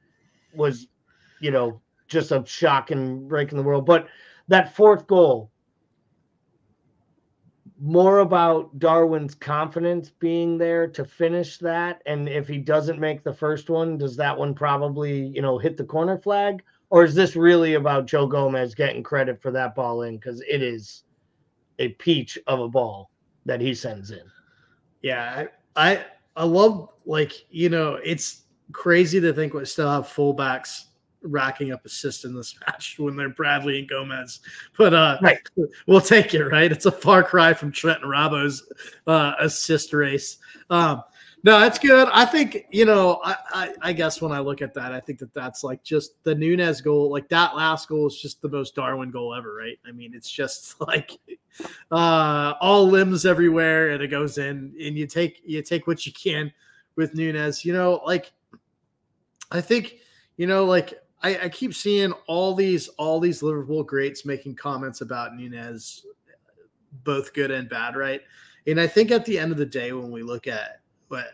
was, 0.54 0.86
you 1.40 1.50
know, 1.50 1.80
just 2.08 2.32
a 2.32 2.42
shock 2.46 2.90
and 2.90 3.28
breaking 3.28 3.58
the 3.58 3.64
world. 3.64 3.84
But 3.84 4.08
that 4.48 4.74
fourth 4.74 5.06
goal 5.06 5.50
more 7.80 8.18
about 8.18 8.76
Darwin's 8.78 9.34
confidence 9.34 10.10
being 10.10 10.58
there 10.58 10.88
to 10.88 11.04
finish 11.04 11.58
that. 11.58 12.02
And 12.06 12.28
if 12.28 12.48
he 12.48 12.58
doesn't 12.58 12.98
make 12.98 13.22
the 13.22 13.32
first 13.32 13.70
one 13.70 13.96
does 13.96 14.16
that 14.16 14.36
one 14.36 14.54
probably 14.54 15.28
you 15.28 15.42
know 15.42 15.58
hit 15.58 15.76
the 15.76 15.84
corner 15.84 16.18
flag? 16.18 16.62
Or 16.90 17.04
is 17.04 17.14
this 17.14 17.36
really 17.36 17.74
about 17.74 18.06
Joe 18.06 18.26
Gomez 18.26 18.74
getting 18.74 19.02
credit 19.02 19.40
for 19.40 19.50
that 19.52 19.74
ball 19.74 20.02
in? 20.02 20.18
Cuz 20.18 20.42
it 20.48 20.62
is 20.62 21.04
a 21.78 21.90
peach 21.90 22.38
of 22.46 22.60
a 22.60 22.68
ball 22.68 23.10
that 23.46 23.60
he 23.60 23.74
sends 23.74 24.10
in. 24.10 24.24
Yeah 25.02 25.46
I 25.76 25.90
I, 25.90 26.04
I 26.34 26.44
love 26.44 26.88
like 27.06 27.32
you 27.50 27.68
know 27.68 27.98
it's 28.02 28.44
crazy 28.72 29.20
to 29.20 29.32
think 29.32 29.54
we 29.54 29.64
still 29.64 29.90
have 29.90 30.04
fullbacks 30.04 30.86
racking 31.22 31.72
up 31.72 31.84
assists 31.84 32.24
in 32.24 32.34
this 32.34 32.56
match 32.66 32.96
when 32.98 33.16
they're 33.16 33.28
Bradley 33.28 33.80
and 33.80 33.88
Gomez. 33.88 34.40
But 34.76 34.94
uh, 34.94 35.18
right. 35.22 35.38
we'll 35.86 36.00
take 36.00 36.34
it, 36.34 36.44
right? 36.44 36.70
It's 36.70 36.86
a 36.86 36.92
far 36.92 37.22
cry 37.22 37.54
from 37.54 37.72
Trent 37.72 38.02
and 38.02 38.10
Robbo's 38.10 38.70
uh, 39.06 39.34
assist 39.40 39.92
race. 39.92 40.38
Um, 40.70 41.02
no, 41.44 41.60
that's 41.60 41.78
good. 41.78 42.08
I 42.12 42.24
think, 42.24 42.66
you 42.70 42.84
know, 42.84 43.20
I, 43.24 43.36
I, 43.50 43.74
I, 43.80 43.92
guess 43.92 44.20
when 44.20 44.32
I 44.32 44.40
look 44.40 44.60
at 44.60 44.74
that, 44.74 44.92
I 44.92 44.98
think 44.98 45.20
that 45.20 45.32
that's 45.32 45.62
like 45.62 45.84
just 45.84 46.22
the 46.24 46.34
Nunez 46.34 46.80
goal. 46.80 47.10
Like 47.12 47.28
that 47.28 47.54
last 47.54 47.88
goal 47.88 48.08
is 48.08 48.20
just 48.20 48.42
the 48.42 48.48
most 48.48 48.74
Darwin 48.74 49.12
goal 49.12 49.32
ever, 49.34 49.54
right? 49.54 49.78
I 49.86 49.92
mean, 49.92 50.14
it's 50.14 50.30
just 50.30 50.80
like 50.86 51.12
uh, 51.92 52.54
all 52.60 52.88
limbs 52.88 53.24
everywhere 53.24 53.90
and 53.90 54.02
it 54.02 54.08
goes 54.08 54.38
in 54.38 54.74
and 54.80 54.98
you 54.98 55.06
take, 55.06 55.40
you 55.44 55.62
take 55.62 55.86
what 55.86 56.04
you 56.06 56.12
can 56.12 56.52
with 56.96 57.14
Nunez, 57.14 57.64
you 57.64 57.72
know, 57.72 58.00
like 58.04 58.32
I 59.50 59.60
think, 59.60 59.96
you 60.36 60.46
know, 60.46 60.64
like 60.64 60.94
I, 61.22 61.38
I, 61.38 61.48
keep 61.48 61.74
seeing 61.74 62.12
all 62.26 62.54
these 62.54 62.88
all 62.88 63.18
these 63.18 63.42
Liverpool 63.42 63.82
greats 63.82 64.24
making 64.24 64.54
comments 64.54 65.00
about 65.00 65.34
Nunez, 65.34 66.06
both 67.04 67.34
good 67.34 67.50
and 67.50 67.68
bad, 67.68 67.96
right? 67.96 68.20
And 68.66 68.80
I 68.80 68.86
think 68.86 69.10
at 69.10 69.24
the 69.24 69.38
end 69.38 69.50
of 69.50 69.58
the 69.58 69.66
day, 69.66 69.92
when 69.92 70.10
we 70.10 70.22
look 70.22 70.46
at 70.46 70.80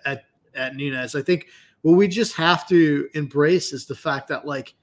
at 0.06 0.24
at 0.54 0.76
Nunez, 0.76 1.14
I 1.14 1.22
think 1.22 1.48
what 1.82 1.96
we 1.96 2.08
just 2.08 2.34
have 2.34 2.66
to 2.68 3.08
embrace 3.14 3.72
is 3.72 3.84
the 3.84 3.94
fact 3.94 4.28
that 4.28 4.46
like, 4.46 4.74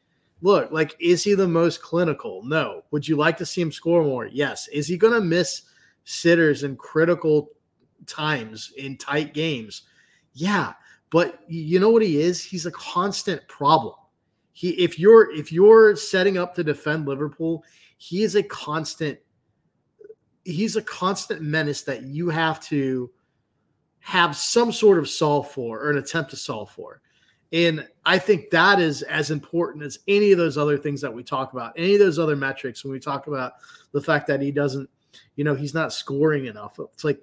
look, 0.42 0.72
like, 0.72 0.96
is 1.00 1.24
he 1.24 1.34
the 1.34 1.48
most 1.48 1.82
clinical? 1.82 2.44
No. 2.44 2.84
Would 2.92 3.08
you 3.08 3.16
like 3.16 3.38
to 3.38 3.46
see 3.46 3.62
him 3.62 3.72
score 3.72 4.04
more? 4.04 4.28
Yes. 4.28 4.68
Is 4.68 4.88
he 4.88 4.98
going 4.98 5.14
to 5.14 5.22
miss 5.22 5.64
sitters 6.04 6.64
in 6.64 6.76
critical 6.76 7.50
times 8.06 8.72
in 8.78 8.98
tight 8.98 9.34
games? 9.34 9.84
Yeah. 10.34 10.74
But 11.10 11.40
you 11.48 11.80
know 11.80 11.90
what 11.90 12.04
he 12.04 12.22
is? 12.22 12.44
He's 12.44 12.68
a 12.68 12.72
constant 12.72 13.48
problem 13.48 13.96
he 14.54 14.70
if 14.72 15.00
you're 15.00 15.32
if 15.34 15.52
you're 15.52 15.96
setting 15.96 16.38
up 16.38 16.56
to 16.56 16.64
defend 16.64 17.08
Liverpool, 17.08 17.64
he 17.98 18.24
is 18.24 18.36
a 18.36 18.44
constant 18.44 19.20
he's 20.44 20.76
a 20.76 20.82
constant 20.82 21.42
menace 21.42 21.84
that 21.84 22.04
you 22.04 22.30
have 22.30 22.60
to 22.60 23.12
have 24.00 24.36
some 24.36 24.72
sort 24.72 24.98
of 24.98 25.08
solve 25.08 25.50
for 25.52 25.80
or 25.80 25.92
an 25.92 25.98
attempt 25.98 26.32
to 26.32 26.36
solve 26.36 26.72
for. 26.72 27.02
And 27.54 27.88
I 28.06 28.18
think 28.18 28.50
that 28.50 28.80
is 28.80 29.02
as 29.04 29.30
important 29.30 29.84
as 29.84 30.00
any 30.08 30.32
of 30.32 30.38
those 30.38 30.58
other 30.58 30.78
things 30.78 31.02
that 31.02 31.14
we 31.14 31.22
talk 31.22 31.54
about, 31.54 31.74
any 31.76 31.94
of 31.94 32.00
those 32.00 32.18
other 32.18 32.36
metrics 32.36 32.84
when 32.84 32.94
we 32.94 33.00
talk 33.00 33.28
about 33.28 33.54
the 33.92 34.02
fact 34.02 34.26
that 34.28 34.42
he 34.42 34.52
doesn't, 34.52 34.90
you 35.36 35.44
know, 35.44 35.54
he's 35.54 35.74
not 35.74 35.94
scoring 35.94 36.46
enough. 36.46 36.80
It's 36.94 37.04
like 37.04 37.20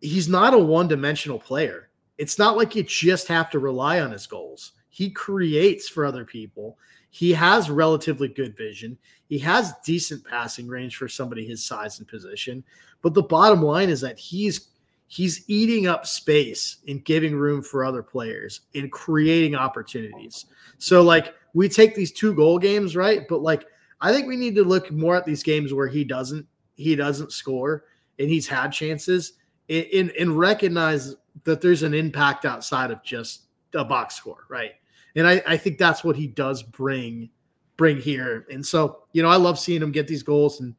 he's 0.00 0.28
not 0.28 0.54
a 0.54 0.58
one 0.58 0.88
dimensional 0.88 1.38
player. 1.38 1.88
It's 2.18 2.38
not 2.38 2.56
like 2.56 2.76
you 2.76 2.82
just 2.82 3.28
have 3.28 3.50
to 3.50 3.58
rely 3.58 4.00
on 4.00 4.12
his 4.12 4.26
goals. 4.26 4.72
He 4.92 5.08
creates 5.08 5.88
for 5.88 6.04
other 6.04 6.26
people. 6.26 6.78
He 7.08 7.32
has 7.32 7.70
relatively 7.70 8.28
good 8.28 8.54
vision. 8.54 8.98
He 9.26 9.38
has 9.38 9.72
decent 9.86 10.22
passing 10.26 10.68
range 10.68 10.96
for 10.96 11.08
somebody 11.08 11.46
his 11.46 11.64
size 11.64 11.98
and 11.98 12.06
position. 12.06 12.62
But 13.00 13.14
the 13.14 13.22
bottom 13.22 13.62
line 13.62 13.88
is 13.88 14.02
that 14.02 14.18
he's 14.18 14.68
he's 15.06 15.44
eating 15.48 15.86
up 15.86 16.06
space 16.06 16.76
and 16.88 17.04
giving 17.06 17.34
room 17.34 17.62
for 17.62 17.86
other 17.86 18.02
players 18.02 18.60
and 18.74 18.92
creating 18.92 19.54
opportunities. 19.54 20.44
So 20.76 21.00
like 21.00 21.34
we 21.54 21.70
take 21.70 21.94
these 21.94 22.12
two 22.12 22.34
goal 22.34 22.58
games, 22.58 22.94
right? 22.94 23.26
But 23.26 23.40
like 23.40 23.66
I 24.02 24.12
think 24.12 24.26
we 24.26 24.36
need 24.36 24.54
to 24.56 24.64
look 24.64 24.90
more 24.90 25.16
at 25.16 25.24
these 25.24 25.42
games 25.42 25.72
where 25.72 25.88
he 25.88 26.04
doesn't 26.04 26.46
he 26.76 26.94
doesn't 26.96 27.32
score 27.32 27.84
and 28.18 28.28
he's 28.28 28.46
had 28.46 28.72
chances 28.72 29.32
and, 29.70 30.10
and 30.20 30.38
recognize 30.38 31.16
that 31.44 31.62
there's 31.62 31.82
an 31.82 31.94
impact 31.94 32.44
outside 32.44 32.90
of 32.90 33.02
just 33.02 33.44
a 33.74 33.84
box 33.84 34.16
score, 34.16 34.44
right? 34.50 34.72
And 35.16 35.26
I, 35.26 35.42
I 35.46 35.56
think 35.56 35.78
that's 35.78 36.02
what 36.02 36.16
he 36.16 36.26
does 36.26 36.62
bring 36.62 37.30
bring 37.76 38.00
here. 38.00 38.46
And 38.50 38.64
so, 38.64 39.04
you 39.12 39.22
know, 39.22 39.28
I 39.28 39.36
love 39.36 39.58
seeing 39.58 39.82
him 39.82 39.92
get 39.92 40.06
these 40.06 40.22
goals 40.22 40.60
and 40.60 40.74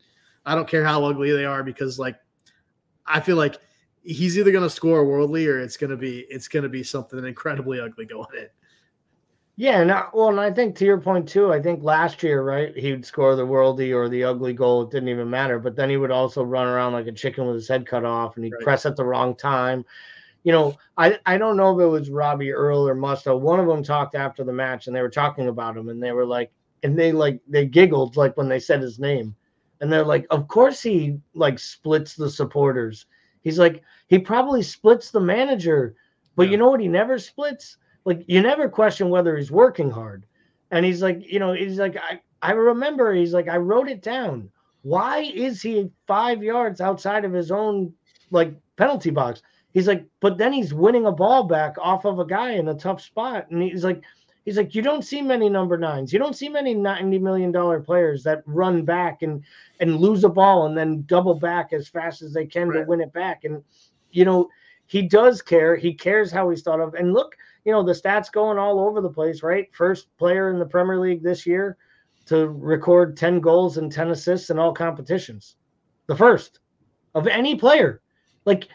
I 0.45 0.55
don't 0.55 0.67
care 0.67 0.86
how 0.86 1.03
ugly 1.05 1.31
they 1.31 1.45
are 1.45 1.63
because 1.63 1.99
like 1.99 2.17
I 3.05 3.19
feel 3.19 3.38
like 3.38 3.57
he's 4.03 4.38
either 4.38 4.51
going 4.51 4.63
to 4.63 4.69
score 4.69 5.05
worldly 5.05 5.47
or 5.47 5.59
it's 5.59 5.77
going 5.77 5.89
to 5.89 5.97
be 5.97 6.25
it's 6.29 6.47
going 6.47 6.63
to 6.63 6.69
be 6.69 6.84
something 6.84 7.23
incredibly 7.25 7.79
ugly 7.79 8.05
going 8.05 8.27
in. 8.38 8.47
Yeah, 9.55 9.81
and 9.81 9.91
I, 9.91 10.05
well, 10.13 10.29
and 10.29 10.39
I 10.39 10.51
think 10.51 10.75
to 10.77 10.86
your 10.86 10.99
point 10.99 11.29
too. 11.29 11.53
I 11.53 11.61
think 11.61 11.84
last 11.84 12.23
year, 12.23 12.41
right, 12.41 12.75
he'd 12.75 13.05
score 13.05 13.36
the 13.36 13.45
worldy 13.45 13.93
or 13.93 14.09
the 14.09 14.23
ugly 14.23 14.53
goal. 14.53 14.81
It 14.81 14.89
didn't 14.89 15.09
even 15.09 15.29
matter. 15.29 15.59
But 15.59 15.75
then 15.75 15.91
he 15.91 15.97
would 15.97 16.09
also 16.09 16.43
run 16.43 16.65
around 16.65 16.93
like 16.93 17.05
a 17.05 17.11
chicken 17.11 17.45
with 17.45 17.55
his 17.55 17.67
head 17.67 17.86
cut 17.86 18.03
off, 18.03 18.36
and 18.36 18.43
he'd 18.43 18.53
right. 18.53 18.63
press 18.63 18.88
at 18.88 18.95
the 18.95 19.05
wrong 19.05 19.36
time. 19.36 19.86
You 20.44 20.52
know, 20.52 20.78
I 20.98 21.20
I 21.26 21.38
don't 21.38 21.58
know 21.58 21.78
if 21.78 21.84
it 21.84 21.88
was 21.88 22.10
Robbie 22.10 22.52
Earle 22.52 22.88
or 22.88 22.96
Mustoe. 22.96 23.39
One 23.39 23.60
of 23.60 23.68
them 23.68 23.84
talked 23.84 24.16
after 24.16 24.44
the 24.44 24.54
match, 24.54 24.88
and 24.88 24.96
they 24.96 25.02
were 25.02 25.10
talking 25.10 25.48
about 25.48 25.78
him, 25.78 25.89
and 25.89 26.02
they 26.02 26.12
were 26.12 26.26
like, 26.26 26.52
and 26.84 26.98
they 26.98 27.12
like 27.12 27.39
they 27.48 27.66
giggled 27.66 28.18
like 28.18 28.36
when 28.38 28.50
they 28.50 28.60
said 28.60 28.82
his 28.82 29.00
name, 29.00 29.36
and 29.82 29.91
they're 29.91 30.04
like, 30.06 30.26
of 30.32 30.48
course 30.48 30.82
he 30.82 31.18
like 31.34 31.60
splits 31.60 32.16
the 32.16 32.30
supporters 32.30 33.06
He's 33.44 33.60
like, 33.60 33.84
he 34.08 34.20
probably 34.20 34.64
splits 34.64 35.12
the 35.12 35.20
manager, 35.20 35.96
but 36.36 36.44
yeah. 36.44 36.52
you 36.52 36.58
know 36.58 36.70
what? 36.70 36.80
He 36.80 36.88
never 36.88 37.20
splits. 37.20 37.78
Like, 38.06 38.24
you 38.28 38.41
never 38.41 38.70
question 38.70 39.10
whether 39.10 39.38
he's 39.38 39.52
working 39.52 39.91
hard. 39.91 40.26
And 40.72 40.86
he's 40.86 41.02
like, 41.02 41.22
you 41.32 41.39
know, 41.39 41.54
he's 41.54 41.78
like, 41.78 41.98
I, 41.98 42.22
I 42.41 42.52
remember, 42.54 43.14
he's 43.14 43.34
like, 43.34 43.48
I 43.48 43.58
wrote 43.58 43.89
it 43.89 44.02
down. 44.02 44.50
Why 44.82 45.20
is 45.20 45.62
he 45.62 45.91
five 46.08 46.41
yards 46.41 46.82
outside 46.82 47.26
of 47.26 47.34
his 47.34 47.52
own 47.52 47.94
like 48.32 48.54
penalty 48.76 49.12
box? 49.12 49.41
He's 49.74 49.88
like, 49.88 50.05
but 50.19 50.38
then 50.38 50.53
he's 50.53 50.74
winning 50.74 51.07
a 51.07 51.11
ball 51.11 51.43
back 51.43 51.76
off 51.82 52.05
of 52.05 52.19
a 52.19 52.26
guy 52.26 52.51
in 52.51 52.69
a 52.69 52.76
tough 52.76 53.01
spot. 53.01 53.49
And 53.49 53.61
he's 53.61 53.84
like, 53.84 54.03
he's 54.45 54.57
like, 54.57 54.76
you 54.76 54.82
don't 54.82 55.03
see 55.03 55.21
many 55.21 55.49
number 55.49 55.78
nines. 55.78 56.13
You 56.13 56.19
don't 56.19 56.36
see 56.36 56.47
many 56.47 56.76
$90 56.76 57.19
million 57.19 57.84
players 57.84 58.24
that 58.24 58.43
run 58.45 58.86
back 58.86 59.24
and 59.24 59.43
and 59.80 59.97
lose 59.97 60.24
a 60.24 60.30
ball 60.30 60.67
and 60.67 60.78
then 60.78 61.03
double 61.07 61.34
back 61.34 61.74
as 61.74 61.88
fast 61.88 62.21
as 62.21 62.34
they 62.34 62.45
can 62.45 62.69
right. 62.69 62.82
to 62.82 62.86
win 62.86 63.01
it 63.01 63.11
back. 63.13 63.45
And 63.45 63.63
you 64.11 64.26
know, 64.26 64.49
he 64.86 65.01
does 65.01 65.41
care. 65.41 65.76
He 65.76 65.93
cares 65.93 66.32
how 66.32 66.49
he's 66.49 66.61
thought 66.61 66.80
of. 66.80 66.93
And 66.93 67.13
look, 67.13 67.36
you 67.65 67.71
know, 67.71 67.82
the 67.82 67.93
stats 67.93 68.32
going 68.32 68.59
all 68.59 68.80
over 68.80 69.01
the 69.01 69.09
place, 69.09 69.41
right? 69.41 69.74
First 69.74 70.15
player 70.17 70.51
in 70.51 70.59
the 70.59 70.65
Premier 70.65 70.99
League 70.99 71.24
this 71.24 71.47
year 71.47 71.78
to 72.28 72.47
record 72.47 73.17
10 73.17 73.39
goals 73.39 73.78
and 73.78 73.91
10 73.91 74.11
assists 74.11 74.49
in 74.49 74.59
all 74.59 74.74
competitions. 74.74 75.55
The 76.07 76.15
first 76.15 76.59
of 77.15 77.28
any 77.28 77.55
player. 77.55 78.01
Like 78.45 78.67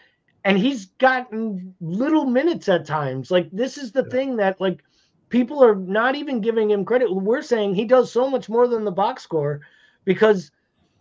and 0.45 0.59
he's 0.59 0.87
gotten 0.99 1.75
little 1.81 2.27
minutes 2.27 2.69
at 2.69 2.87
times. 2.87 3.31
Like 3.31 3.51
this 3.51 3.79
is 3.79 3.93
the 3.93 4.05
yeah. 4.05 4.11
thing 4.11 4.37
that 4.37 4.61
like 4.61 4.83
people 5.29 5.63
are 5.63 5.75
not 5.75 6.15
even 6.15 6.41
giving 6.41 6.71
him 6.71 6.85
credit. 6.85 7.13
We're 7.13 7.43
saying 7.43 7.75
he 7.75 7.85
does 7.85 8.13
so 8.13 8.31
much 8.31 8.49
more 8.49 8.69
than 8.69 8.85
the 8.85 8.91
box 8.91 9.23
score 9.23 9.61
because 10.05 10.51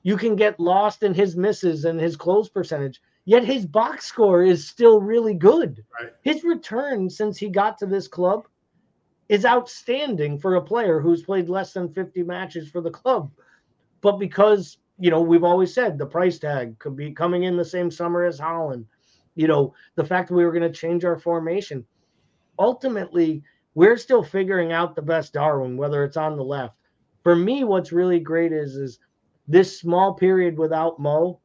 you 0.04 0.18
can 0.18 0.36
get 0.36 0.60
lost 0.60 1.04
in 1.04 1.14
his 1.14 1.36
misses 1.36 1.86
and 1.86 2.00
his 2.00 2.16
close 2.16 2.50
percentage. 2.50 3.02
Yet 3.26 3.44
his 3.44 3.66
box 3.66 4.06
score 4.06 4.44
is 4.44 4.68
still 4.68 5.02
really 5.02 5.34
good. 5.34 5.84
Right. 6.00 6.14
His 6.22 6.44
return 6.44 7.10
since 7.10 7.38
he 7.38 7.50
got 7.50 7.78
to 7.80 7.86
this 7.86 8.08
club 8.08 8.48
is 9.28 9.46
outstanding 9.46 10.40
for 10.40 10.56
a 10.56 10.62
player 10.62 11.02
who's 11.02 11.24
played 11.24 11.50
less 11.50 11.74
than 11.74 11.94
50 11.94 12.24
matches 12.24 12.70
for 12.70 12.80
the 12.80 12.90
club. 12.92 13.32
But 14.00 14.14
because, 14.14 14.78
you 14.98 15.10
know, 15.10 15.22
we've 15.22 15.44
always 15.44 15.74
said 15.74 15.98
the 15.98 16.06
price 16.06 16.40
tag 16.40 16.80
could 16.80 16.96
be 16.96 17.12
coming 17.12 17.44
in 17.44 17.58
the 17.58 17.66
same 17.66 17.92
summer 17.92 18.24
as 18.24 18.40
Haaland, 18.40 18.86
you 19.38 19.48
know, 19.48 19.74
the 19.96 20.04
fact 20.04 20.28
that 20.28 20.36
we 20.36 20.44
were 20.44 20.52
going 20.52 20.70
to 20.70 20.78
change 20.78 21.06
our 21.06 21.18
formation. 21.18 21.86
Ultimately, 22.60 23.44
we're 23.76 23.98
still 23.98 24.24
figuring 24.24 24.72
out 24.72 24.96
the 24.96 25.02
best 25.02 25.34
Darwin, 25.34 25.78
whether 25.78 26.04
it's 26.04 26.18
on 26.18 26.36
the 26.36 26.44
left. 26.44 26.76
For 27.24 27.36
me, 27.36 27.64
what's 27.64 27.92
really 27.92 28.20
great 28.20 28.52
is 28.52 28.76
is 28.76 29.00
this 29.48 29.80
small 29.80 30.14
period 30.14 30.58
without 30.58 31.00
Mo 31.00 31.40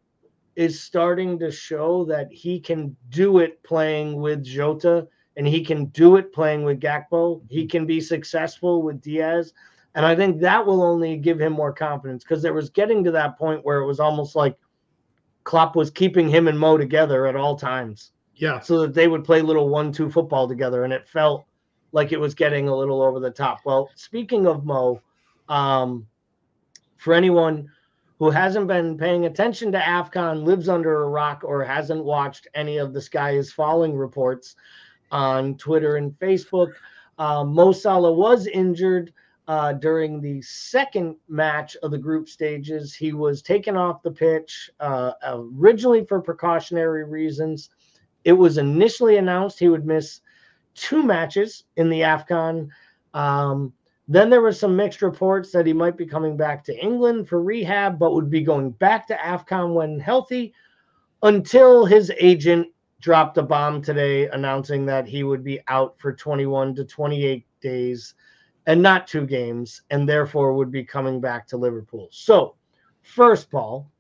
is 0.57 0.81
starting 0.81 1.39
to 1.39 1.51
show 1.51 2.05
that 2.07 2.33
he 2.33 2.59
can 2.59 2.97
do 3.11 3.39
it 3.39 3.63
playing 3.63 4.21
with 4.21 4.43
Jota 4.43 5.07
and 5.37 5.47
he 5.47 5.65
can 5.65 5.87
do 5.87 6.17
it 6.17 6.33
playing 6.33 6.65
with 6.65 6.81
Gakpo. 6.81 7.43
He 7.49 7.61
mm-hmm. 7.63 7.69
can 7.69 7.87
be 7.87 8.01
successful 8.01 8.83
with 8.83 9.01
Diaz. 9.03 9.53
And 9.95 10.07
I 10.07 10.17
think 10.17 10.41
that 10.41 10.65
will 10.65 10.83
only 10.83 11.17
give 11.19 11.41
him 11.41 11.53
more 11.53 11.73
confidence 11.73 12.25
because 12.25 12.43
there 12.43 12.55
was 12.55 12.71
getting 12.71 13.05
to 13.05 13.11
that 13.13 13.39
point 13.39 13.65
where 13.65 13.81
it 13.81 13.87
was 13.87 14.01
almost 14.01 14.35
like 14.35 14.57
Klopp 15.45 15.77
was 15.77 15.91
keeping 15.91 16.29
him 16.29 16.49
and 16.49 16.59
Mo 16.59 16.77
together 16.77 17.27
at 17.27 17.37
all 17.37 17.57
times. 17.57 18.13
Yeah. 18.37 18.61
So 18.61 18.81
that 18.81 18.95
they 18.95 19.09
would 19.09 19.25
play 19.25 19.43
little 19.43 19.69
one 19.69 19.93
two 19.93 20.11
football 20.11 20.49
together. 20.49 20.85
And 20.85 20.93
it 20.93 21.09
felt 21.09 21.45
like 21.93 22.13
it 22.13 22.21
was 22.21 22.35
getting 22.35 22.69
a 22.69 22.77
little 22.77 23.03
over 23.03 23.21
the 23.21 23.31
top. 23.31 23.61
Well, 23.65 23.91
speaking 23.95 24.47
of 24.47 24.65
Mo, 24.65 25.01
um, 25.49 26.07
for 26.97 27.15
anyone 27.15 27.69
who 28.19 28.31
hasn't 28.31 28.69
been 28.69 28.97
paying 28.97 29.27
attention 29.27 29.73
to 29.73 29.79
AFCON, 29.79 30.45
lives 30.45 30.69
under 30.69 31.03
a 31.03 31.09
rock, 31.09 31.43
or 31.45 31.65
hasn't 31.65 32.05
watched 32.05 32.47
any 32.55 32.79
of 32.79 32.93
the 32.93 33.01
Sky 33.01 33.33
is 33.33 33.53
Falling 33.53 33.97
reports 33.97 34.55
on 35.11 35.57
Twitter 35.57 35.97
and 35.97 36.13
Facebook, 36.19 36.73
uh, 37.19 37.45
Mo 37.45 37.73
Salah 37.73 38.13
was 38.13 38.47
injured 38.47 39.13
uh, 39.49 39.73
during 39.73 40.21
the 40.21 40.41
second 40.43 41.17
match 41.29 41.77
of 41.83 41.91
the 41.91 41.99
group 41.99 42.29
stages. 42.29 42.95
He 42.95 43.13
was 43.13 43.43
taken 43.43 43.77
off 43.77 44.03
the 44.03 44.11
pitch 44.11 44.71
uh, 44.81 45.13
originally 45.25 46.05
for 46.05 46.21
precautionary 46.21 47.05
reasons. 47.05 47.71
It 48.25 48.33
was 48.33 48.59
initially 48.59 49.17
announced 49.17 49.59
he 49.59 49.69
would 49.69 49.87
miss 49.87 50.21
two 50.75 51.03
matches 51.03 51.65
in 51.77 51.91
the 51.91 52.01
AFCON. 52.01 52.69
Um, 53.15 53.73
then 54.09 54.31
there 54.31 54.41
were 54.41 54.53
some 54.53 54.77
mixed 54.77 55.03
reports 55.03 55.51
that 55.53 55.67
he 55.67 55.73
might 55.73 55.97
be 55.97 56.07
coming 56.07 56.37
back 56.37 56.65
to 56.65 56.79
England 56.79 57.29
for 57.29 57.43
rehab, 57.43 57.99
but 57.99 58.15
would 58.15 58.31
be 58.31 58.43
going 58.43 58.71
back 58.71 59.07
to 59.09 59.17
AFCON 59.17 59.75
when 59.75 59.99
healthy 59.99 60.55
until 61.23 61.85
his 61.85 62.13
agent 62.19 62.69
dropped 63.01 63.39
a 63.39 63.43
bomb 63.43 63.83
today 63.83 64.29
announcing 64.29 64.87
that 64.87 65.07
he 65.07 65.25
would 65.25 65.43
be 65.43 65.61
out 65.67 65.99
for 65.99 66.13
21 66.13 66.75
to 66.77 66.85
28 66.85 67.45
days 67.61 68.15
and 68.67 68.83
not 68.83 69.07
two 69.07 69.27
games, 69.27 69.83
and 69.91 70.09
therefore 70.09 70.55
would 70.55 70.71
be 70.71 70.85
coming 70.85 71.21
back 71.21 71.47
to 71.49 71.57
Liverpool. 71.57 72.09
So, 72.13 72.55
first, 73.03 73.51
Paul, 73.51 73.91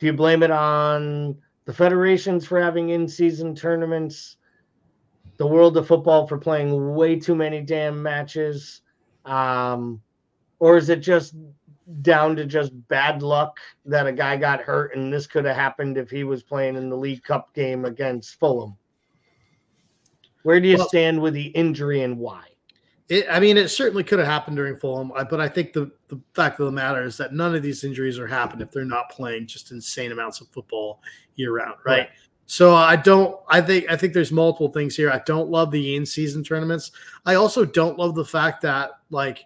do 0.00 0.06
you 0.06 0.12
blame 0.12 0.42
it 0.42 0.50
on 0.50 1.36
the 1.64 1.72
federations 1.72 2.46
for 2.46 2.60
having 2.60 2.90
in 2.90 3.08
season 3.08 3.54
tournaments, 3.54 4.36
the 5.36 5.46
world 5.46 5.76
of 5.76 5.86
football 5.86 6.26
for 6.26 6.38
playing 6.38 6.94
way 6.94 7.18
too 7.18 7.34
many 7.34 7.60
damn 7.60 8.02
matches? 8.02 8.82
Um, 9.24 10.00
or 10.58 10.76
is 10.76 10.88
it 10.88 11.00
just 11.00 11.34
down 12.02 12.36
to 12.36 12.46
just 12.46 12.72
bad 12.88 13.22
luck 13.22 13.58
that 13.84 14.06
a 14.06 14.12
guy 14.12 14.36
got 14.36 14.60
hurt 14.60 14.96
and 14.96 15.12
this 15.12 15.26
could 15.26 15.44
have 15.44 15.56
happened 15.56 15.98
if 15.98 16.10
he 16.10 16.24
was 16.24 16.42
playing 16.42 16.76
in 16.76 16.88
the 16.88 16.96
League 16.96 17.22
Cup 17.22 17.54
game 17.54 17.84
against 17.84 18.38
Fulham? 18.38 18.76
Where 20.44 20.60
do 20.60 20.68
you 20.68 20.76
well, 20.76 20.88
stand 20.88 21.20
with 21.20 21.34
the 21.34 21.46
injury 21.48 22.02
and 22.02 22.18
why? 22.18 22.44
It, 23.08 23.26
I 23.30 23.40
mean, 23.40 23.56
it 23.56 23.68
certainly 23.68 24.04
could 24.04 24.18
have 24.18 24.28
happened 24.28 24.56
during 24.56 24.76
Fulham, 24.76 25.12
but 25.30 25.40
I 25.40 25.48
think 25.48 25.72
the, 25.72 25.90
the 26.08 26.18
fact 26.34 26.60
of 26.60 26.66
the 26.66 26.72
matter 26.72 27.02
is 27.02 27.16
that 27.16 27.34
none 27.34 27.54
of 27.54 27.62
these 27.62 27.84
injuries 27.84 28.18
are 28.18 28.26
happening 28.26 28.66
if 28.66 28.70
they're 28.70 28.84
not 28.84 29.10
playing 29.10 29.46
just 29.46 29.72
insane 29.72 30.12
amounts 30.12 30.40
of 30.40 30.48
football 30.48 31.00
year 31.36 31.52
round, 31.52 31.76
right? 31.84 31.98
right? 31.98 32.08
So 32.46 32.74
I 32.74 32.96
don't. 32.96 33.38
I 33.48 33.60
think 33.62 33.90
I 33.90 33.96
think 33.96 34.12
there's 34.12 34.30
multiple 34.30 34.70
things 34.70 34.94
here. 34.94 35.10
I 35.10 35.22
don't 35.24 35.48
love 35.48 35.70
the 35.70 35.96
in 35.96 36.04
season 36.04 36.44
tournaments. 36.44 36.90
I 37.24 37.36
also 37.36 37.64
don't 37.64 37.98
love 37.98 38.14
the 38.14 38.24
fact 38.24 38.60
that 38.62 38.90
like 39.08 39.44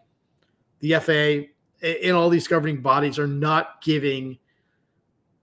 the 0.81 0.95
FA 0.95 1.45
and 1.81 2.17
all 2.17 2.29
these 2.29 2.49
governing 2.49 2.83
bodies 2.83 3.19
are 3.19 3.29
not 3.29 3.83
giving 3.83 4.37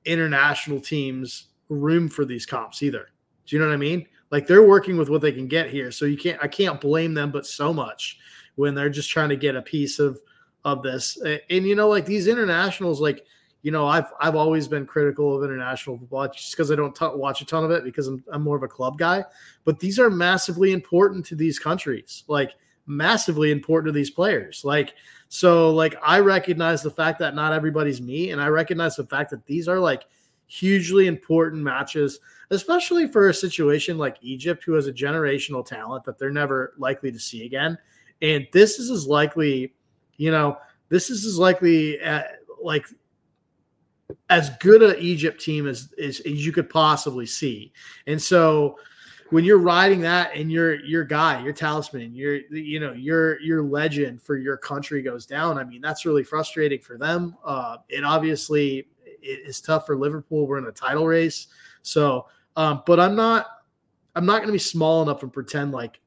international 0.03 0.81
teams 0.81 1.47
room 1.69 2.09
for 2.09 2.25
these 2.25 2.45
comps 2.45 2.83
either. 2.83 3.07
Do 3.45 3.55
you 3.55 3.61
know 3.61 3.67
what 3.67 3.73
I 3.73 3.77
mean? 3.77 4.05
Like 4.35 4.47
they're 4.47 4.67
working 4.67 4.97
with 4.97 5.07
what 5.07 5.21
they 5.21 5.31
can 5.31 5.47
get 5.47 5.69
here. 5.69 5.91
So 5.91 6.03
you 6.03 6.17
can't 6.17 6.37
I 6.43 6.49
can't 6.49 6.81
blame 6.81 7.13
them 7.13 7.31
but 7.31 7.45
so 7.45 7.73
much 7.73 8.19
when 8.55 8.75
they're 8.75 8.89
just 8.89 9.09
trying 9.09 9.29
to 9.29 9.37
get 9.37 9.55
a 9.55 9.61
piece 9.61 9.97
of 9.97 10.21
of 10.65 10.83
this. 10.83 11.15
And, 11.21 11.39
and 11.49 11.65
you 11.65 11.73
know, 11.73 11.87
like 11.87 12.05
these 12.05 12.27
internationals, 12.27 12.99
like 12.99 13.25
you 13.61 13.71
know, 13.71 13.87
I've 13.87 14.11
I've 14.19 14.35
always 14.35 14.67
been 14.67 14.85
critical 14.85 15.37
of 15.37 15.49
international 15.49 15.97
football 15.97 16.27
just 16.27 16.51
because 16.51 16.69
I 16.69 16.75
don't 16.75 16.93
t- 16.93 17.07
watch 17.13 17.39
a 17.39 17.45
ton 17.45 17.63
of 17.63 17.71
it 17.71 17.85
because 17.85 18.07
I'm 18.07 18.25
I'm 18.29 18.41
more 18.41 18.57
of 18.57 18.63
a 18.63 18.67
club 18.67 18.97
guy. 18.97 19.23
But 19.63 19.79
these 19.79 19.99
are 19.99 20.09
massively 20.09 20.73
important 20.73 21.25
to 21.27 21.35
these 21.37 21.57
countries, 21.57 22.25
like 22.27 22.55
massively 22.87 23.51
important 23.51 23.93
to 23.93 23.97
these 23.97 24.11
players. 24.11 24.65
Like 24.65 24.95
so, 25.29 25.71
like 25.71 25.95
I 26.03 26.19
recognize 26.19 26.83
the 26.83 26.91
fact 26.91 27.19
that 27.19 27.35
not 27.35 27.53
everybody's 27.53 28.01
me, 28.01 28.31
and 28.31 28.41
I 28.41 28.47
recognize 28.47 28.97
the 28.97 29.07
fact 29.07 29.29
that 29.29 29.45
these 29.45 29.69
are 29.69 29.79
like 29.79 30.03
hugely 30.47 31.07
important 31.07 31.63
matches, 31.63 32.19
especially 32.51 33.07
for 33.07 33.29
a 33.29 33.33
situation 33.33 33.97
like 33.97 34.17
Egypt, 34.21 34.63
who 34.63 34.73
has 34.73 34.87
a 34.87 34.93
generational 34.93 35.65
talent 35.65 36.03
that 36.05 36.17
they're 36.17 36.29
never 36.29 36.73
likely 36.77 37.11
to 37.11 37.19
see 37.19 37.45
again. 37.45 37.77
And 38.21 38.47
this 38.51 38.79
is 38.79 38.91
as 38.91 39.07
likely, 39.07 39.73
you 40.17 40.31
know, 40.31 40.57
this 40.89 41.09
is 41.09 41.25
as 41.25 41.37
likely 41.37 42.01
uh, 42.01 42.23
like 42.61 42.87
as 44.29 44.51
good 44.59 44.83
an 44.83 44.95
Egypt 44.99 45.41
team 45.41 45.67
as, 45.67 45.93
as, 46.01 46.19
as 46.21 46.45
you 46.45 46.51
could 46.51 46.69
possibly 46.69 47.25
see. 47.25 47.73
And 48.07 48.21
so 48.21 48.77
when 49.31 49.43
you're 49.43 49.59
riding 49.59 50.01
that 50.01 50.31
and 50.35 50.51
your 50.51 50.75
your 50.85 51.03
guy, 51.03 51.43
your 51.43 51.53
talisman, 51.53 52.13
your 52.13 52.35
you 52.51 52.79
know 52.79 52.93
your 52.93 53.39
your 53.41 53.63
legend 53.63 54.21
for 54.21 54.37
your 54.37 54.57
country 54.57 55.01
goes 55.01 55.25
down, 55.25 55.57
I 55.57 55.63
mean 55.63 55.81
that's 55.81 56.05
really 56.05 56.23
frustrating 56.23 56.79
for 56.79 56.97
them. 56.97 57.35
Uh, 57.43 57.77
it 57.89 58.03
obviously 58.03 58.87
is 59.25 59.61
tough 59.61 59.85
for 59.85 59.95
Liverpool. 59.95 60.47
We're 60.47 60.57
in 60.57 60.65
a 60.65 60.71
title 60.71 61.05
race, 61.05 61.47
so 61.81 62.27
um, 62.55 62.83
but 62.85 62.99
I'm 62.99 63.15
not 63.15 63.47
I'm 64.15 64.25
not 64.25 64.37
going 64.37 64.47
to 64.47 64.53
be 64.53 64.59
small 64.59 65.01
enough 65.01 65.23
and 65.23 65.31
pretend 65.31 65.71
like 65.71 65.99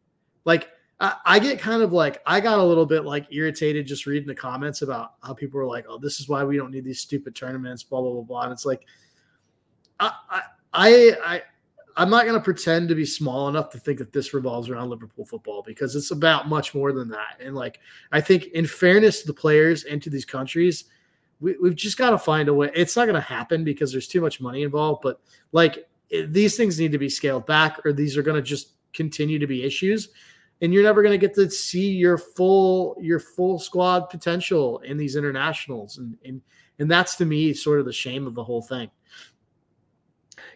like 0.45 0.69
I, 1.01 1.39
get 1.39 1.61
kind 1.61 1.83
of 1.83 1.93
like 1.93 2.21
I 2.27 2.41
got 2.41 2.59
a 2.59 2.63
little 2.63 2.87
bit 2.87 3.05
like 3.05 3.27
irritated 3.31 3.87
just 3.87 4.07
reading 4.07 4.27
the 4.27 4.35
comments 4.35 4.83
about 4.83 5.13
how 5.23 5.33
people 5.33 5.59
were 5.59 5.67
like, 5.67 5.87
"Oh, 5.89 5.97
this 5.97 6.19
is 6.19 6.29
why 6.29 6.43
we 6.43 6.57
don't 6.57 6.73
need 6.73 6.85
these 6.85 7.01
stupid 7.01 7.37
tournaments," 7.37 7.85
blah 7.85 8.01
blah 8.01 8.11
blah 8.11 8.23
blah. 8.23 8.43
And 8.43 8.53
it's 8.53 8.67
like, 8.67 8.85
I 10.01 10.13
I 10.73 11.17
I 11.25 11.43
I'm 11.97 12.11
not 12.11 12.25
going 12.25 12.35
to 12.35 12.43
pretend 12.43 12.89
to 12.89 12.97
be 12.97 13.05
small 13.05 13.49
enough 13.49 13.71
to 13.71 13.79
think 13.79 13.99
that 13.99 14.13
this 14.13 14.35
revolves 14.35 14.69
around 14.69 14.91
Liverpool 14.91 15.25
football 15.25 15.63
because 15.65 15.95
it's 15.95 16.11
about 16.11 16.49
much 16.49 16.75
more 16.75 16.93
than 16.93 17.09
that. 17.11 17.39
And 17.41 17.55
like 17.55 17.79
I 18.11 18.21
think, 18.21 18.47
in 18.47 18.67
fairness 18.67 19.21
to 19.21 19.29
the 19.29 19.35
players 19.35 19.85
and 19.85 20.03
to 20.03 20.11
these 20.11 20.25
countries, 20.25 20.87
we, 21.41 21.57
we've 21.61 21.77
just 21.77 21.97
got 21.97 22.11
to 22.11 22.19
find 22.19 22.49
a 22.49 22.55
way. 22.55 22.71
It's 22.75 22.97
not 22.97 23.05
going 23.07 23.15
to 23.15 23.21
happen 23.21 23.65
because 23.65 23.93
there's 23.93 24.09
too 24.09 24.21
much 24.21 24.41
money 24.41 24.63
involved. 24.63 25.03
But 25.03 25.21
like 25.53 25.89
these 26.11 26.57
things 26.57 26.79
need 26.79 26.93
to 26.93 26.99
be 26.99 27.09
scaled 27.09 27.47
back, 27.47 27.85
or 27.85 27.93
these 27.93 28.17
are 28.17 28.23
going 28.23 28.37
to 28.37 28.43
just 28.43 28.73
continue 28.93 29.39
to 29.39 29.47
be 29.47 29.65
issues 29.65 30.09
and 30.61 30.75
you're 30.75 30.83
never 30.83 31.03
going 31.03 31.19
to 31.19 31.27
get 31.27 31.35
to 31.35 31.51
see 31.51 31.91
your 31.91 32.19
full 32.19 32.97
your 33.01 33.21
full 33.21 33.59
squad 33.59 34.09
potential 34.11 34.79
in 34.81 34.97
these 34.97 35.17
internationals 35.17 35.99
and 35.99 36.17
and 36.25 36.41
and 36.79 36.91
that's 36.91 37.17
to 37.17 37.25
me 37.25 37.53
sort 37.53 37.81
of 37.81 37.87
the 37.87 37.93
shame 37.93 38.27
of 38.27 38.35
the 38.35 38.45
whole 38.45 38.63
thing 38.63 38.91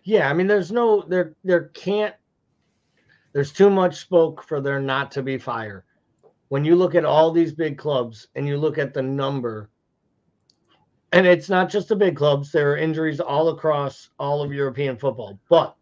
yeah 0.04 0.28
i 0.28 0.32
mean 0.32 0.46
there's 0.46 0.72
no 0.72 1.02
there 1.02 1.34
there 1.44 1.68
can't 1.68 2.14
there's 3.32 3.52
too 3.52 3.70
much 3.70 4.06
smoke 4.06 4.42
for 4.42 4.60
there 4.60 4.80
not 4.80 5.10
to 5.10 5.22
be 5.22 5.38
fire 5.38 5.84
when 6.48 6.64
you 6.64 6.76
look 6.76 6.94
at 6.94 7.04
all 7.04 7.30
these 7.30 7.52
big 7.52 7.78
clubs 7.78 8.28
and 8.34 8.46
you 8.46 8.56
look 8.56 8.78
at 8.78 8.92
the 8.92 9.02
number 9.02 9.70
and 11.12 11.26
it's 11.26 11.48
not 11.48 11.70
just 11.70 11.88
the 11.88 11.96
big 11.96 12.16
clubs 12.16 12.50
there 12.50 12.72
are 12.72 12.76
injuries 12.76 13.20
all 13.20 13.48
across 13.50 14.10
all 14.18 14.42
of 14.42 14.52
european 14.52 14.96
football 14.96 15.38
but 15.48 15.76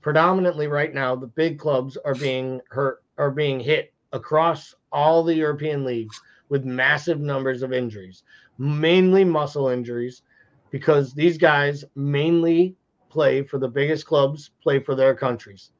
predominantly 0.00 0.66
right 0.66 0.94
now 0.94 1.14
the 1.16 1.26
big 1.26 1.58
clubs 1.58 1.96
are 2.04 2.14
being 2.14 2.60
hurt 2.70 3.02
are 3.18 3.30
being 3.30 3.60
hit 3.60 3.92
across 4.12 4.74
all 4.92 5.22
the 5.22 5.34
European 5.34 5.84
leagues 5.84 6.20
with 6.48 6.64
massive 6.64 7.20
numbers 7.20 7.62
of 7.62 7.72
injuries, 7.72 8.22
mainly 8.58 9.24
muscle 9.24 9.68
injuries, 9.68 10.22
because 10.70 11.12
these 11.12 11.36
guys 11.36 11.84
mainly 11.94 12.76
play 13.10 13.42
for 13.42 13.58
the 13.58 13.68
biggest 13.68 14.06
clubs, 14.06 14.50
play 14.62 14.78
for 14.78 14.94
their 14.94 15.14
countries. 15.14 15.72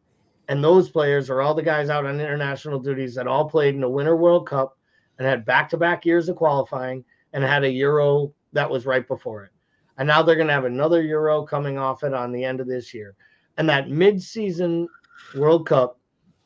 And 0.49 0.63
those 0.63 0.91
players 0.91 1.31
are 1.31 1.41
all 1.41 1.55
the 1.55 1.63
guys 1.63 1.89
out 1.89 2.05
on 2.05 2.21
international 2.21 2.79
duties 2.79 3.15
that 3.15 3.27
all 3.27 3.49
played 3.49 3.75
in 3.75 3.81
the 3.81 3.89
Winter 3.89 4.17
World 4.17 4.47
Cup 4.47 4.77
and 5.19 5.27
had 5.27 5.45
back 5.45 5.69
to 5.71 5.77
back 5.77 6.05
years 6.05 6.29
of 6.29 6.37
qualifying 6.37 7.05
and 7.33 7.43
had 7.43 7.65
a 7.65 7.71
Euro 7.71 8.33
that 8.55 8.71
was 8.71 8.87
right 8.87 9.07
before 9.07 9.45
it. 9.45 9.51
And 9.99 10.09
now 10.09 10.23
they're 10.23 10.37
going 10.37 10.49
to 10.49 10.55
have 10.55 10.65
another 10.65 11.03
Euro 11.03 11.45
coming 11.45 11.79
off 11.79 12.03
it 12.03 12.15
on 12.15 12.33
the 12.33 12.45
end 12.45 12.61
of 12.61 12.67
this 12.67 12.93
year. 12.93 13.15
And 13.57 13.69
that 13.69 13.91
mid 13.91 14.21
season 14.21 14.89
World 15.37 15.67
Cup 15.67 15.99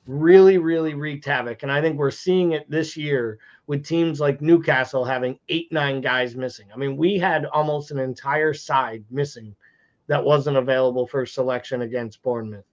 really, 0.07 0.59
really 0.59 0.95
wreaked 0.95 1.27
havoc. 1.27 1.63
And 1.63 1.73
I 1.73 1.81
think 1.81 1.97
we're 1.97 2.11
seeing 2.11 2.53
it 2.53 2.69
this 2.71 2.97
year 2.97 3.39
with 3.67 3.85
teams 3.85 4.21
like 4.21 4.41
Newcastle 4.41 5.05
having 5.05 5.39
eight, 5.49 5.71
nine 5.71 6.01
guys 6.01 6.35
missing. 6.35 6.67
I 6.75 6.79
mean, 6.79 6.97
we 6.97 7.19
had 7.19 7.45
almost 7.47 7.91
an 7.91 7.99
entire 7.99 8.55
side 8.55 9.05
missing 9.11 9.55
that 10.07 10.25
wasn't 10.25 10.57
available 10.57 11.07
for 11.07 11.27
selection 11.27 11.83
against 11.83 12.23
Bournemouth. 12.23 12.65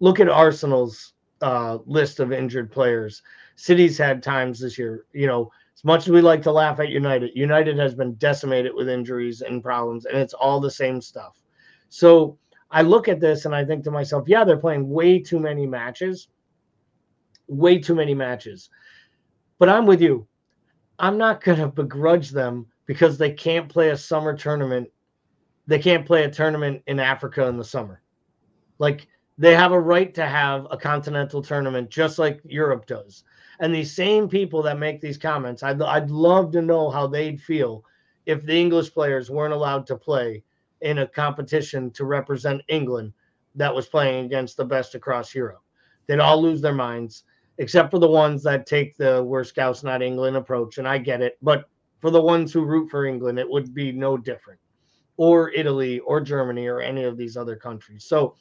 Look 0.00 0.20
at 0.20 0.28
Arsenal's 0.28 1.12
uh, 1.42 1.78
list 1.84 2.20
of 2.20 2.32
injured 2.32 2.72
players. 2.72 3.22
City's 3.56 3.98
had 3.98 4.22
times 4.22 4.58
this 4.58 4.78
year, 4.78 5.04
you 5.12 5.26
know, 5.26 5.50
as 5.82 5.86
much 5.86 6.02
as 6.02 6.10
we 6.10 6.20
like 6.20 6.42
to 6.42 6.52
laugh 6.52 6.80
at 6.80 6.88
United, 6.88 7.30
United 7.34 7.78
has 7.78 7.94
been 7.94 8.14
decimated 8.14 8.72
with 8.74 8.88
injuries 8.88 9.42
and 9.42 9.62
problems, 9.62 10.06
and 10.06 10.16
it's 10.16 10.34
all 10.34 10.60
the 10.60 10.70
same 10.70 11.00
stuff. 11.00 11.40
So 11.88 12.38
I 12.70 12.82
look 12.82 13.08
at 13.08 13.20
this 13.20 13.44
and 13.44 13.54
I 13.54 13.64
think 13.64 13.84
to 13.84 13.90
myself, 13.90 14.24
yeah, 14.26 14.44
they're 14.44 14.56
playing 14.56 14.88
way 14.88 15.18
too 15.18 15.38
many 15.38 15.66
matches 15.66 16.28
way 17.52 17.78
too 17.78 17.94
many 17.94 18.14
matches. 18.14 18.70
But 19.58 19.68
I'm 19.68 19.86
with 19.86 20.00
you. 20.00 20.26
I'm 20.98 21.18
not 21.18 21.42
going 21.42 21.58
to 21.58 21.68
begrudge 21.68 22.30
them 22.30 22.66
because 22.86 23.18
they 23.18 23.32
can't 23.32 23.68
play 23.68 23.90
a 23.90 23.96
summer 23.96 24.36
tournament. 24.36 24.88
They 25.66 25.78
can't 25.78 26.06
play 26.06 26.24
a 26.24 26.30
tournament 26.30 26.82
in 26.86 26.98
Africa 26.98 27.46
in 27.46 27.56
the 27.56 27.64
summer. 27.64 28.02
Like 28.78 29.06
they 29.38 29.54
have 29.54 29.72
a 29.72 29.80
right 29.80 30.12
to 30.14 30.26
have 30.26 30.66
a 30.70 30.76
continental 30.76 31.42
tournament 31.42 31.90
just 31.90 32.18
like 32.18 32.40
Europe 32.44 32.86
does. 32.86 33.24
And 33.62 33.72
these 33.72 33.94
same 33.94 34.28
people 34.28 34.60
that 34.64 34.80
make 34.80 35.00
these 35.00 35.16
comments, 35.16 35.62
I'd, 35.62 35.80
I'd 35.80 36.10
love 36.10 36.50
to 36.50 36.60
know 36.60 36.90
how 36.90 37.06
they'd 37.06 37.40
feel 37.40 37.84
if 38.26 38.44
the 38.44 38.58
English 38.58 38.92
players 38.92 39.30
weren't 39.30 39.54
allowed 39.54 39.86
to 39.86 39.96
play 39.96 40.42
in 40.80 40.98
a 40.98 41.06
competition 41.06 41.92
to 41.92 42.04
represent 42.04 42.60
England 42.66 43.12
that 43.54 43.72
was 43.72 43.86
playing 43.86 44.24
against 44.24 44.56
the 44.56 44.64
best 44.64 44.96
across 44.96 45.32
Europe. 45.32 45.62
They'd 46.08 46.18
all 46.18 46.42
lose 46.42 46.60
their 46.60 46.74
minds 46.74 47.22
except 47.58 47.92
for 47.92 48.00
the 48.00 48.08
ones 48.08 48.42
that 48.42 48.66
take 48.66 48.96
the 48.96 49.22
"we're 49.22 49.44
scouts, 49.44 49.84
not 49.84 50.02
England" 50.02 50.36
approach, 50.36 50.78
and 50.78 50.88
I 50.88 50.98
get 50.98 51.22
it. 51.22 51.38
But 51.40 51.66
for 52.00 52.10
the 52.10 52.20
ones 52.20 52.52
who 52.52 52.64
root 52.64 52.90
for 52.90 53.06
England, 53.06 53.38
it 53.38 53.48
would 53.48 53.72
be 53.72 53.92
no 53.92 54.16
different, 54.16 54.58
or 55.18 55.52
Italy, 55.52 56.00
or 56.00 56.20
Germany, 56.20 56.66
or 56.66 56.80
any 56.80 57.04
of 57.04 57.16
these 57.16 57.36
other 57.36 57.54
countries. 57.54 58.04
So 58.06 58.34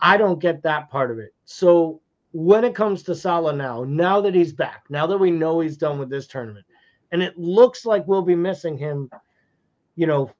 I 0.00 0.16
don't 0.16 0.38
get 0.38 0.62
that 0.62 0.90
part 0.90 1.10
of 1.10 1.18
it. 1.18 1.34
So 1.44 2.00
when 2.32 2.64
it 2.64 2.74
comes 2.74 3.02
to 3.04 3.14
Salah 3.14 3.54
now, 3.54 3.84
now 3.84 4.20
that 4.20 4.34
he's 4.34 4.52
back, 4.52 4.84
now 4.88 5.06
that 5.06 5.18
we 5.18 5.30
know 5.30 5.60
he's 5.60 5.76
done 5.76 5.98
with 5.98 6.10
this 6.10 6.26
tournament, 6.26 6.66
and 7.12 7.22
it 7.22 7.36
looks 7.36 7.84
like 7.84 8.06
we'll 8.06 8.22
be 8.22 8.36
missing 8.36 8.78
him, 8.78 9.10
you 9.96 10.06
know, 10.06 10.30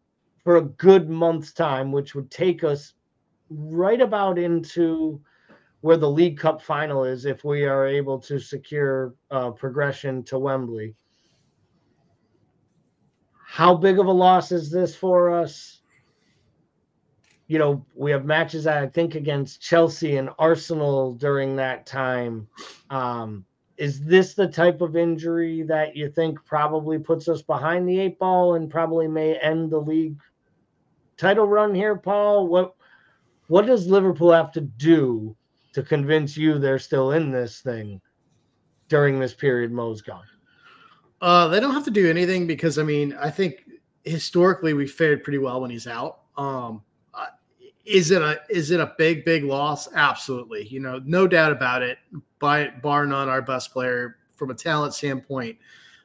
for 0.45 0.57
a 0.57 0.63
good 0.63 1.11
month's 1.11 1.53
time, 1.53 1.91
which 1.91 2.15
would 2.15 2.31
take 2.31 2.63
us 2.63 2.95
right 3.51 4.01
about 4.01 4.39
into 4.39 5.21
where 5.81 5.97
the 5.97 6.09
League 6.09 6.39
Cup 6.39 6.63
final 6.63 7.05
is 7.05 7.25
if 7.25 7.45
we 7.45 7.65
are 7.65 7.87
able 7.87 8.19
to 8.21 8.39
secure 8.39 9.15
uh, 9.31 9.51
progression 9.51 10.23
to 10.25 10.39
Wembley. 10.39 10.95
How 13.47 13.75
big 13.75 13.99
of 13.99 14.07
a 14.07 14.13
loss 14.13 14.53
is 14.53 14.71
this 14.71 14.95
for 14.95 15.31
us? 15.31 15.80
You 17.51 17.59
know, 17.59 17.85
we 17.97 18.13
have 18.13 18.25
matches, 18.27 18.69
I 18.69 18.87
think, 18.87 19.17
against 19.17 19.61
Chelsea 19.61 20.19
and 20.19 20.31
Arsenal 20.39 21.15
during 21.15 21.57
that 21.57 21.85
time. 21.85 22.47
Um, 22.91 23.45
is 23.77 24.01
this 24.05 24.35
the 24.35 24.47
type 24.47 24.81
of 24.81 24.95
injury 24.95 25.63
that 25.65 25.97
you 25.97 26.09
think 26.11 26.39
probably 26.45 26.97
puts 27.01 27.27
us 27.27 27.43
behind 27.43 27.89
the 27.89 27.99
eight 27.99 28.21
ball 28.21 28.55
and 28.55 28.71
probably 28.71 29.09
may 29.09 29.35
end 29.35 29.73
the 29.73 29.81
league 29.81 30.17
title 31.17 31.49
run 31.49 31.75
here, 31.75 31.97
Paul? 31.97 32.47
What 32.47 32.77
what 33.49 33.67
does 33.67 33.89
Liverpool 33.89 34.31
have 34.31 34.53
to 34.53 34.61
do 34.61 35.35
to 35.73 35.83
convince 35.83 36.37
you 36.37 36.57
they're 36.57 36.79
still 36.79 37.11
in 37.11 37.33
this 37.33 37.63
thing 37.63 38.01
during 38.87 39.19
this 39.19 39.35
period 39.35 39.73
Mo's 39.73 40.03
gone? 40.03 40.23
Uh, 41.21 41.49
they 41.49 41.59
don't 41.59 41.75
have 41.75 41.85
to 41.87 41.91
do 41.91 42.09
anything 42.09 42.47
because 42.47 42.79
I 42.79 42.85
mean 42.85 43.13
I 43.21 43.29
think 43.29 43.65
historically 44.05 44.73
we 44.73 44.87
fared 44.87 45.25
pretty 45.25 45.39
well 45.39 45.61
when 45.61 45.71
he's 45.73 45.89
out. 45.89 46.21
Um, 46.37 46.83
is 47.91 48.11
it 48.11 48.23
a 48.23 48.41
is 48.49 48.71
it 48.71 48.81
a 48.81 48.95
big 48.97 49.25
big 49.25 49.45
loss? 49.45 49.89
Absolutely, 49.95 50.67
you 50.69 50.81
know, 50.81 51.01
no 51.05 51.27
doubt 51.27 51.53
about 51.53 51.83
it. 51.83 51.99
By 52.39 52.69
bar 52.83 53.05
none, 53.05 53.29
our 53.29 53.43
best 53.43 53.73
player 53.73 54.19
from 54.37 54.51
a 54.51 54.55
talent 54.55 54.95
standpoint, 54.95 55.59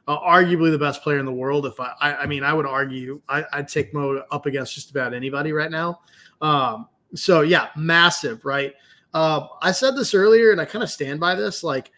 uh, 0.08 0.20
arguably 0.20 0.72
the 0.72 0.80
best 0.80 1.04
player 1.04 1.20
in 1.20 1.26
the 1.26 1.34
world. 1.34 1.66
If 1.66 1.80
I, 1.80 1.94
I, 2.02 2.16
I 2.16 2.26
mean, 2.26 2.44
I 2.44 2.54
would 2.54 2.66
argue 2.66 3.22
I, 3.30 3.46
would 3.56 3.68
take 3.68 3.94
Mo 3.94 4.24
up 4.32 4.46
against 4.46 4.74
just 4.74 4.92
about 4.92 5.14
anybody 5.14 5.54
right 5.54 5.72
now. 5.72 6.02
Um, 6.42 6.88
so 7.14 7.42
yeah, 7.42 7.70
massive, 7.76 8.44
right? 8.46 8.74
Uh, 9.14 9.48
I 9.62 9.72
said 9.72 9.96
this 9.96 10.14
earlier, 10.14 10.52
and 10.52 10.60
I 10.60 10.66
kind 10.66 10.84
of 10.84 10.90
stand 10.90 11.20
by 11.20 11.36
this. 11.36 11.64
Like, 11.64 11.92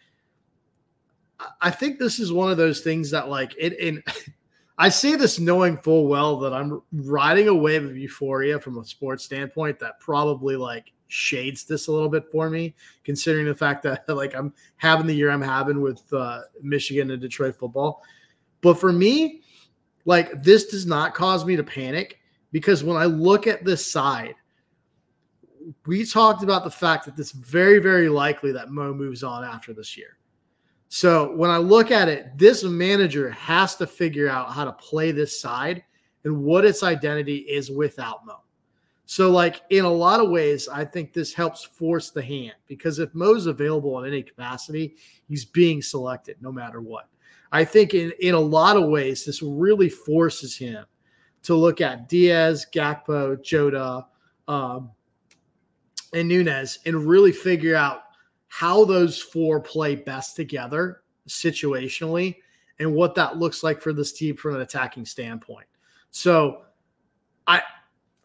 I 1.60 1.70
think 1.70 1.98
this 1.98 2.20
is 2.20 2.32
one 2.32 2.50
of 2.50 2.56
those 2.56 2.80
things 2.80 3.10
that, 3.10 3.28
like, 3.28 3.54
it. 3.58 3.78
In 3.80 4.02
I 4.80 4.88
say 4.88 5.16
this 5.16 5.40
knowing 5.40 5.76
full 5.78 6.06
well 6.06 6.38
that 6.38 6.54
I'm 6.54 6.80
riding 6.92 7.48
a 7.48 7.54
wave 7.54 7.84
of 7.84 7.96
euphoria 7.96 8.60
from 8.60 8.78
a 8.78 8.84
sports 8.84 9.24
standpoint 9.24 9.80
that 9.80 9.98
probably 9.98 10.54
like 10.54 10.92
shades 11.08 11.64
this 11.64 11.88
a 11.88 11.92
little 11.92 12.08
bit 12.08 12.30
for 12.30 12.48
me, 12.48 12.76
considering 13.02 13.46
the 13.46 13.54
fact 13.54 13.82
that 13.82 14.08
like 14.14 14.34
I'm 14.34 14.54
having 14.76 15.06
the 15.06 15.14
year 15.14 15.30
I'm 15.30 15.42
having 15.42 15.80
with 15.80 16.10
uh, 16.12 16.42
Michigan 16.62 17.10
and 17.10 17.20
Detroit 17.20 17.56
football. 17.56 18.02
But 18.60 18.78
for 18.78 18.92
me, 18.92 19.42
like 20.04 20.42
this 20.44 20.66
does 20.66 20.86
not 20.86 21.12
cause 21.12 21.44
me 21.44 21.56
to 21.56 21.64
panic 21.64 22.20
because 22.52 22.84
when 22.84 22.96
I 22.96 23.06
look 23.06 23.48
at 23.48 23.64
this 23.64 23.90
side, 23.90 24.36
we 25.86 26.06
talked 26.06 26.44
about 26.44 26.64
the 26.64 26.70
fact 26.70 27.04
that 27.04 27.18
it's 27.18 27.32
very, 27.32 27.78
very 27.78 28.08
likely 28.08 28.52
that 28.52 28.70
Mo 28.70 28.94
moves 28.94 29.22
on 29.22 29.44
after 29.44 29.74
this 29.74 29.96
year. 29.96 30.16
So 30.88 31.34
when 31.36 31.50
I 31.50 31.58
look 31.58 31.90
at 31.90 32.08
it, 32.08 32.36
this 32.36 32.64
manager 32.64 33.30
has 33.30 33.76
to 33.76 33.86
figure 33.86 34.28
out 34.28 34.52
how 34.52 34.64
to 34.64 34.72
play 34.72 35.12
this 35.12 35.38
side 35.38 35.84
and 36.24 36.42
what 36.42 36.64
its 36.64 36.82
identity 36.82 37.38
is 37.38 37.70
without 37.70 38.24
Mo. 38.26 38.40
So, 39.04 39.30
like 39.30 39.62
in 39.70 39.86
a 39.86 39.90
lot 39.90 40.20
of 40.20 40.28
ways, 40.28 40.68
I 40.68 40.84
think 40.84 41.12
this 41.12 41.32
helps 41.32 41.64
force 41.64 42.10
the 42.10 42.22
hand 42.22 42.52
because 42.66 42.98
if 42.98 43.14
Mo's 43.14 43.46
available 43.46 44.02
in 44.02 44.12
any 44.12 44.22
capacity, 44.22 44.96
he's 45.28 45.46
being 45.46 45.80
selected 45.80 46.36
no 46.42 46.52
matter 46.52 46.82
what. 46.82 47.08
I 47.50 47.64
think 47.64 47.94
in, 47.94 48.12
in 48.20 48.34
a 48.34 48.40
lot 48.40 48.76
of 48.76 48.90
ways, 48.90 49.24
this 49.24 49.42
really 49.42 49.88
forces 49.88 50.56
him 50.56 50.84
to 51.44 51.54
look 51.54 51.80
at 51.80 52.08
Diaz, 52.08 52.66
Gakpo, 52.74 53.42
Jota, 53.42 54.06
um, 54.46 54.90
and 56.12 56.28
Nunez 56.28 56.78
and 56.84 57.06
really 57.06 57.32
figure 57.32 57.76
out 57.76 58.02
how 58.58 58.84
those 58.84 59.22
four 59.22 59.60
play 59.60 59.94
best 59.94 60.34
together 60.34 61.02
situationally 61.28 62.38
and 62.80 62.92
what 62.92 63.14
that 63.14 63.36
looks 63.36 63.62
like 63.62 63.80
for 63.80 63.92
this 63.92 64.12
team 64.12 64.34
from 64.34 64.56
an 64.56 64.62
attacking 64.62 65.04
standpoint. 65.04 65.68
So 66.10 66.62
I 67.46 67.62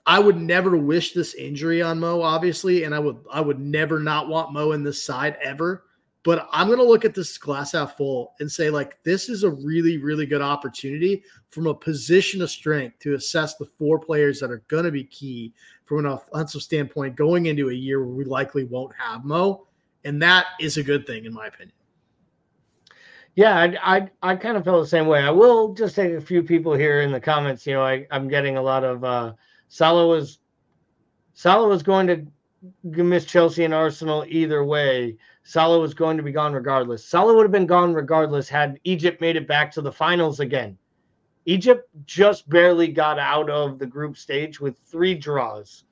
I 0.07 0.17
would 0.17 0.37
never 0.37 0.75
wish 0.75 1.13
this 1.13 1.35
injury 1.35 1.83
on 1.83 1.99
Mo, 1.99 2.23
obviously, 2.23 2.83
and 2.83 2.95
I 2.95 2.99
would 2.99 3.17
I 3.31 3.41
would 3.41 3.59
never 3.59 3.99
not 3.99 4.27
want 4.27 4.53
Mo 4.53 4.71
in 4.71 4.83
this 4.83 5.03
side 5.03 5.37
ever. 5.39 5.83
But 6.23 6.47
I'm 6.51 6.67
to 6.79 6.83
look 6.83 7.05
at 7.05 7.13
this 7.13 7.37
glass 7.37 7.73
half 7.73 7.95
full 7.95 8.33
and 8.39 8.51
say, 8.51 8.71
like, 8.71 8.97
this 9.03 9.29
is 9.29 9.43
a 9.43 9.51
really, 9.51 9.97
really 9.97 10.25
good 10.25 10.41
opportunity 10.41 11.21
from 11.51 11.67
a 11.67 11.75
position 11.75 12.41
of 12.41 12.49
strength 12.49 12.97
to 12.99 13.13
assess 13.13 13.55
the 13.55 13.65
four 13.65 13.99
players 13.99 14.39
that 14.39 14.49
are 14.49 14.63
to 14.85 14.91
be 14.91 15.03
key 15.03 15.53
from 15.83 15.99
an 15.99 16.05
offensive 16.05 16.63
standpoint 16.63 17.17
going 17.17 17.47
into 17.47 17.69
a 17.69 17.73
year 17.73 17.99
where 17.99 18.15
we 18.15 18.23
likely 18.23 18.63
won't 18.63 18.95
have 18.95 19.25
Mo. 19.25 19.67
And 20.05 20.21
that 20.21 20.47
is 20.59 20.77
a 20.77 20.83
good 20.83 21.07
thing, 21.07 21.25
in 21.25 21.33
my 21.33 21.47
opinion. 21.47 21.73
Yeah, 23.35 23.57
I, 23.57 23.95
I, 23.95 24.09
I 24.21 24.35
kind 24.35 24.57
of 24.57 24.63
feel 24.63 24.79
the 24.79 24.87
same 24.87 25.07
way. 25.07 25.21
I 25.21 25.31
will 25.31 25.73
just 25.73 25.95
take 25.95 26.13
a 26.13 26.21
few 26.21 26.43
people 26.43 26.73
here 26.73 27.01
in 27.01 27.11
the 27.11 27.19
comments. 27.19 27.65
You 27.65 27.73
know, 27.73 27.83
I, 27.83 28.05
I'm 28.11 28.27
getting 28.27 28.57
a 28.57 28.61
lot 28.61 28.83
of 28.83 29.03
uh, 29.03 29.33
Salah 29.69 30.07
was 30.07 30.39
Salah 31.33 31.67
was 31.67 31.81
going 31.81 32.07
to 32.07 32.27
miss 33.03 33.25
Chelsea 33.25 33.63
and 33.63 33.73
Arsenal 33.73 34.23
either 34.27 34.63
way. 34.63 35.17
Salah 35.43 35.79
was 35.79 35.95
going 35.95 36.15
to 36.17 36.23
be 36.23 36.31
gone 36.31 36.53
regardless. 36.53 37.03
Salah 37.03 37.33
would 37.33 37.43
have 37.43 37.51
been 37.51 37.65
gone 37.65 37.93
regardless 37.93 38.47
had 38.47 38.79
Egypt 38.83 39.19
made 39.19 39.35
it 39.35 39.47
back 39.47 39.71
to 39.71 39.81
the 39.81 39.91
finals 39.91 40.39
again. 40.39 40.77
Egypt 41.45 41.89
just 42.05 42.47
barely 42.49 42.87
got 42.87 43.19
out 43.19 43.49
of 43.49 43.79
the 43.79 43.85
group 43.85 44.15
stage 44.15 44.61
with 44.61 44.77
three 44.85 45.15
draws. 45.15 45.83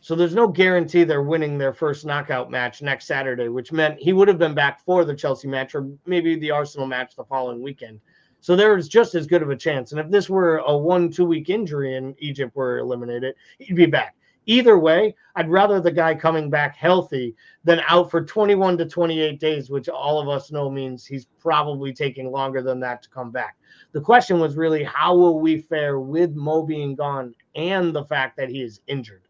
So 0.00 0.14
there's 0.14 0.34
no 0.34 0.46
guarantee 0.46 1.02
they're 1.02 1.22
winning 1.22 1.58
their 1.58 1.72
first 1.72 2.06
knockout 2.06 2.50
match 2.50 2.82
next 2.82 3.06
Saturday, 3.06 3.48
which 3.48 3.72
meant 3.72 3.98
he 3.98 4.12
would 4.12 4.28
have 4.28 4.38
been 4.38 4.54
back 4.54 4.80
for 4.84 5.04
the 5.04 5.14
Chelsea 5.14 5.48
match 5.48 5.74
or 5.74 5.90
maybe 6.06 6.36
the 6.36 6.52
Arsenal 6.52 6.86
match 6.86 7.16
the 7.16 7.24
following 7.24 7.60
weekend. 7.60 8.00
So 8.40 8.54
there 8.54 8.76
was 8.76 8.88
just 8.88 9.16
as 9.16 9.26
good 9.26 9.42
of 9.42 9.50
a 9.50 9.56
chance. 9.56 9.90
And 9.90 10.00
if 10.00 10.08
this 10.08 10.30
were 10.30 10.58
a 10.58 10.76
one, 10.76 11.10
two 11.10 11.24
week 11.24 11.50
injury 11.50 11.96
and 11.96 12.14
Egypt 12.18 12.54
were 12.54 12.78
eliminated, 12.78 13.34
he'd 13.58 13.74
be 13.74 13.86
back. 13.86 14.14
Either 14.46 14.78
way, 14.78 15.14
I'd 15.34 15.50
rather 15.50 15.78
the 15.78 15.90
guy 15.90 16.14
coming 16.14 16.48
back 16.48 16.74
healthy 16.74 17.34
than 17.64 17.82
out 17.86 18.10
for 18.10 18.24
21 18.24 18.78
to 18.78 18.86
28 18.86 19.38
days, 19.38 19.68
which 19.68 19.90
all 19.90 20.20
of 20.20 20.28
us 20.28 20.50
know 20.50 20.70
means 20.70 21.04
he's 21.04 21.26
probably 21.38 21.92
taking 21.92 22.30
longer 22.30 22.62
than 22.62 22.80
that 22.80 23.02
to 23.02 23.10
come 23.10 23.30
back. 23.30 23.58
The 23.92 24.00
question 24.00 24.40
was 24.40 24.56
really 24.56 24.84
how 24.84 25.14
will 25.14 25.40
we 25.40 25.58
fare 25.58 26.00
with 26.00 26.34
Mo 26.34 26.62
being 26.62 26.94
gone 26.94 27.34
and 27.56 27.94
the 27.94 28.04
fact 28.04 28.38
that 28.38 28.48
he 28.48 28.62
is 28.62 28.80
injured? 28.86 29.27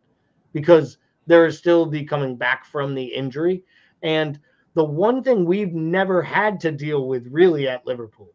Because 0.53 0.99
there 1.26 1.46
is 1.46 1.59
still 1.59 1.86
the 1.86 2.05
coming 2.05 2.36
back 2.36 2.64
from 2.64 2.94
the 2.94 3.05
injury. 3.05 3.64
And 4.03 4.38
the 4.74 4.84
one 4.84 5.22
thing 5.22 5.44
we've 5.44 5.74
never 5.74 6.22
had 6.22 6.61
to 6.61 6.72
deal 6.72 7.07
with 7.07 7.26
really 7.30 7.68
at 7.68 7.86
Liverpool 7.86 8.32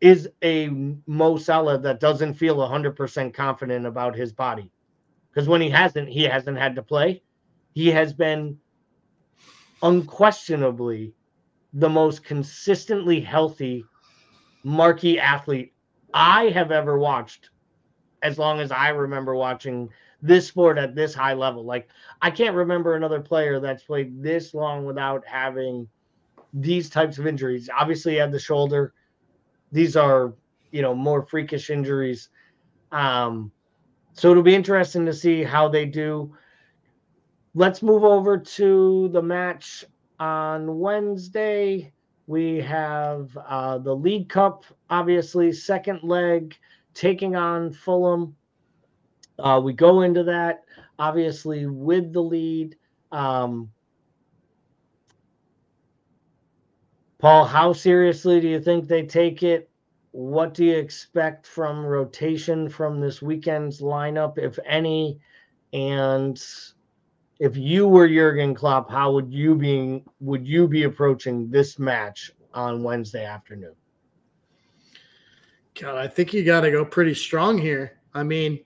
is 0.00 0.28
a 0.42 0.68
Mo 1.06 1.36
Salah 1.36 1.78
that 1.78 2.00
doesn't 2.00 2.34
feel 2.34 2.56
100% 2.56 3.32
confident 3.32 3.86
about 3.86 4.14
his 4.14 4.32
body 4.32 4.70
because 5.30 5.48
when 5.48 5.60
he 5.60 5.70
hasn't, 5.70 6.08
he 6.08 6.24
hasn't 6.24 6.58
had 6.58 6.76
to 6.76 6.82
play. 6.82 7.22
He 7.72 7.90
has 7.90 8.12
been 8.12 8.58
unquestionably 9.82 11.14
the 11.72 11.88
most 11.88 12.22
consistently 12.22 13.20
healthy 13.20 13.84
marquee 14.62 15.18
athlete 15.18 15.72
I 16.12 16.50
have 16.50 16.70
ever 16.70 16.98
watched 16.98 17.50
as 18.24 18.38
long 18.38 18.58
as 18.58 18.72
I 18.72 18.88
remember 18.88 19.36
watching 19.36 19.90
this 20.22 20.48
sport 20.48 20.78
at 20.78 20.94
this 20.94 21.14
high 21.14 21.34
level. 21.34 21.64
Like 21.64 21.88
I 22.22 22.30
can't 22.30 22.56
remember 22.56 22.96
another 22.96 23.20
player 23.20 23.60
that's 23.60 23.84
played 23.84 24.22
this 24.22 24.54
long 24.54 24.86
without 24.86 25.22
having 25.26 25.86
these 26.54 26.88
types 26.88 27.18
of 27.18 27.26
injuries. 27.26 27.68
Obviously, 27.78 28.16
had 28.16 28.32
the 28.32 28.38
shoulder. 28.38 28.94
These 29.70 29.94
are, 29.94 30.32
you 30.70 30.80
know, 30.80 30.94
more 30.94 31.26
freakish 31.26 31.68
injuries. 31.68 32.30
Um, 32.90 33.52
so 34.14 34.30
it'll 34.30 34.42
be 34.42 34.54
interesting 34.54 35.04
to 35.04 35.12
see 35.12 35.44
how 35.44 35.68
they 35.68 35.84
do. 35.84 36.34
Let's 37.54 37.82
move 37.82 38.04
over 38.04 38.38
to 38.38 39.08
the 39.08 39.22
match 39.22 39.84
on 40.18 40.78
Wednesday. 40.78 41.92
We 42.26 42.60
have 42.60 43.36
uh, 43.36 43.78
the 43.78 43.94
League 43.94 44.30
Cup, 44.30 44.64
obviously, 44.88 45.52
second 45.52 46.00
leg 46.02 46.56
taking 46.94 47.36
on 47.36 47.72
Fulham. 47.72 48.36
Uh, 49.38 49.60
we 49.62 49.72
go 49.72 50.02
into 50.02 50.24
that, 50.24 50.64
obviously, 50.98 51.66
with 51.66 52.12
the 52.12 52.22
lead. 52.22 52.76
Um, 53.12 53.70
Paul, 57.18 57.44
how 57.44 57.72
seriously 57.72 58.40
do 58.40 58.48
you 58.48 58.60
think 58.60 58.86
they 58.86 59.04
take 59.04 59.42
it? 59.42 59.70
what 60.14 60.54
do 60.54 60.64
you 60.64 60.76
expect 60.76 61.44
from 61.44 61.84
rotation 61.84 62.68
from 62.68 63.00
this 63.00 63.20
weekend's 63.20 63.80
lineup, 63.80 64.38
if 64.38 64.60
any? 64.64 65.18
And 65.72 66.40
if 67.40 67.56
you 67.56 67.88
were 67.88 68.06
Jurgen 68.08 68.54
Klopp, 68.54 68.88
how 68.88 69.10
would 69.10 69.32
you 69.32 69.56
be 69.56 70.04
would 70.20 70.46
you 70.46 70.68
be 70.68 70.84
approaching 70.84 71.50
this 71.50 71.80
match 71.80 72.30
on 72.54 72.84
Wednesday 72.84 73.24
afternoon? 73.24 73.74
God, 75.80 75.96
I 75.96 76.06
think 76.06 76.32
you 76.32 76.44
got 76.44 76.60
to 76.60 76.70
go 76.70 76.84
pretty 76.84 77.14
strong 77.14 77.58
here. 77.58 77.98
I 78.14 78.22
mean, 78.22 78.60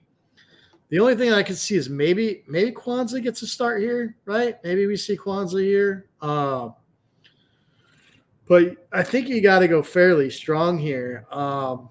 the 0.89 0.99
only 0.99 1.15
thing 1.15 1.33
I 1.33 1.43
can 1.43 1.55
see 1.55 1.75
is 1.75 1.89
maybe 1.89 2.43
maybe 2.47 2.71
Quansah 2.71 3.21
gets 3.21 3.41
a 3.41 3.47
start 3.47 3.81
here, 3.81 4.15
right? 4.25 4.55
Maybe 4.63 4.85
we 4.85 4.97
see 4.97 5.17
Quansah 5.17 5.63
here. 5.63 6.09
Uh, 6.21 6.69
but 8.47 8.87
I 8.91 9.03
think 9.03 9.27
you 9.27 9.41
got 9.41 9.59
to 9.59 9.67
go 9.67 9.83
fairly 9.83 10.29
strong 10.29 10.77
here. 10.77 11.25
Um, 11.31 11.89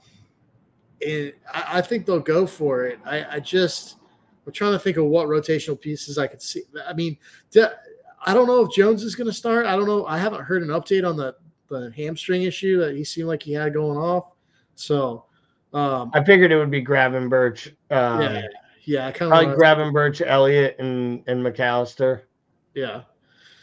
and 1.07 1.33
I, 1.53 1.79
I, 1.79 1.81
think 1.81 2.05
they'll 2.05 2.19
go 2.19 2.49
for 2.49 2.87
it. 2.87 2.99
I, 3.05 3.37
I, 3.37 3.41
just, 3.41 3.99
I'm 4.45 4.53
trying 4.53 4.73
to 4.73 4.79
think 4.81 4.97
of 4.97 5.05
what 5.05 5.29
rotational 5.29 5.81
pieces 5.81 6.19
I 6.19 6.27
could 6.27 6.43
see. 6.43 6.63
I 6.85 6.93
mean, 6.95 7.17
I 7.57 8.35
don't 8.35 8.49
know 8.49 8.63
if 8.65 8.73
Jones 8.73 9.05
is 9.05 9.15
going 9.15 9.29
to 9.29 9.33
start. 9.33 9.67
I 9.67 9.77
don't 9.77 9.87
know. 9.87 10.05
I 10.07 10.19
haven't 10.19 10.43
heard 10.43 10.63
an 10.63 10.71
update 10.71 11.09
on 11.09 11.17
the, 11.17 11.37
the 11.69 11.93
hamstring 11.97 12.43
issue 12.43 12.81
that 12.81 12.97
he 12.97 13.05
seemed 13.05 13.29
like 13.29 13.45
he 13.45 13.53
had 13.53 13.73
going 13.73 13.97
off. 13.97 14.33
So 14.79 15.25
um, 15.73 16.11
I 16.15 16.23
figured 16.23 16.53
it 16.53 16.57
would 16.57 16.71
be 16.71 16.85
Gravenberch. 16.85 17.69
Um, 17.91 18.23
yeah, 18.23 18.43
yeah, 18.85 19.11
kind 19.11 19.33
of 19.33 19.39
like 19.39 19.57
Gravenberch, 19.59 20.25
Elliott, 20.25 20.77
and 20.79 21.23
and 21.27 21.43
Mac 21.43 21.61
Allister. 21.61 22.29
Yeah, 22.75 23.03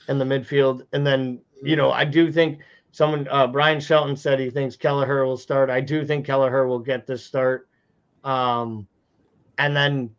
in 0.10 0.20
the 0.20 0.26
midfield, 0.26 0.86
and 0.94 1.06
then 1.06 1.42
you 1.64 1.76
know 1.76 1.92
I 1.92 2.06
do 2.06 2.32
think 2.32 2.60
someone 2.92 3.28
uh, 3.32 3.48
Brian 3.48 3.80
Shelton 3.80 4.16
said 4.16 4.40
he 4.40 4.50
thinks 4.50 4.76
Kelleher 4.76 5.26
will 5.26 5.38
start. 5.38 5.70
I 5.70 5.82
do 5.82 6.06
think 6.06 6.26
Kelleher 6.26 6.68
will 6.68 6.80
get 6.80 7.08
this 7.08 7.24
start. 7.24 7.70
Um, 8.24 8.88
and 9.58 9.76
then 9.76 10.10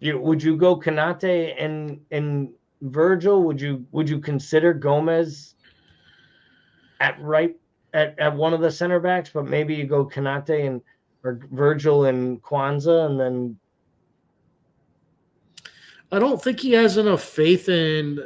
you 0.00 0.18
would 0.18 0.42
you 0.42 0.56
go 0.56 0.78
Konate 0.78 1.54
and 1.58 2.00
and 2.10 2.50
Virgil? 2.82 3.42
Would 3.42 3.60
you 3.60 3.84
would 3.90 4.08
you 4.08 4.20
consider 4.20 4.72
Gomez 4.72 5.54
at 7.00 7.20
right 7.20 7.56
at, 7.94 8.18
at 8.18 8.34
one 8.34 8.54
of 8.54 8.60
the 8.60 8.70
center 8.70 9.00
backs, 9.00 9.30
but 9.32 9.46
maybe 9.46 9.74
you 9.74 9.84
go 9.84 10.06
Konate 10.06 10.66
and 10.66 10.80
or 11.24 11.40
Virgil 11.52 12.06
and 12.06 12.42
Quansah 12.42 13.06
and 13.06 13.20
then 13.20 13.56
I 16.12 16.18
don't 16.18 16.40
think 16.40 16.60
he 16.60 16.72
has 16.72 16.98
enough 16.98 17.22
faith 17.22 17.70
in. 17.70 18.18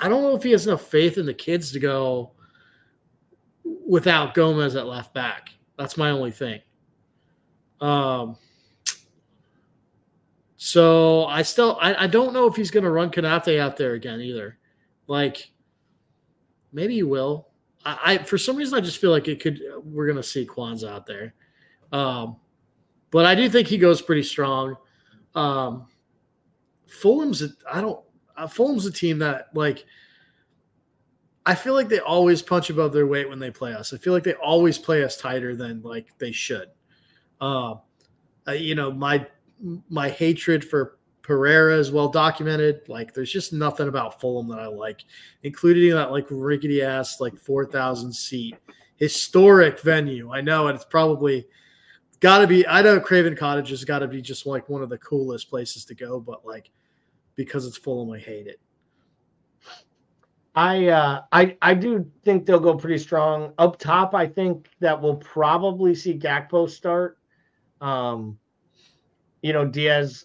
I 0.00 0.08
don't 0.08 0.22
know 0.22 0.34
if 0.34 0.42
he 0.42 0.50
has 0.50 0.66
enough 0.66 0.82
faith 0.82 1.16
in 1.16 1.26
the 1.26 1.34
kids 1.34 1.70
to 1.72 1.78
go 1.78 2.32
without 3.86 4.34
Gomez 4.34 4.74
at 4.74 4.86
left 4.86 5.14
back. 5.14 5.50
That's 5.76 5.96
my 5.96 6.10
only 6.10 6.32
thing. 6.32 6.60
Um, 7.80 8.36
so 10.56 11.26
I 11.26 11.42
still 11.42 11.78
I, 11.80 12.04
I 12.04 12.06
don't 12.08 12.32
know 12.32 12.48
if 12.48 12.56
he's 12.56 12.72
going 12.72 12.84
to 12.84 12.90
run 12.90 13.10
Konate 13.10 13.60
out 13.60 13.76
there 13.76 13.92
again 13.92 14.20
either. 14.20 14.58
Like 15.06 15.52
maybe 16.72 16.94
he 16.94 17.02
will. 17.02 17.48
I, 17.84 17.98
I, 18.04 18.18
for 18.18 18.38
some 18.38 18.56
reason 18.56 18.76
I 18.76 18.80
just 18.80 19.00
feel 19.00 19.10
like 19.10 19.28
it 19.28 19.40
could. 19.40 19.60
We're 19.82 20.06
to 20.16 20.22
see 20.22 20.46
Quansah 20.46 20.88
out 20.88 21.06
there, 21.06 21.34
um, 21.92 22.36
but 23.10 23.24
I 23.26 23.34
do 23.34 23.48
think 23.48 23.68
he 23.68 23.78
goes 23.78 24.02
pretty 24.02 24.22
strong. 24.22 24.76
Um, 25.34 25.86
Fulham's 26.86 27.42
I 27.70 27.80
don't. 27.80 28.00
Uh, 28.36 28.46
Fulham's 28.46 28.86
a 28.86 28.92
team 28.92 29.18
that 29.20 29.48
like. 29.54 29.84
I 31.46 31.54
feel 31.54 31.72
like 31.72 31.88
they 31.88 32.00
always 32.00 32.42
punch 32.42 32.68
above 32.68 32.92
their 32.92 33.06
weight 33.06 33.26
when 33.26 33.38
they 33.38 33.50
play 33.50 33.72
us. 33.72 33.94
I 33.94 33.96
feel 33.96 34.12
like 34.12 34.22
they 34.22 34.34
always 34.34 34.76
play 34.76 35.02
us 35.02 35.16
tighter 35.16 35.56
than 35.56 35.80
like 35.80 36.08
they 36.18 36.30
should. 36.30 36.68
Um, 37.40 37.80
uh, 38.46 38.52
you 38.52 38.74
know, 38.74 38.92
my 38.92 39.26
my 39.88 40.10
hatred 40.10 40.64
for 40.64 40.97
Pereira 41.28 41.76
is 41.76 41.92
well 41.92 42.08
documented. 42.08 42.88
Like, 42.88 43.12
there's 43.12 43.30
just 43.30 43.52
nothing 43.52 43.88
about 43.88 44.18
Fulham 44.18 44.48
that 44.48 44.58
I 44.58 44.66
like, 44.66 45.04
including 45.42 45.92
that 45.92 46.10
like 46.10 46.24
rickety 46.30 46.80
ass 46.80 47.20
like 47.20 47.36
four 47.36 47.66
thousand 47.66 48.14
seat 48.14 48.56
historic 48.96 49.78
venue. 49.80 50.32
I 50.32 50.40
know, 50.40 50.68
and 50.68 50.74
it's 50.74 50.86
probably 50.86 51.46
got 52.20 52.38
to 52.38 52.46
be. 52.46 52.66
I 52.66 52.80
know 52.80 52.98
Craven 52.98 53.36
Cottage 53.36 53.68
has 53.68 53.84
got 53.84 53.98
to 53.98 54.08
be 54.08 54.22
just 54.22 54.46
like 54.46 54.70
one 54.70 54.82
of 54.82 54.88
the 54.88 54.96
coolest 54.96 55.50
places 55.50 55.84
to 55.84 55.94
go, 55.94 56.18
but 56.18 56.46
like 56.46 56.70
because 57.34 57.66
it's 57.66 57.76
Fulham, 57.76 58.10
I 58.10 58.18
hate 58.18 58.46
it. 58.46 58.58
I 60.54 60.86
uh, 60.86 61.22
I 61.30 61.58
I 61.60 61.74
do 61.74 62.10
think 62.24 62.46
they'll 62.46 62.58
go 62.58 62.74
pretty 62.74 62.96
strong 62.96 63.52
up 63.58 63.78
top. 63.78 64.14
I 64.14 64.26
think 64.26 64.70
that 64.80 64.98
we'll 64.98 65.16
probably 65.16 65.94
see 65.94 66.18
Gakpo 66.18 66.70
start. 66.70 67.18
Um, 67.82 68.38
you 69.42 69.52
know, 69.52 69.66
Diaz 69.66 70.24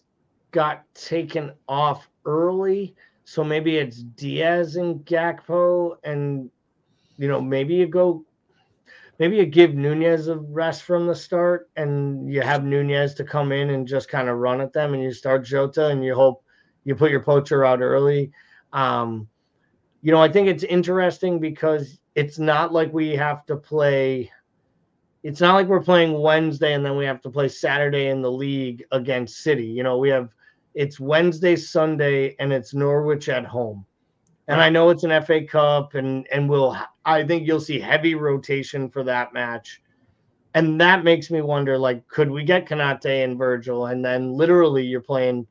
got 0.54 0.84
taken 0.94 1.52
off 1.68 2.08
early, 2.26 2.96
so 3.26 3.44
maybe 3.44 3.78
it's 3.78 3.98
Diaz 3.98 4.78
and 4.78 5.06
Gakpo, 5.06 5.98
and 6.06 6.50
you 7.18 7.28
know, 7.28 7.42
maybe 7.42 7.76
you 7.76 7.88
go, 7.88 8.24
maybe 9.20 9.36
you 9.36 9.46
give 9.46 9.74
Nunez 9.74 10.30
a 10.30 10.38
rest 10.38 10.84
from 10.84 11.08
the 11.08 11.16
start, 11.16 11.70
and 11.76 12.32
you 12.32 12.42
have 12.42 12.64
Nunez 12.64 13.14
to 13.16 13.26
come 13.26 13.52
in 13.52 13.72
and 13.72 13.86
just 13.86 14.08
kind 14.08 14.30
of 14.30 14.38
run 14.38 14.62
at 14.62 14.72
them, 14.72 14.94
and 14.94 15.04
you 15.04 15.12
start 15.12 15.44
Jota, 15.44 15.88
and 15.88 16.06
you 16.06 16.16
hope 16.16 16.44
you 16.86 16.96
put 16.96 17.12
your 17.12 17.24
poacher 17.24 17.66
out 17.66 17.82
early. 17.82 18.32
Um, 18.72 19.28
you 20.02 20.12
know, 20.12 20.22
I 20.22 20.32
think 20.32 20.48
it's 20.48 20.64
interesting 20.64 21.40
because 21.40 22.00
it's 22.16 22.40
not 22.40 22.72
like 22.72 22.94
we 22.94 23.10
have 23.16 23.46
to 23.48 23.56
play 23.56 24.32
it's 25.24 25.40
not 25.40 25.56
like 25.56 25.68
we're 25.68 25.82
playing 25.82 26.20
Wednesday 26.20 26.74
and 26.74 26.86
then 26.86 26.98
we 26.98 27.06
have 27.06 27.22
to 27.22 27.30
play 27.30 27.48
Saturday 27.48 28.08
in 28.08 28.22
the 28.22 28.32
league 28.32 28.84
against 28.92 29.38
City. 29.38 29.66
You 29.66 29.82
know, 29.82 29.98
we 29.98 30.10
have 30.10 30.30
it's 30.76 31.00
Wednesday, 31.00 31.56
Sunday, 31.56 32.36
and 32.40 32.52
it's 32.52 32.74
Norwich 32.74 33.30
at 33.30 33.46
home. 33.46 33.86
And 34.48 34.60
I 34.60 34.70
know 34.70 34.90
it's 34.90 35.04
an 35.04 35.24
FA 35.24 35.46
Cup, 35.46 35.96
and 35.96 36.28
and 36.32 36.50
we'll 36.50 36.76
I 37.06 37.24
think 37.24 37.48
you'll 37.48 37.62
see 37.62 37.80
heavy 37.80 38.16
rotation 38.16 38.90
for 38.90 39.04
that 39.04 39.34
match. 39.34 39.82
And 40.56 40.80
that 40.82 41.04
makes 41.04 41.32
me 41.32 41.42
wonder, 41.42 41.78
like, 41.78 42.08
could 42.08 42.30
we 42.30 42.44
get 42.44 42.68
Konate 42.68 43.24
and 43.24 43.38
Virgil, 43.38 43.88
and 43.88 44.04
then 44.06 44.34
literally 44.34 44.86
you're 44.86 45.02
playing 45.02 45.48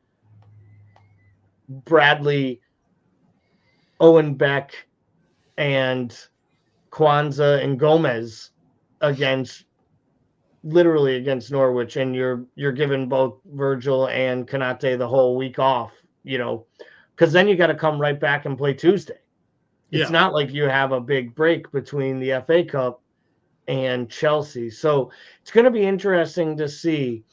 Bradley, 1.68 2.60
Owen 3.98 4.34
Beck, 4.34 4.74
and 5.56 6.16
Quansah 6.90 7.64
and 7.64 7.80
Gomez 7.80 8.50
against 9.00 9.64
literally 10.64 11.16
against 11.16 11.50
Norwich, 11.50 11.96
and 11.96 12.14
you're 12.14 12.44
you're 12.54 12.72
giving 12.72 13.08
both 13.08 13.38
Virgil 13.52 14.08
and 14.08 14.46
Konate 14.46 14.98
the 14.98 15.08
whole 15.08 15.36
week 15.36 15.58
off, 15.58 15.92
you 16.24 16.38
know, 16.38 16.66
because 17.14 17.32
then 17.32 17.48
you 17.48 17.56
got 17.56 17.68
to 17.68 17.74
come 17.74 18.00
right 18.00 18.18
back 18.18 18.44
and 18.44 18.58
play 18.58 18.74
Tuesday. 18.74 19.18
It's 19.90 20.10
yeah. 20.10 20.18
not 20.18 20.32
like 20.32 20.52
you 20.52 20.64
have 20.64 20.92
a 20.92 21.00
big 21.00 21.34
break 21.34 21.70
between 21.70 22.18
the 22.18 22.42
FA 22.46 22.64
Cup 22.64 23.02
and 23.68 24.10
Chelsea. 24.10 24.70
So 24.70 25.10
it's 25.42 25.50
going 25.50 25.64
to 25.64 25.70
be 25.70 25.82
interesting 25.82 26.56
to 26.56 26.68
see 26.68 27.24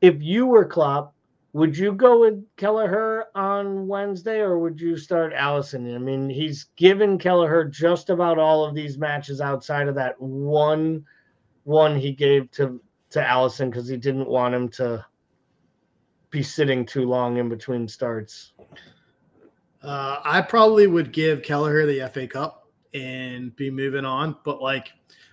if 0.00 0.20
you 0.20 0.46
were 0.46 0.64
Klopp, 0.64 1.14
would 1.52 1.76
you 1.76 1.92
go 1.92 2.20
with 2.20 2.44
Kelleher 2.56 3.26
on 3.34 3.86
Wednesday 3.86 4.40
or 4.40 4.58
would 4.58 4.80
you 4.80 4.96
start 4.96 5.32
Alisson? 5.34 5.94
I 5.94 5.98
mean, 5.98 6.28
he's 6.28 6.66
given 6.76 7.18
Kelleher 7.18 7.64
just 7.64 8.10
about 8.10 8.38
all 8.38 8.64
of 8.64 8.74
these 8.74 8.98
matches 8.98 9.40
outside 9.40 9.86
of 9.86 9.94
that 9.94 10.20
one 10.20 11.04
one 11.64 11.96
he 11.96 12.12
gave 12.12 12.50
to 12.52 12.80
to 13.10 13.20
Alisson 13.20 13.70
because 13.70 13.88
he 13.88 13.96
didn't 13.96 14.28
want 14.28 14.54
him 14.54 14.68
to 14.70 15.04
be 16.30 16.42
sitting 16.42 16.86
too 16.86 17.06
long 17.06 17.36
in 17.36 17.48
between 17.48 17.86
starts. 17.86 18.52
Uh, 19.82 20.18
I 20.24 20.40
probably 20.40 20.86
would 20.86 21.12
give 21.12 21.42
Kelleher 21.42 21.86
the 21.86 22.08
FA 22.12 22.26
Cup 22.26 22.68
and 22.94 23.54
be 23.56 23.70
moving 23.70 24.04
on, 24.04 24.36
but 24.44 24.62
like 24.62 24.92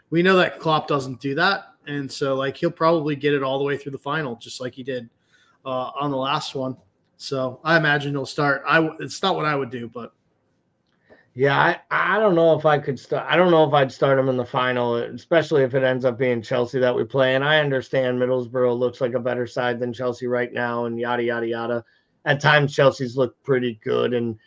we 0.09 0.21
know 0.21 0.36
that 0.38 0.59
Klopp 0.59 0.88
doesn't 0.88 1.21
do 1.21 1.36
that, 1.36 1.73
and 1.88 2.11
so 2.11 2.36
like 2.36 2.57
he'll 2.57 2.71
probably 2.71 3.15
get 3.15 3.34
it 3.34 3.43
all 3.43 3.59
the 3.59 3.65
way 3.65 3.77
through 3.77 3.93
the 3.93 3.97
final, 3.97 4.36
just 4.36 4.59
like 4.59 4.73
he 4.73 4.84
did 4.84 5.09
uh, 5.65 5.91
on 5.99 6.11
the 6.11 6.17
last 6.17 6.55
one. 6.55 6.75
So 7.17 7.59
I 7.63 7.77
imagine 7.77 8.11
he'll 8.11 8.25
start. 8.25 8.63
I 8.67 8.89
it's 8.99 9.21
not 9.21 9.36
what 9.36 9.45
I 9.45 9.55
would 9.55 9.69
do, 9.69 9.88
but 9.88 10.13
yeah, 11.36 11.57
I, 11.57 12.15
I 12.15 12.19
don't 12.19 12.36
know 12.36 12.57
if 12.57 12.65
I 12.65 12.80
could 12.80 12.99
start. 12.99 13.25
I 13.30 13.36
don't 13.36 13.51
know 13.51 13.63
if 13.63 13.73
I'd 13.73 13.91
start 13.91 14.19
him 14.19 14.30
in 14.30 14.38
the 14.38 14.45
final, 14.45 14.95
especially 14.95 15.63
if 15.63 15.75
it 15.75 15.84
ends 15.84 16.05
up 16.05 16.17
being 16.17 16.41
Chelsea 16.41 16.80
that 16.80 16.95
we 16.95 17.03
play. 17.03 17.36
And 17.36 17.43
I 17.43 17.59
understand 17.59 18.19
Middlesbrough 18.19 18.77
looks 18.77 18.99
like 18.99 19.13
a 19.13 19.19
better 19.19 19.47
side 19.47 19.80
than 19.80 19.93
Chelsea 19.93 20.27
right 20.27 20.51
now, 20.51 20.86
and 20.86 20.99
yada 20.99 21.23
yada 21.23 21.47
yada. 21.47 21.86
At 22.25 22.41
times, 22.41 22.73
Chelsea's 22.73 23.15
looked 23.15 23.41
pretty 23.43 23.80
good, 23.84 24.13
and 24.13 24.38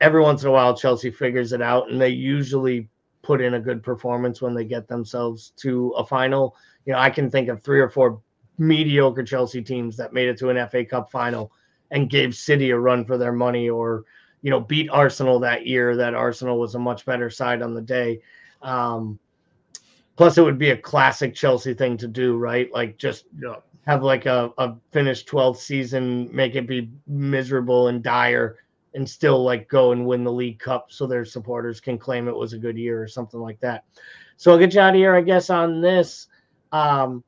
every 0.00 0.20
once 0.20 0.42
in 0.42 0.48
a 0.48 0.52
while, 0.52 0.76
Chelsea 0.76 1.10
figures 1.10 1.52
it 1.52 1.62
out, 1.62 1.90
and 1.90 2.00
they 2.00 2.10
usually 2.10 2.88
put 3.22 3.40
in 3.40 3.54
a 3.54 3.60
good 3.60 3.82
performance 3.82 4.40
when 4.40 4.54
they 4.54 4.64
get 4.64 4.86
themselves 4.86 5.52
to 5.56 5.90
a 5.96 6.04
final. 6.04 6.56
You 6.86 6.92
know, 6.92 6.98
I 6.98 7.10
can 7.10 7.30
think 7.30 7.48
of 7.48 7.62
three 7.62 7.80
or 7.80 7.88
four 7.88 8.20
mediocre 8.58 9.24
Chelsea 9.24 9.62
teams 9.62 9.96
that 9.96 10.12
made 10.12 10.28
it 10.28 10.38
to 10.38 10.50
an 10.50 10.68
FA 10.68 10.84
Cup 10.84 11.10
final 11.10 11.52
and 11.90 12.10
gave 12.10 12.34
City 12.34 12.70
a 12.70 12.78
run 12.78 13.04
for 13.04 13.18
their 13.18 13.32
money, 13.32 13.68
or 13.68 14.04
you 14.42 14.50
know, 14.50 14.60
beat 14.60 14.88
Arsenal 14.90 15.38
that 15.40 15.66
year. 15.66 15.96
That 15.96 16.14
Arsenal 16.14 16.58
was 16.58 16.74
a 16.74 16.78
much 16.78 17.04
better 17.04 17.30
side 17.30 17.62
on 17.62 17.74
the 17.74 17.80
day. 17.80 18.20
Um, 18.62 19.18
plus, 20.16 20.38
it 20.38 20.42
would 20.42 20.58
be 20.58 20.70
a 20.70 20.76
classic 20.76 21.34
Chelsea 21.34 21.74
thing 21.74 21.96
to 21.98 22.08
do, 22.08 22.36
right? 22.36 22.72
Like 22.72 22.98
just 22.98 23.24
you 23.36 23.46
know, 23.46 23.62
have 23.86 24.02
like 24.02 24.26
a, 24.26 24.52
a 24.58 24.76
finished 24.90 25.28
12th 25.28 25.58
season, 25.58 26.28
make 26.34 26.54
it 26.54 26.66
be 26.66 26.90
miserable 27.06 27.88
and 27.88 28.02
dire, 28.02 28.58
and 28.94 29.08
still 29.08 29.42
like 29.42 29.68
go 29.68 29.92
and 29.92 30.06
win 30.06 30.24
the 30.24 30.32
League 30.32 30.58
Cup 30.58 30.86
so 30.90 31.06
their 31.06 31.24
supporters 31.24 31.80
can 31.80 31.98
claim 31.98 32.28
it 32.28 32.36
was 32.36 32.52
a 32.52 32.58
good 32.58 32.76
year 32.76 33.02
or 33.02 33.08
something 33.08 33.40
like 33.40 33.60
that. 33.60 33.84
So 34.36 34.52
I'll 34.52 34.58
get 34.58 34.74
you 34.74 34.80
out 34.80 34.90
of 34.90 34.96
here, 34.96 35.14
I 35.14 35.20
guess, 35.20 35.50
on 35.50 35.80
this. 35.80 36.28
Um, 36.70 37.24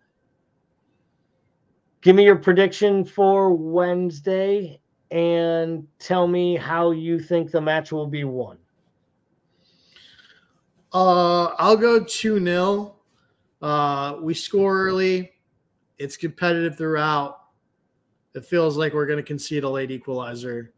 give 2.02 2.14
me 2.14 2.24
your 2.24 2.36
prediction 2.36 3.04
for 3.04 3.52
Wednesday 3.52 4.80
and 5.11 5.86
tell 5.98 6.26
me 6.26 6.56
how 6.56 6.92
you 6.92 7.18
think 7.18 7.50
the 7.50 7.61
match 7.61 7.92
will 7.92 8.06
be 8.06 8.24
won. 8.24 8.58
Uh, 10.92 11.46
I'll 11.58 11.76
go 11.76 12.02
2 12.02 12.44
0. 12.44 12.96
Uh, 13.62 14.16
we 14.20 14.34
score 14.34 14.86
early. 14.86 15.32
It's 15.98 16.16
competitive 16.16 16.76
throughout. 16.76 17.40
It 18.34 18.44
feels 18.44 18.76
like 18.76 18.94
we're 18.94 19.06
going 19.06 19.18
to 19.18 19.24
concede 19.24 19.64
a 19.64 19.68
late 19.68 19.90
equalizer, 19.90 20.72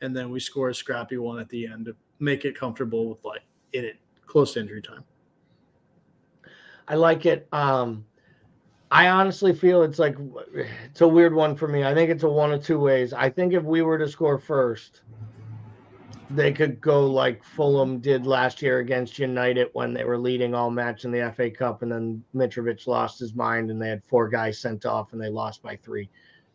and 0.00 0.16
then 0.16 0.30
we 0.30 0.40
score 0.40 0.70
a 0.70 0.74
scrappy 0.74 1.18
one 1.18 1.38
at 1.38 1.48
the 1.48 1.66
end 1.66 1.86
to 1.86 1.96
make 2.18 2.44
it 2.44 2.58
comfortable 2.58 3.08
with 3.08 3.24
like 3.24 3.42
in 3.72 3.84
it 3.84 3.96
close 4.26 4.54
to 4.54 4.60
injury 4.60 4.82
time. 4.82 5.04
I 6.88 6.94
like 6.94 7.26
it. 7.26 7.48
Um, 7.52 8.04
I 8.90 9.08
honestly 9.08 9.52
feel 9.52 9.82
it's 9.82 9.98
like 9.98 10.16
it's 10.54 11.00
a 11.00 11.08
weird 11.08 11.34
one 11.34 11.56
for 11.56 11.66
me. 11.66 11.84
I 11.84 11.92
think 11.92 12.10
it's 12.10 12.22
a 12.22 12.28
one 12.28 12.52
of 12.52 12.64
two 12.64 12.78
ways. 12.78 13.12
I 13.12 13.28
think 13.28 13.52
if 13.52 13.64
we 13.64 13.82
were 13.82 13.98
to 13.98 14.08
score 14.08 14.38
first, 14.38 15.02
they 16.30 16.52
could 16.52 16.80
go 16.80 17.04
like 17.04 17.42
Fulham 17.42 17.98
did 17.98 18.26
last 18.26 18.62
year 18.62 18.78
against 18.78 19.18
United 19.18 19.68
when 19.72 19.92
they 19.92 20.04
were 20.04 20.18
leading 20.18 20.54
all 20.54 20.70
match 20.70 21.04
in 21.04 21.10
the 21.10 21.32
FA 21.34 21.50
Cup, 21.50 21.82
and 21.82 21.90
then 21.90 22.22
Mitrovic 22.34 22.86
lost 22.86 23.18
his 23.18 23.34
mind 23.34 23.70
and 23.70 23.82
they 23.82 23.88
had 23.88 24.04
four 24.04 24.28
guys 24.28 24.60
sent 24.60 24.86
off 24.86 25.12
and 25.12 25.20
they 25.20 25.28
lost 25.28 25.62
by 25.62 25.76
three. 25.76 26.08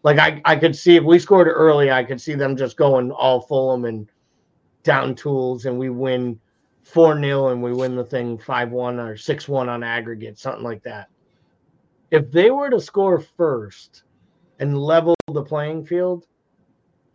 Like 0.04 0.18
I, 0.18 0.42
I 0.46 0.56
could 0.56 0.76
see 0.76 0.96
if 0.96 1.04
we 1.04 1.20
scored 1.20 1.48
early, 1.48 1.92
I 1.92 2.04
could 2.04 2.22
see 2.22 2.34
them 2.34 2.56
just 2.56 2.78
going 2.78 3.12
all 3.12 3.42
Fulham 3.42 3.84
and 3.84 4.10
down 4.84 5.16
tools, 5.16 5.66
and 5.66 5.78
we 5.78 5.90
win 5.90 6.40
four 6.82 7.20
0 7.20 7.50
and 7.50 7.62
we 7.62 7.74
win 7.74 7.98
the 7.98 8.06
thing 8.06 8.38
five 8.38 8.72
one 8.72 9.00
or 9.00 9.18
six 9.18 9.50
one 9.50 9.68
on 9.68 9.84
aggregate, 9.84 10.40
something 10.40 10.64
like 10.64 10.82
that 10.84 11.10
if 12.12 12.30
they 12.30 12.52
were 12.52 12.70
to 12.70 12.80
score 12.80 13.20
first 13.20 14.04
and 14.60 14.78
level 14.78 15.16
the 15.34 15.44
playing 15.44 15.86
field, 15.86 16.28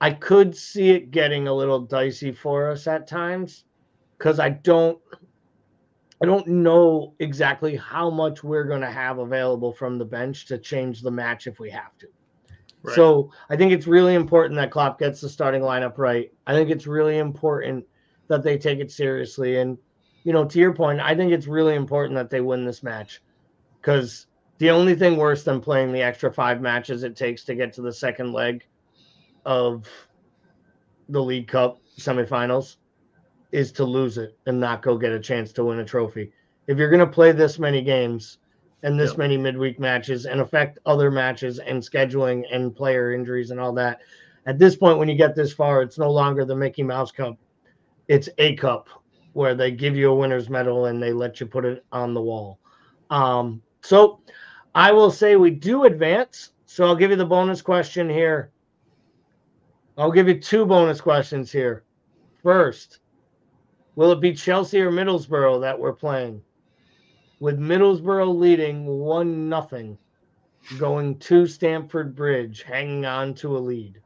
I 0.01 0.11
could 0.11 0.57
see 0.57 0.91
it 0.91 1.11
getting 1.11 1.49
a 1.49 1.55
little 1.55 1.81
dicey 1.81 2.33
for 2.33 2.71
us 2.71 2.87
at 2.87 3.07
times 3.07 3.65
because 4.19 4.41
I 4.41 4.51
don't 4.51 4.99
I 6.23 6.25
don't 6.25 6.47
know 6.47 7.15
exactly 7.19 7.77
how 7.77 8.09
much 8.09 8.43
we're 8.43 8.65
going 8.65 8.81
to 8.81 8.91
have 8.91 9.19
available 9.19 9.73
from 9.73 9.99
the 9.99 10.05
bench 10.05 10.47
to 10.47 10.57
change 10.57 11.03
the 11.03 11.11
match 11.11 11.47
if 11.47 11.59
we 11.59 11.71
have 11.71 11.97
to. 11.99 12.07
Right. 12.83 12.95
So 12.95 13.31
I 13.51 13.57
think 13.57 13.73
it's 13.73 13.87
really 13.87 14.15
important 14.15 14.57
that 14.57 14.71
Klopp 14.71 14.99
gets 14.99 15.21
the 15.21 15.29
starting 15.29 15.61
lineup 15.61 15.99
right. 15.99 16.33
I 16.47 16.55
think 16.55 16.71
it's 16.71 16.87
really 16.87 17.19
important 17.19 17.85
that 18.29 18.43
they 18.43 18.57
take 18.57 18.79
it 18.79 18.91
seriously. 18.91 19.59
And, 19.59 19.77
you 20.25 20.33
know, 20.33 20.47
to 20.47 20.59
your 20.59 20.73
point, 20.73 21.01
I 21.01 21.15
think 21.15 21.33
it's 21.33 21.47
really 21.47 21.75
important 21.75 22.15
that 22.15 22.31
they 22.31 22.41
win 22.41 22.65
this 22.65 22.83
match 22.83 23.21
because 23.81 24.27
the 24.59 24.71
only 24.71 24.95
thing 24.95 25.17
worse 25.17 25.45
than 25.45 25.61
playing 25.61 25.93
the 25.93 26.03
extra 26.03 26.33
five 26.33 26.61
matches 26.61 27.03
it 27.03 27.17
takes 27.17 27.45
to 27.45 27.55
get 27.55 27.73
to 27.75 27.83
the 27.83 27.93
second 27.93 28.33
leg 28.33 28.65
of 29.45 29.89
the 31.09 31.23
League 31.23 31.49
Cup 31.49 31.79
semifinals 31.99 32.77
is 33.53 33.73
to 33.73 33.85
lose 33.85 34.19
it 34.19 34.37
and 34.47 34.59
not 34.59 34.83
go 34.83 34.99
get 34.99 35.13
a 35.13 35.21
chance 35.21 35.53
to 35.53 35.65
win 35.65 35.79
a 35.79 35.85
trophy. 35.85 36.33
If 36.67 36.79
you're 36.79 36.91
going 36.91 37.01
to 37.01 37.07
play 37.07 37.33
this 37.33 37.59
many 37.59 37.83
games 37.83 38.39
and 38.83 38.99
this 38.99 39.11
yep. 39.11 39.19
many 39.19 39.37
midweek 39.37 39.79
matches 39.79 40.27
and 40.27 40.41
affect 40.41 40.79
other 40.85 41.11
matches 41.11 41.59
and 41.59 41.81
scheduling 41.81 42.43
and 42.53 42.75
player 42.75 43.13
injuries 43.13 43.51
and 43.51 43.61
all 43.61 43.73
that, 43.75 44.01
at 44.47 44.59
this 44.59 44.77
point, 44.77 44.99
when 44.99 45.09
you 45.09 45.17
get 45.17 45.35
this 45.35 45.53
far, 45.53 45.83
it's 45.83 45.99
no 45.99 46.11
longer 46.11 46.45
the 46.45 46.57
Mickey 46.57 46.83
Mouse 46.83 47.13
Cup. 47.13 47.37
It's 48.09 48.29
a 48.39 48.55
cup 48.57 48.89
where 49.33 49.55
they 49.55 49.71
give 49.71 49.97
you 49.97 50.11
a 50.11 50.15
winner's 50.15 50.49
medal 50.49 50.87
and 50.87 51.03
they 51.03 51.13
let 51.13 51.41
you 51.41 51.47
put 51.47 51.65
it 51.65 51.85
on 51.93 52.15
the 52.15 52.23
wall. 52.23 52.59
Um, 53.11 53.63
so 53.83 54.21
I 54.77 54.93
will 54.93 55.11
say 55.11 55.37
we 55.37 55.53
do 55.53 55.85
advance. 55.85 56.53
So 56.67 56.85
I'll 56.85 56.97
give 56.97 57.11
you 57.11 57.17
the 57.17 57.25
bonus 57.25 57.63
question 57.63 58.11
here. 58.11 58.51
I'll 59.97 60.13
give 60.13 60.29
you 60.29 60.39
two 60.39 60.67
bonus 60.67 61.01
questions 61.01 61.51
here. 61.51 61.83
First, 62.43 62.99
will 63.95 64.13
it 64.13 64.21
be 64.21 64.35
Chelsea 64.35 64.83
or 64.83 64.93
Middlesbrough 64.93 65.63
that 65.63 65.79
we're 65.79 65.95
playing? 65.95 66.43
With 67.41 67.59
Middlesbrough 67.59 68.39
leading 68.39 68.85
one 68.85 69.49
nothing, 69.49 69.97
going 70.79 71.19
to 71.21 71.47
Stamford 71.47 72.15
Bridge, 72.15 72.63
hanging 72.63 73.07
on 73.07 73.33
to 73.37 73.57
a 73.57 73.59
lead. 73.59 74.03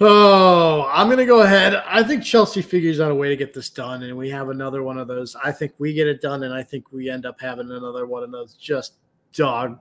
Oh, 0.00 0.90
I'm 0.92 1.06
going 1.06 1.18
to 1.18 1.26
go 1.26 1.42
ahead. 1.42 1.76
I 1.86 2.02
think 2.02 2.24
Chelsea 2.24 2.62
figures 2.62 3.00
out 3.00 3.12
a 3.12 3.14
way 3.14 3.28
to 3.28 3.36
get 3.36 3.54
this 3.54 3.70
done, 3.70 4.02
and 4.02 4.16
we 4.16 4.28
have 4.30 4.48
another 4.48 4.82
one 4.82 4.98
of 4.98 5.06
those. 5.06 5.36
I 5.44 5.52
think 5.52 5.72
we 5.78 5.92
get 5.92 6.08
it 6.08 6.20
done, 6.20 6.42
and 6.42 6.52
I 6.52 6.62
think 6.64 6.90
we 6.90 7.08
end 7.08 7.26
up 7.26 7.40
having 7.40 7.70
another 7.70 8.06
one 8.06 8.24
of 8.24 8.32
those 8.32 8.54
just 8.54 8.94
dog, 9.32 9.78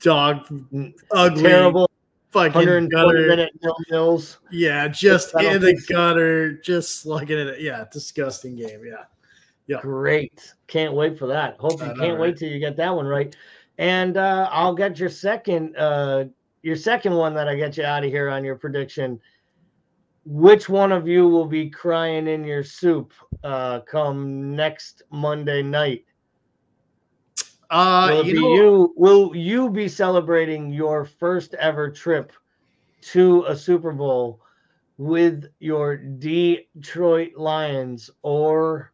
dog, 0.00 0.46
ugly, 1.10 1.42
terrible, 1.42 1.90
fucking 2.30 2.88
gutter. 2.88 3.26
minute 3.26 3.52
nils. 3.90 4.38
Yeah, 4.50 4.88
just 4.88 5.34
in 5.38 5.60
the 5.60 5.78
gutter, 5.88 6.54
just 6.54 7.02
slugging 7.02 7.38
it. 7.38 7.60
Yeah, 7.60 7.84
disgusting 7.92 8.56
game. 8.56 8.82
Yeah, 8.86 9.04
yeah. 9.66 9.82
Great. 9.82 10.54
Can't 10.66 10.94
wait 10.94 11.18
for 11.18 11.26
that. 11.26 11.56
Hope 11.58 11.80
you 11.80 11.88
can't 11.88 11.98
right? 11.98 12.18
wait 12.18 12.38
till 12.38 12.50
you 12.50 12.58
get 12.58 12.76
that 12.78 12.94
one 12.94 13.06
right. 13.06 13.36
And 13.76 14.16
uh, 14.16 14.48
I'll 14.50 14.74
get 14.74 14.98
your 14.98 15.10
second. 15.10 15.76
Uh, 15.76 16.24
your 16.62 16.76
second 16.76 17.14
one 17.14 17.34
that 17.34 17.48
I 17.48 17.56
get 17.56 17.76
you 17.76 17.84
out 17.84 18.04
of 18.04 18.10
here 18.10 18.28
on 18.28 18.44
your 18.44 18.56
prediction. 18.56 19.20
Which 20.24 20.68
one 20.68 20.92
of 20.92 21.08
you 21.08 21.26
will 21.28 21.46
be 21.46 21.70
crying 21.70 22.26
in 22.26 22.44
your 22.44 22.62
soup 22.62 23.12
uh, 23.44 23.80
come 23.80 24.54
next 24.54 25.02
Monday 25.10 25.62
night? 25.62 26.04
Uh, 27.70 28.08
will 28.10 28.26
you, 28.26 28.34
know, 28.34 28.54
you 28.54 28.94
will 28.96 29.36
you 29.36 29.70
be 29.70 29.88
celebrating 29.88 30.70
your 30.70 31.04
first 31.04 31.54
ever 31.54 31.90
trip 31.90 32.32
to 33.00 33.44
a 33.46 33.56
Super 33.56 33.92
Bowl 33.92 34.40
with 34.96 35.46
your 35.60 35.96
Detroit 35.96 37.32
Lions, 37.36 38.10
or 38.22 38.92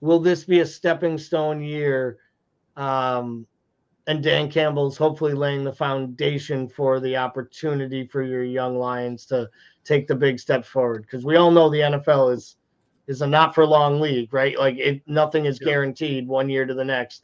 will 0.00 0.20
this 0.20 0.44
be 0.44 0.60
a 0.60 0.66
stepping 0.66 1.18
stone 1.18 1.62
year 1.62 2.18
um, 2.76 3.46
and 4.06 4.22
Dan 4.22 4.50
Campbell's 4.50 4.96
hopefully 4.96 5.34
laying 5.34 5.64
the 5.64 5.72
foundation 5.72 6.68
for 6.68 7.00
the 7.00 7.16
opportunity 7.16 8.06
for 8.06 8.22
your 8.22 8.44
young 8.44 8.78
Lions 8.78 9.26
to 9.26 9.48
take 9.84 10.06
the 10.06 10.14
big 10.14 10.38
step 10.38 10.64
forward 10.64 11.02
because 11.02 11.24
we 11.24 11.36
all 11.36 11.50
know 11.50 11.68
the 11.68 11.80
NFL 11.80 12.32
is 12.32 12.56
is 13.06 13.22
a 13.22 13.26
not 13.26 13.54
for 13.54 13.64
long 13.64 14.00
league, 14.00 14.32
right? 14.32 14.58
Like 14.58 14.76
it, 14.78 15.00
nothing 15.06 15.46
is 15.46 15.58
guaranteed 15.58 16.26
one 16.26 16.48
year 16.48 16.66
to 16.66 16.74
the 16.74 16.84
next. 16.84 17.22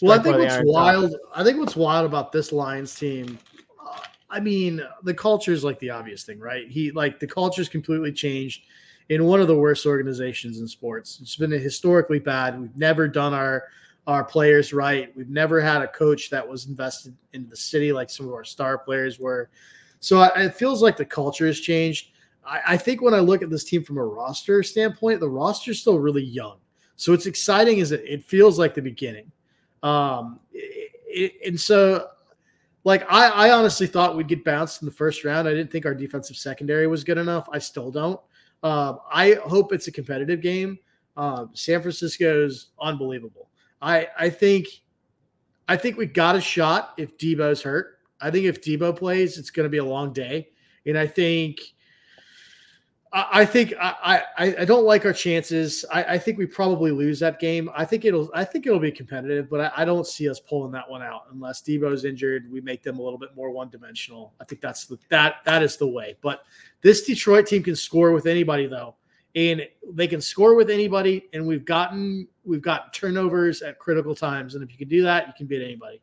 Well, 0.00 0.18
I 0.18 0.22
think 0.22 0.38
what's 0.38 0.60
wild. 0.64 1.12
Top. 1.12 1.20
I 1.34 1.44
think 1.44 1.58
what's 1.58 1.76
wild 1.76 2.06
about 2.06 2.32
this 2.32 2.52
Lions 2.52 2.94
team. 2.94 3.38
Uh, 3.80 3.98
I 4.30 4.40
mean, 4.40 4.82
the 5.02 5.14
culture 5.14 5.52
is 5.52 5.64
like 5.64 5.78
the 5.80 5.90
obvious 5.90 6.24
thing, 6.24 6.38
right? 6.38 6.68
He 6.68 6.90
like 6.90 7.20
the 7.20 7.26
culture 7.26 7.62
is 7.62 7.68
completely 7.68 8.12
changed 8.12 8.62
in 9.08 9.24
one 9.24 9.40
of 9.40 9.48
the 9.48 9.56
worst 9.56 9.86
organizations 9.86 10.60
in 10.60 10.68
sports. 10.68 11.18
It's 11.20 11.36
been 11.36 11.50
historically 11.50 12.18
bad. 12.18 12.60
We've 12.60 12.76
never 12.76 13.06
done 13.06 13.32
our 13.32 13.64
our 14.06 14.24
players 14.24 14.72
right. 14.72 15.14
We've 15.16 15.28
never 15.28 15.60
had 15.60 15.82
a 15.82 15.88
coach 15.88 16.30
that 16.30 16.46
was 16.46 16.66
invested 16.66 17.16
in 17.32 17.48
the 17.48 17.56
city 17.56 17.92
like 17.92 18.08
some 18.08 18.26
of 18.26 18.34
our 18.34 18.44
star 18.44 18.78
players 18.78 19.18
were. 19.18 19.50
So 20.00 20.22
it 20.22 20.54
feels 20.54 20.82
like 20.82 20.96
the 20.96 21.04
culture 21.04 21.46
has 21.46 21.58
changed. 21.58 22.12
I, 22.44 22.60
I 22.68 22.76
think 22.76 23.02
when 23.02 23.14
I 23.14 23.18
look 23.18 23.42
at 23.42 23.50
this 23.50 23.64
team 23.64 23.82
from 23.82 23.98
a 23.98 24.04
roster 24.04 24.62
standpoint, 24.62 25.20
the 25.20 25.28
roster 25.28 25.72
is 25.72 25.80
still 25.80 25.98
really 25.98 26.22
young. 26.22 26.58
So 26.94 27.12
it's 27.12 27.26
exciting 27.26 27.80
as 27.80 27.92
it, 27.92 28.02
it 28.06 28.24
feels 28.24 28.58
like 28.58 28.74
the 28.74 28.82
beginning. 28.82 29.30
Um, 29.82 30.40
it, 30.52 31.32
and 31.44 31.60
so, 31.60 32.08
like, 32.84 33.04
I, 33.10 33.28
I 33.28 33.50
honestly 33.50 33.86
thought 33.86 34.16
we'd 34.16 34.28
get 34.28 34.44
bounced 34.44 34.82
in 34.82 34.86
the 34.86 34.92
first 34.92 35.24
round. 35.24 35.48
I 35.48 35.52
didn't 35.52 35.72
think 35.72 35.84
our 35.84 35.94
defensive 35.94 36.36
secondary 36.36 36.86
was 36.86 37.04
good 37.04 37.18
enough. 37.18 37.48
I 37.52 37.58
still 37.58 37.90
don't. 37.90 38.20
Um, 38.62 39.00
I 39.10 39.34
hope 39.44 39.72
it's 39.72 39.88
a 39.88 39.92
competitive 39.92 40.40
game. 40.40 40.78
Um, 41.16 41.50
San 41.52 41.82
Francisco's 41.82 42.68
unbelievable. 42.80 43.45
I 43.80 44.08
I 44.18 44.30
think 44.30 44.66
I 45.68 45.76
think 45.76 45.96
we 45.96 46.06
got 46.06 46.36
a 46.36 46.40
shot 46.40 46.94
if 46.96 47.16
Debo's 47.18 47.62
hurt. 47.62 47.98
I 48.20 48.30
think 48.30 48.46
if 48.46 48.62
Debo 48.62 48.96
plays, 48.96 49.38
it's 49.38 49.50
going 49.50 49.64
to 49.64 49.70
be 49.70 49.78
a 49.78 49.84
long 49.84 50.12
day, 50.12 50.48
and 50.86 50.96
I 50.96 51.06
think 51.06 51.60
I, 53.12 53.46
think 53.46 53.72
I, 53.80 54.22
I 54.36 54.56
I 54.60 54.64
don't 54.66 54.84
like 54.84 55.06
our 55.06 55.12
chances. 55.12 55.86
I, 55.90 56.04
I 56.04 56.18
think 56.18 56.36
we 56.36 56.44
probably 56.44 56.90
lose 56.90 57.18
that 57.20 57.38
game. 57.38 57.70
I 57.74 57.84
think 57.84 58.04
it'll 58.04 58.30
I 58.34 58.44
think 58.44 58.66
it'll 58.66 58.78
be 58.78 58.92
competitive, 58.92 59.48
but 59.48 59.60
I, 59.60 59.82
I 59.82 59.84
don't 59.86 60.06
see 60.06 60.28
us 60.28 60.38
pulling 60.38 60.72
that 60.72 60.88
one 60.88 61.02
out 61.02 61.22
unless 61.32 61.62
Debo's 61.62 62.04
injured. 62.04 62.50
We 62.50 62.60
make 62.60 62.82
them 62.82 62.98
a 62.98 63.02
little 63.02 63.18
bit 63.18 63.30
more 63.34 63.50
one 63.50 63.70
dimensional. 63.70 64.34
I 64.40 64.44
think 64.44 64.60
that's 64.60 64.84
the 64.86 64.98
that 65.08 65.36
that 65.44 65.62
is 65.62 65.78
the 65.78 65.86
way. 65.86 66.16
But 66.20 66.42
this 66.82 67.04
Detroit 67.04 67.46
team 67.46 67.62
can 67.62 67.76
score 67.76 68.12
with 68.12 68.26
anybody 68.26 68.66
though 68.66 68.96
and 69.36 69.68
they 69.92 70.08
can 70.08 70.20
score 70.20 70.54
with 70.54 70.70
anybody. 70.70 71.26
And 71.32 71.46
we've 71.46 71.64
gotten 71.64 72.26
we've 72.44 72.62
got 72.62 72.92
turnovers 72.92 73.62
at 73.62 73.78
critical 73.78 74.14
times, 74.14 74.54
and 74.54 74.64
if 74.64 74.72
you 74.72 74.78
can 74.78 74.88
do 74.88 75.02
that, 75.02 75.28
you 75.28 75.34
can 75.36 75.46
beat 75.46 75.62
anybody. 75.62 76.00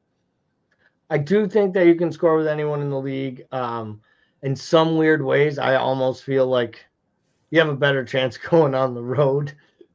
I 1.09 1.17
do 1.17 1.47
think 1.47 1.73
that 1.73 1.87
you 1.87 1.95
can 1.95 2.11
score 2.11 2.37
with 2.37 2.47
anyone 2.47 2.81
in 2.81 2.89
the 2.89 2.99
league. 2.99 3.45
Um, 3.51 3.99
in 4.43 4.55
some 4.55 4.97
weird 4.97 5.23
ways, 5.23 5.57
I 5.57 5.75
almost 5.75 6.23
feel 6.23 6.47
like 6.47 6.85
you 7.49 7.59
have 7.59 7.69
a 7.69 7.75
better 7.75 8.05
chance 8.05 8.37
going 8.49 8.75
on 8.75 8.93
the 8.93 9.03
road 9.03 9.53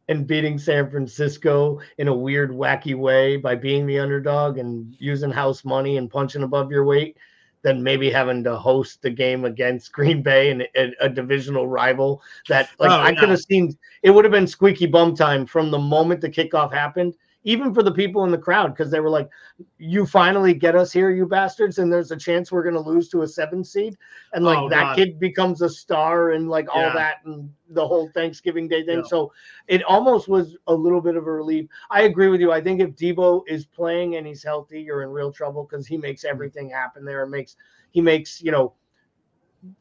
and 0.08 0.26
beating 0.26 0.58
San 0.58 0.90
Francisco 0.90 1.80
in 1.98 2.08
a 2.08 2.14
weird, 2.14 2.50
wacky 2.50 2.94
way 2.94 3.36
by 3.36 3.54
being 3.54 3.86
the 3.86 3.98
underdog 3.98 4.58
and 4.58 4.96
using 4.98 5.30
house 5.30 5.64
money 5.64 5.98
and 5.98 6.10
punching 6.10 6.42
above 6.42 6.70
your 6.70 6.84
weight 6.84 7.16
than 7.62 7.82
maybe 7.82 8.10
having 8.10 8.44
to 8.44 8.56
host 8.56 9.02
the 9.02 9.10
game 9.10 9.44
against 9.44 9.92
Green 9.92 10.22
Bay 10.22 10.50
and 10.50 10.62
a, 10.76 10.92
a 11.00 11.08
divisional 11.08 11.66
rival. 11.66 12.22
That 12.48 12.70
like 12.78 12.90
oh, 12.90 13.00
I 13.00 13.14
could 13.14 13.28
have 13.28 13.40
seen 13.40 13.76
it 14.02 14.10
would 14.10 14.24
have 14.24 14.32
been 14.32 14.46
squeaky 14.46 14.86
bum 14.86 15.14
time 15.14 15.46
from 15.46 15.70
the 15.70 15.78
moment 15.78 16.20
the 16.20 16.30
kickoff 16.30 16.72
happened 16.72 17.14
even 17.48 17.72
for 17.72 17.82
the 17.82 17.90
people 17.90 18.24
in 18.24 18.30
the 18.30 18.36
crowd 18.36 18.74
because 18.74 18.90
they 18.90 19.00
were 19.00 19.08
like, 19.08 19.30
"You 19.78 20.04
finally 20.04 20.52
get 20.52 20.76
us 20.76 20.92
here, 20.92 21.08
you 21.08 21.24
bastards!" 21.24 21.78
And 21.78 21.90
there's 21.90 22.10
a 22.10 22.16
chance 22.16 22.52
we're 22.52 22.62
going 22.62 22.74
to 22.74 22.80
lose 22.80 23.08
to 23.08 23.22
a 23.22 23.26
seven 23.26 23.64
seed, 23.64 23.96
and 24.34 24.44
like 24.44 24.58
oh, 24.58 24.68
that 24.68 24.82
God. 24.82 24.96
kid 24.96 25.18
becomes 25.18 25.62
a 25.62 25.70
star 25.70 26.32
and 26.32 26.50
like 26.50 26.68
all 26.70 26.92
that 26.92 27.16
and 27.24 27.50
the 27.70 27.86
whole 27.86 28.10
Thanksgiving 28.10 28.68
Day 28.68 28.84
thing. 28.84 28.98
Yeah. 28.98 29.08
So 29.08 29.32
it 29.66 29.82
almost 29.84 30.28
was 30.28 30.58
a 30.66 30.74
little 30.74 31.00
bit 31.00 31.16
of 31.16 31.26
a 31.26 31.32
relief. 31.32 31.66
I 31.90 32.02
agree 32.02 32.28
with 32.28 32.42
you. 32.42 32.52
I 32.52 32.60
think 32.60 32.82
if 32.82 32.90
Debo 32.90 33.44
is 33.48 33.64
playing 33.64 34.16
and 34.16 34.26
he's 34.26 34.42
healthy, 34.42 34.82
you're 34.82 35.02
in 35.02 35.08
real 35.08 35.32
trouble 35.32 35.66
because 35.68 35.86
he 35.86 35.96
makes 35.96 36.24
mm-hmm. 36.24 36.34
everything 36.34 36.68
happen 36.68 37.02
there 37.02 37.22
and 37.22 37.30
makes 37.30 37.56
he 37.92 38.02
makes 38.02 38.42
you 38.42 38.50
know 38.50 38.74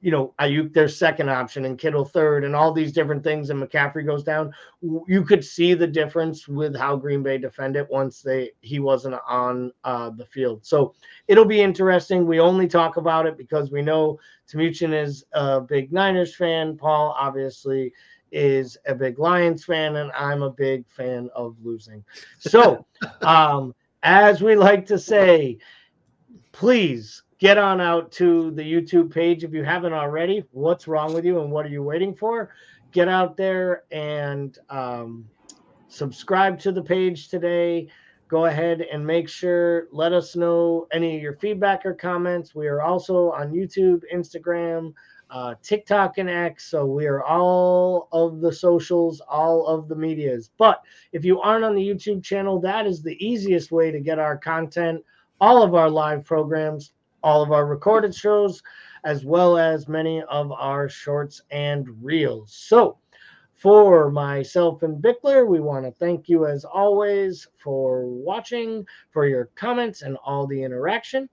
you 0.02 0.12
know, 0.12 0.34
Aiyuk 0.40 0.74
their 0.74 0.88
second 0.88 1.30
option 1.30 1.66
and 1.66 1.78
Kittle 1.78 2.06
third 2.06 2.44
and 2.44 2.56
all 2.56 2.72
these 2.72 2.92
different 2.92 3.24
things 3.24 3.50
and 3.50 3.62
McCaffrey 3.62 4.06
goes 4.06 4.24
down, 4.24 4.52
you 4.82 5.24
could 5.24 5.44
see 5.46 5.74
the 5.74 5.88
difference 5.88 6.48
with 6.48 6.76
how 6.76 6.96
Green 6.96 7.22
Bay 7.22 7.38
defended 7.38 7.88
once 7.90 8.22
they 8.22 8.52
he 8.62 8.80
wasn't 8.80 9.16
on 9.28 9.72
uh, 9.84 10.10
the 10.10 10.26
field. 10.26 10.66
So 10.66 10.96
it'll 11.28 11.46
be 11.46 11.62
interesting. 11.62 12.26
We 12.26 12.40
only 12.40 12.68
talk 12.68 12.98
about 12.98 13.28
it 13.28 13.38
because 13.38 13.72
we 13.72 13.82
know 13.82 14.20
Timucin 14.52 14.94
is 14.94 15.26
a 15.34 15.62
big 15.62 15.94
Niners 15.94 16.36
fan. 16.36 16.76
Paul 16.76 17.16
obviously 17.18 17.94
is 18.32 18.78
a 18.88 18.96
big 18.96 19.20
Lions 19.20 19.64
fan, 19.64 19.98
and 19.98 20.12
I'm 20.14 20.42
a 20.42 20.50
big 20.50 20.88
fan 20.90 21.30
of 21.36 21.56
losing. 21.64 22.04
So 22.40 22.86
um 23.22 23.76
as 24.04 24.42
we 24.42 24.56
like 24.56 24.86
to 24.88 24.98
say, 24.98 25.58
please 26.52 27.24
get 27.40 27.58
on 27.58 27.80
out 27.80 28.12
to 28.14 28.52
the 28.52 28.64
YouTube 28.64 29.14
page 29.14 29.44
if 29.44 29.54
you 29.54 29.64
haven't 29.64 29.94
already. 29.94 30.44
What's 30.52 30.88
wrong 30.88 31.14
with 31.14 31.26
you 31.26 31.42
and 31.42 31.52
what 31.52 31.66
are 31.66 31.70
you 31.70 31.84
waiting 31.84 32.16
for? 32.16 32.50
Get 32.92 33.08
out 33.08 33.38
there 33.38 33.84
and 33.92 34.58
um, 34.70 35.28
subscribe 35.88 36.60
to 36.62 36.72
the 36.72 36.82
page 36.82 37.30
today. 37.30 37.88
Go 38.28 38.46
ahead 38.46 38.82
and 38.82 39.06
make 39.06 39.30
sure, 39.30 39.88
let 39.92 40.12
us 40.14 40.36
know 40.36 40.88
any 40.92 41.16
of 41.16 41.22
your 41.22 41.38
feedback 41.38 41.86
or 41.86 41.94
comments. 41.94 42.54
We 42.54 42.68
are 42.68 42.82
also 42.82 43.32
on 43.32 43.54
YouTube, 43.54 44.02
Instagram, 44.14 44.94
uh, 45.30 45.56
TikTok, 45.62 46.18
and 46.18 46.30
X. 46.30 46.70
So 46.70 46.86
we 46.86 47.06
are 47.06 47.24
all 47.24 48.10
of 48.12 48.42
the 48.42 48.52
socials, 48.52 49.22
all 49.30 49.66
of 49.68 49.88
the 49.88 49.96
medias. 49.96 50.50
But 50.58 50.82
if 51.14 51.24
you 51.24 51.40
aren't 51.40 51.66
on 51.66 51.76
the 51.76 51.88
YouTube 51.88 52.24
channel, 52.24 52.60
that 52.62 52.86
is 52.86 53.02
the 53.02 53.16
easiest 53.26 53.72
way 53.72 53.92
to 53.92 54.00
get 54.00 54.20
our 54.20 54.38
content, 54.38 55.04
all 55.40 55.62
of 55.64 55.76
our 55.76 55.90
live 55.90 56.26
programs, 56.26 56.92
all 57.24 57.42
of 57.42 57.52
our 57.52 57.66
recorded 57.66 58.14
shows, 58.14 58.62
as 59.04 59.26
well 59.26 59.58
as 59.58 59.88
many 59.88 60.22
of 60.24 60.52
our 60.52 60.90
shorts 60.90 61.42
and 61.52 61.88
reels. 62.02 62.54
So, 62.54 62.98
for 63.56 64.12
myself 64.12 64.84
and 64.84 65.02
Bickler, 65.02 65.48
we 65.48 65.60
want 65.60 65.86
to 65.86 65.92
thank 65.92 66.30
you 66.30 66.46
as 66.46 66.64
always 66.64 67.48
for 67.58 68.06
watching, 68.06 68.86
for 69.10 69.28
your 69.28 69.46
comments, 69.56 70.04
and 70.04 70.18
all 70.24 70.46
the 70.46 70.62
interaction. 70.62 71.28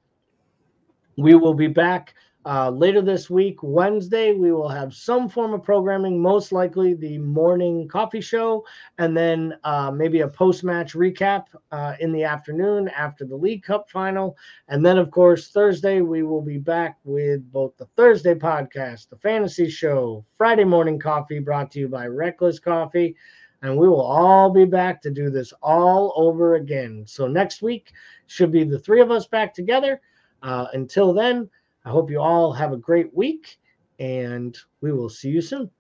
We 1.16 1.34
will 1.34 1.54
be 1.54 1.66
back 1.66 2.14
uh, 2.46 2.68
later 2.68 3.00
this 3.00 3.30
week, 3.30 3.58
Wednesday, 3.62 4.34
we 4.34 4.52
will 4.52 4.68
have 4.68 4.92
some 4.92 5.28
form 5.28 5.54
of 5.54 5.62
programming, 5.62 6.20
most 6.20 6.52
likely 6.52 6.92
the 6.92 7.16
morning 7.18 7.88
coffee 7.88 8.20
show, 8.20 8.64
and 8.98 9.16
then 9.16 9.54
uh, 9.64 9.90
maybe 9.90 10.20
a 10.20 10.28
post 10.28 10.62
match 10.62 10.92
recap 10.92 11.46
uh, 11.72 11.94
in 12.00 12.12
the 12.12 12.24
afternoon 12.24 12.88
after 12.88 13.24
the 13.24 13.34
League 13.36 13.62
Cup 13.62 13.88
final. 13.88 14.36
And 14.68 14.84
then, 14.84 14.98
of 14.98 15.10
course, 15.10 15.48
Thursday, 15.48 16.02
we 16.02 16.22
will 16.22 16.42
be 16.42 16.58
back 16.58 16.98
with 17.04 17.50
both 17.50 17.76
the 17.78 17.86
Thursday 17.96 18.34
podcast, 18.34 19.08
the 19.08 19.16
fantasy 19.16 19.70
show, 19.70 20.24
Friday 20.36 20.64
morning 20.64 20.98
coffee 20.98 21.38
brought 21.38 21.70
to 21.72 21.80
you 21.80 21.88
by 21.88 22.06
Reckless 22.06 22.58
Coffee. 22.58 23.16
And 23.62 23.78
we 23.78 23.88
will 23.88 24.02
all 24.02 24.50
be 24.50 24.66
back 24.66 25.00
to 25.00 25.10
do 25.10 25.30
this 25.30 25.54
all 25.62 26.12
over 26.16 26.56
again. 26.56 27.04
So 27.06 27.26
next 27.26 27.62
week 27.62 27.92
should 28.26 28.52
be 28.52 28.64
the 28.64 28.78
three 28.78 29.00
of 29.00 29.10
us 29.10 29.26
back 29.26 29.54
together. 29.54 30.02
Uh, 30.42 30.66
until 30.74 31.14
then, 31.14 31.48
I 31.84 31.90
hope 31.90 32.10
you 32.10 32.20
all 32.20 32.52
have 32.52 32.72
a 32.72 32.78
great 32.78 33.14
week 33.14 33.58
and 33.98 34.56
we 34.80 34.92
will 34.92 35.08
see 35.08 35.28
you 35.30 35.40
soon. 35.40 35.70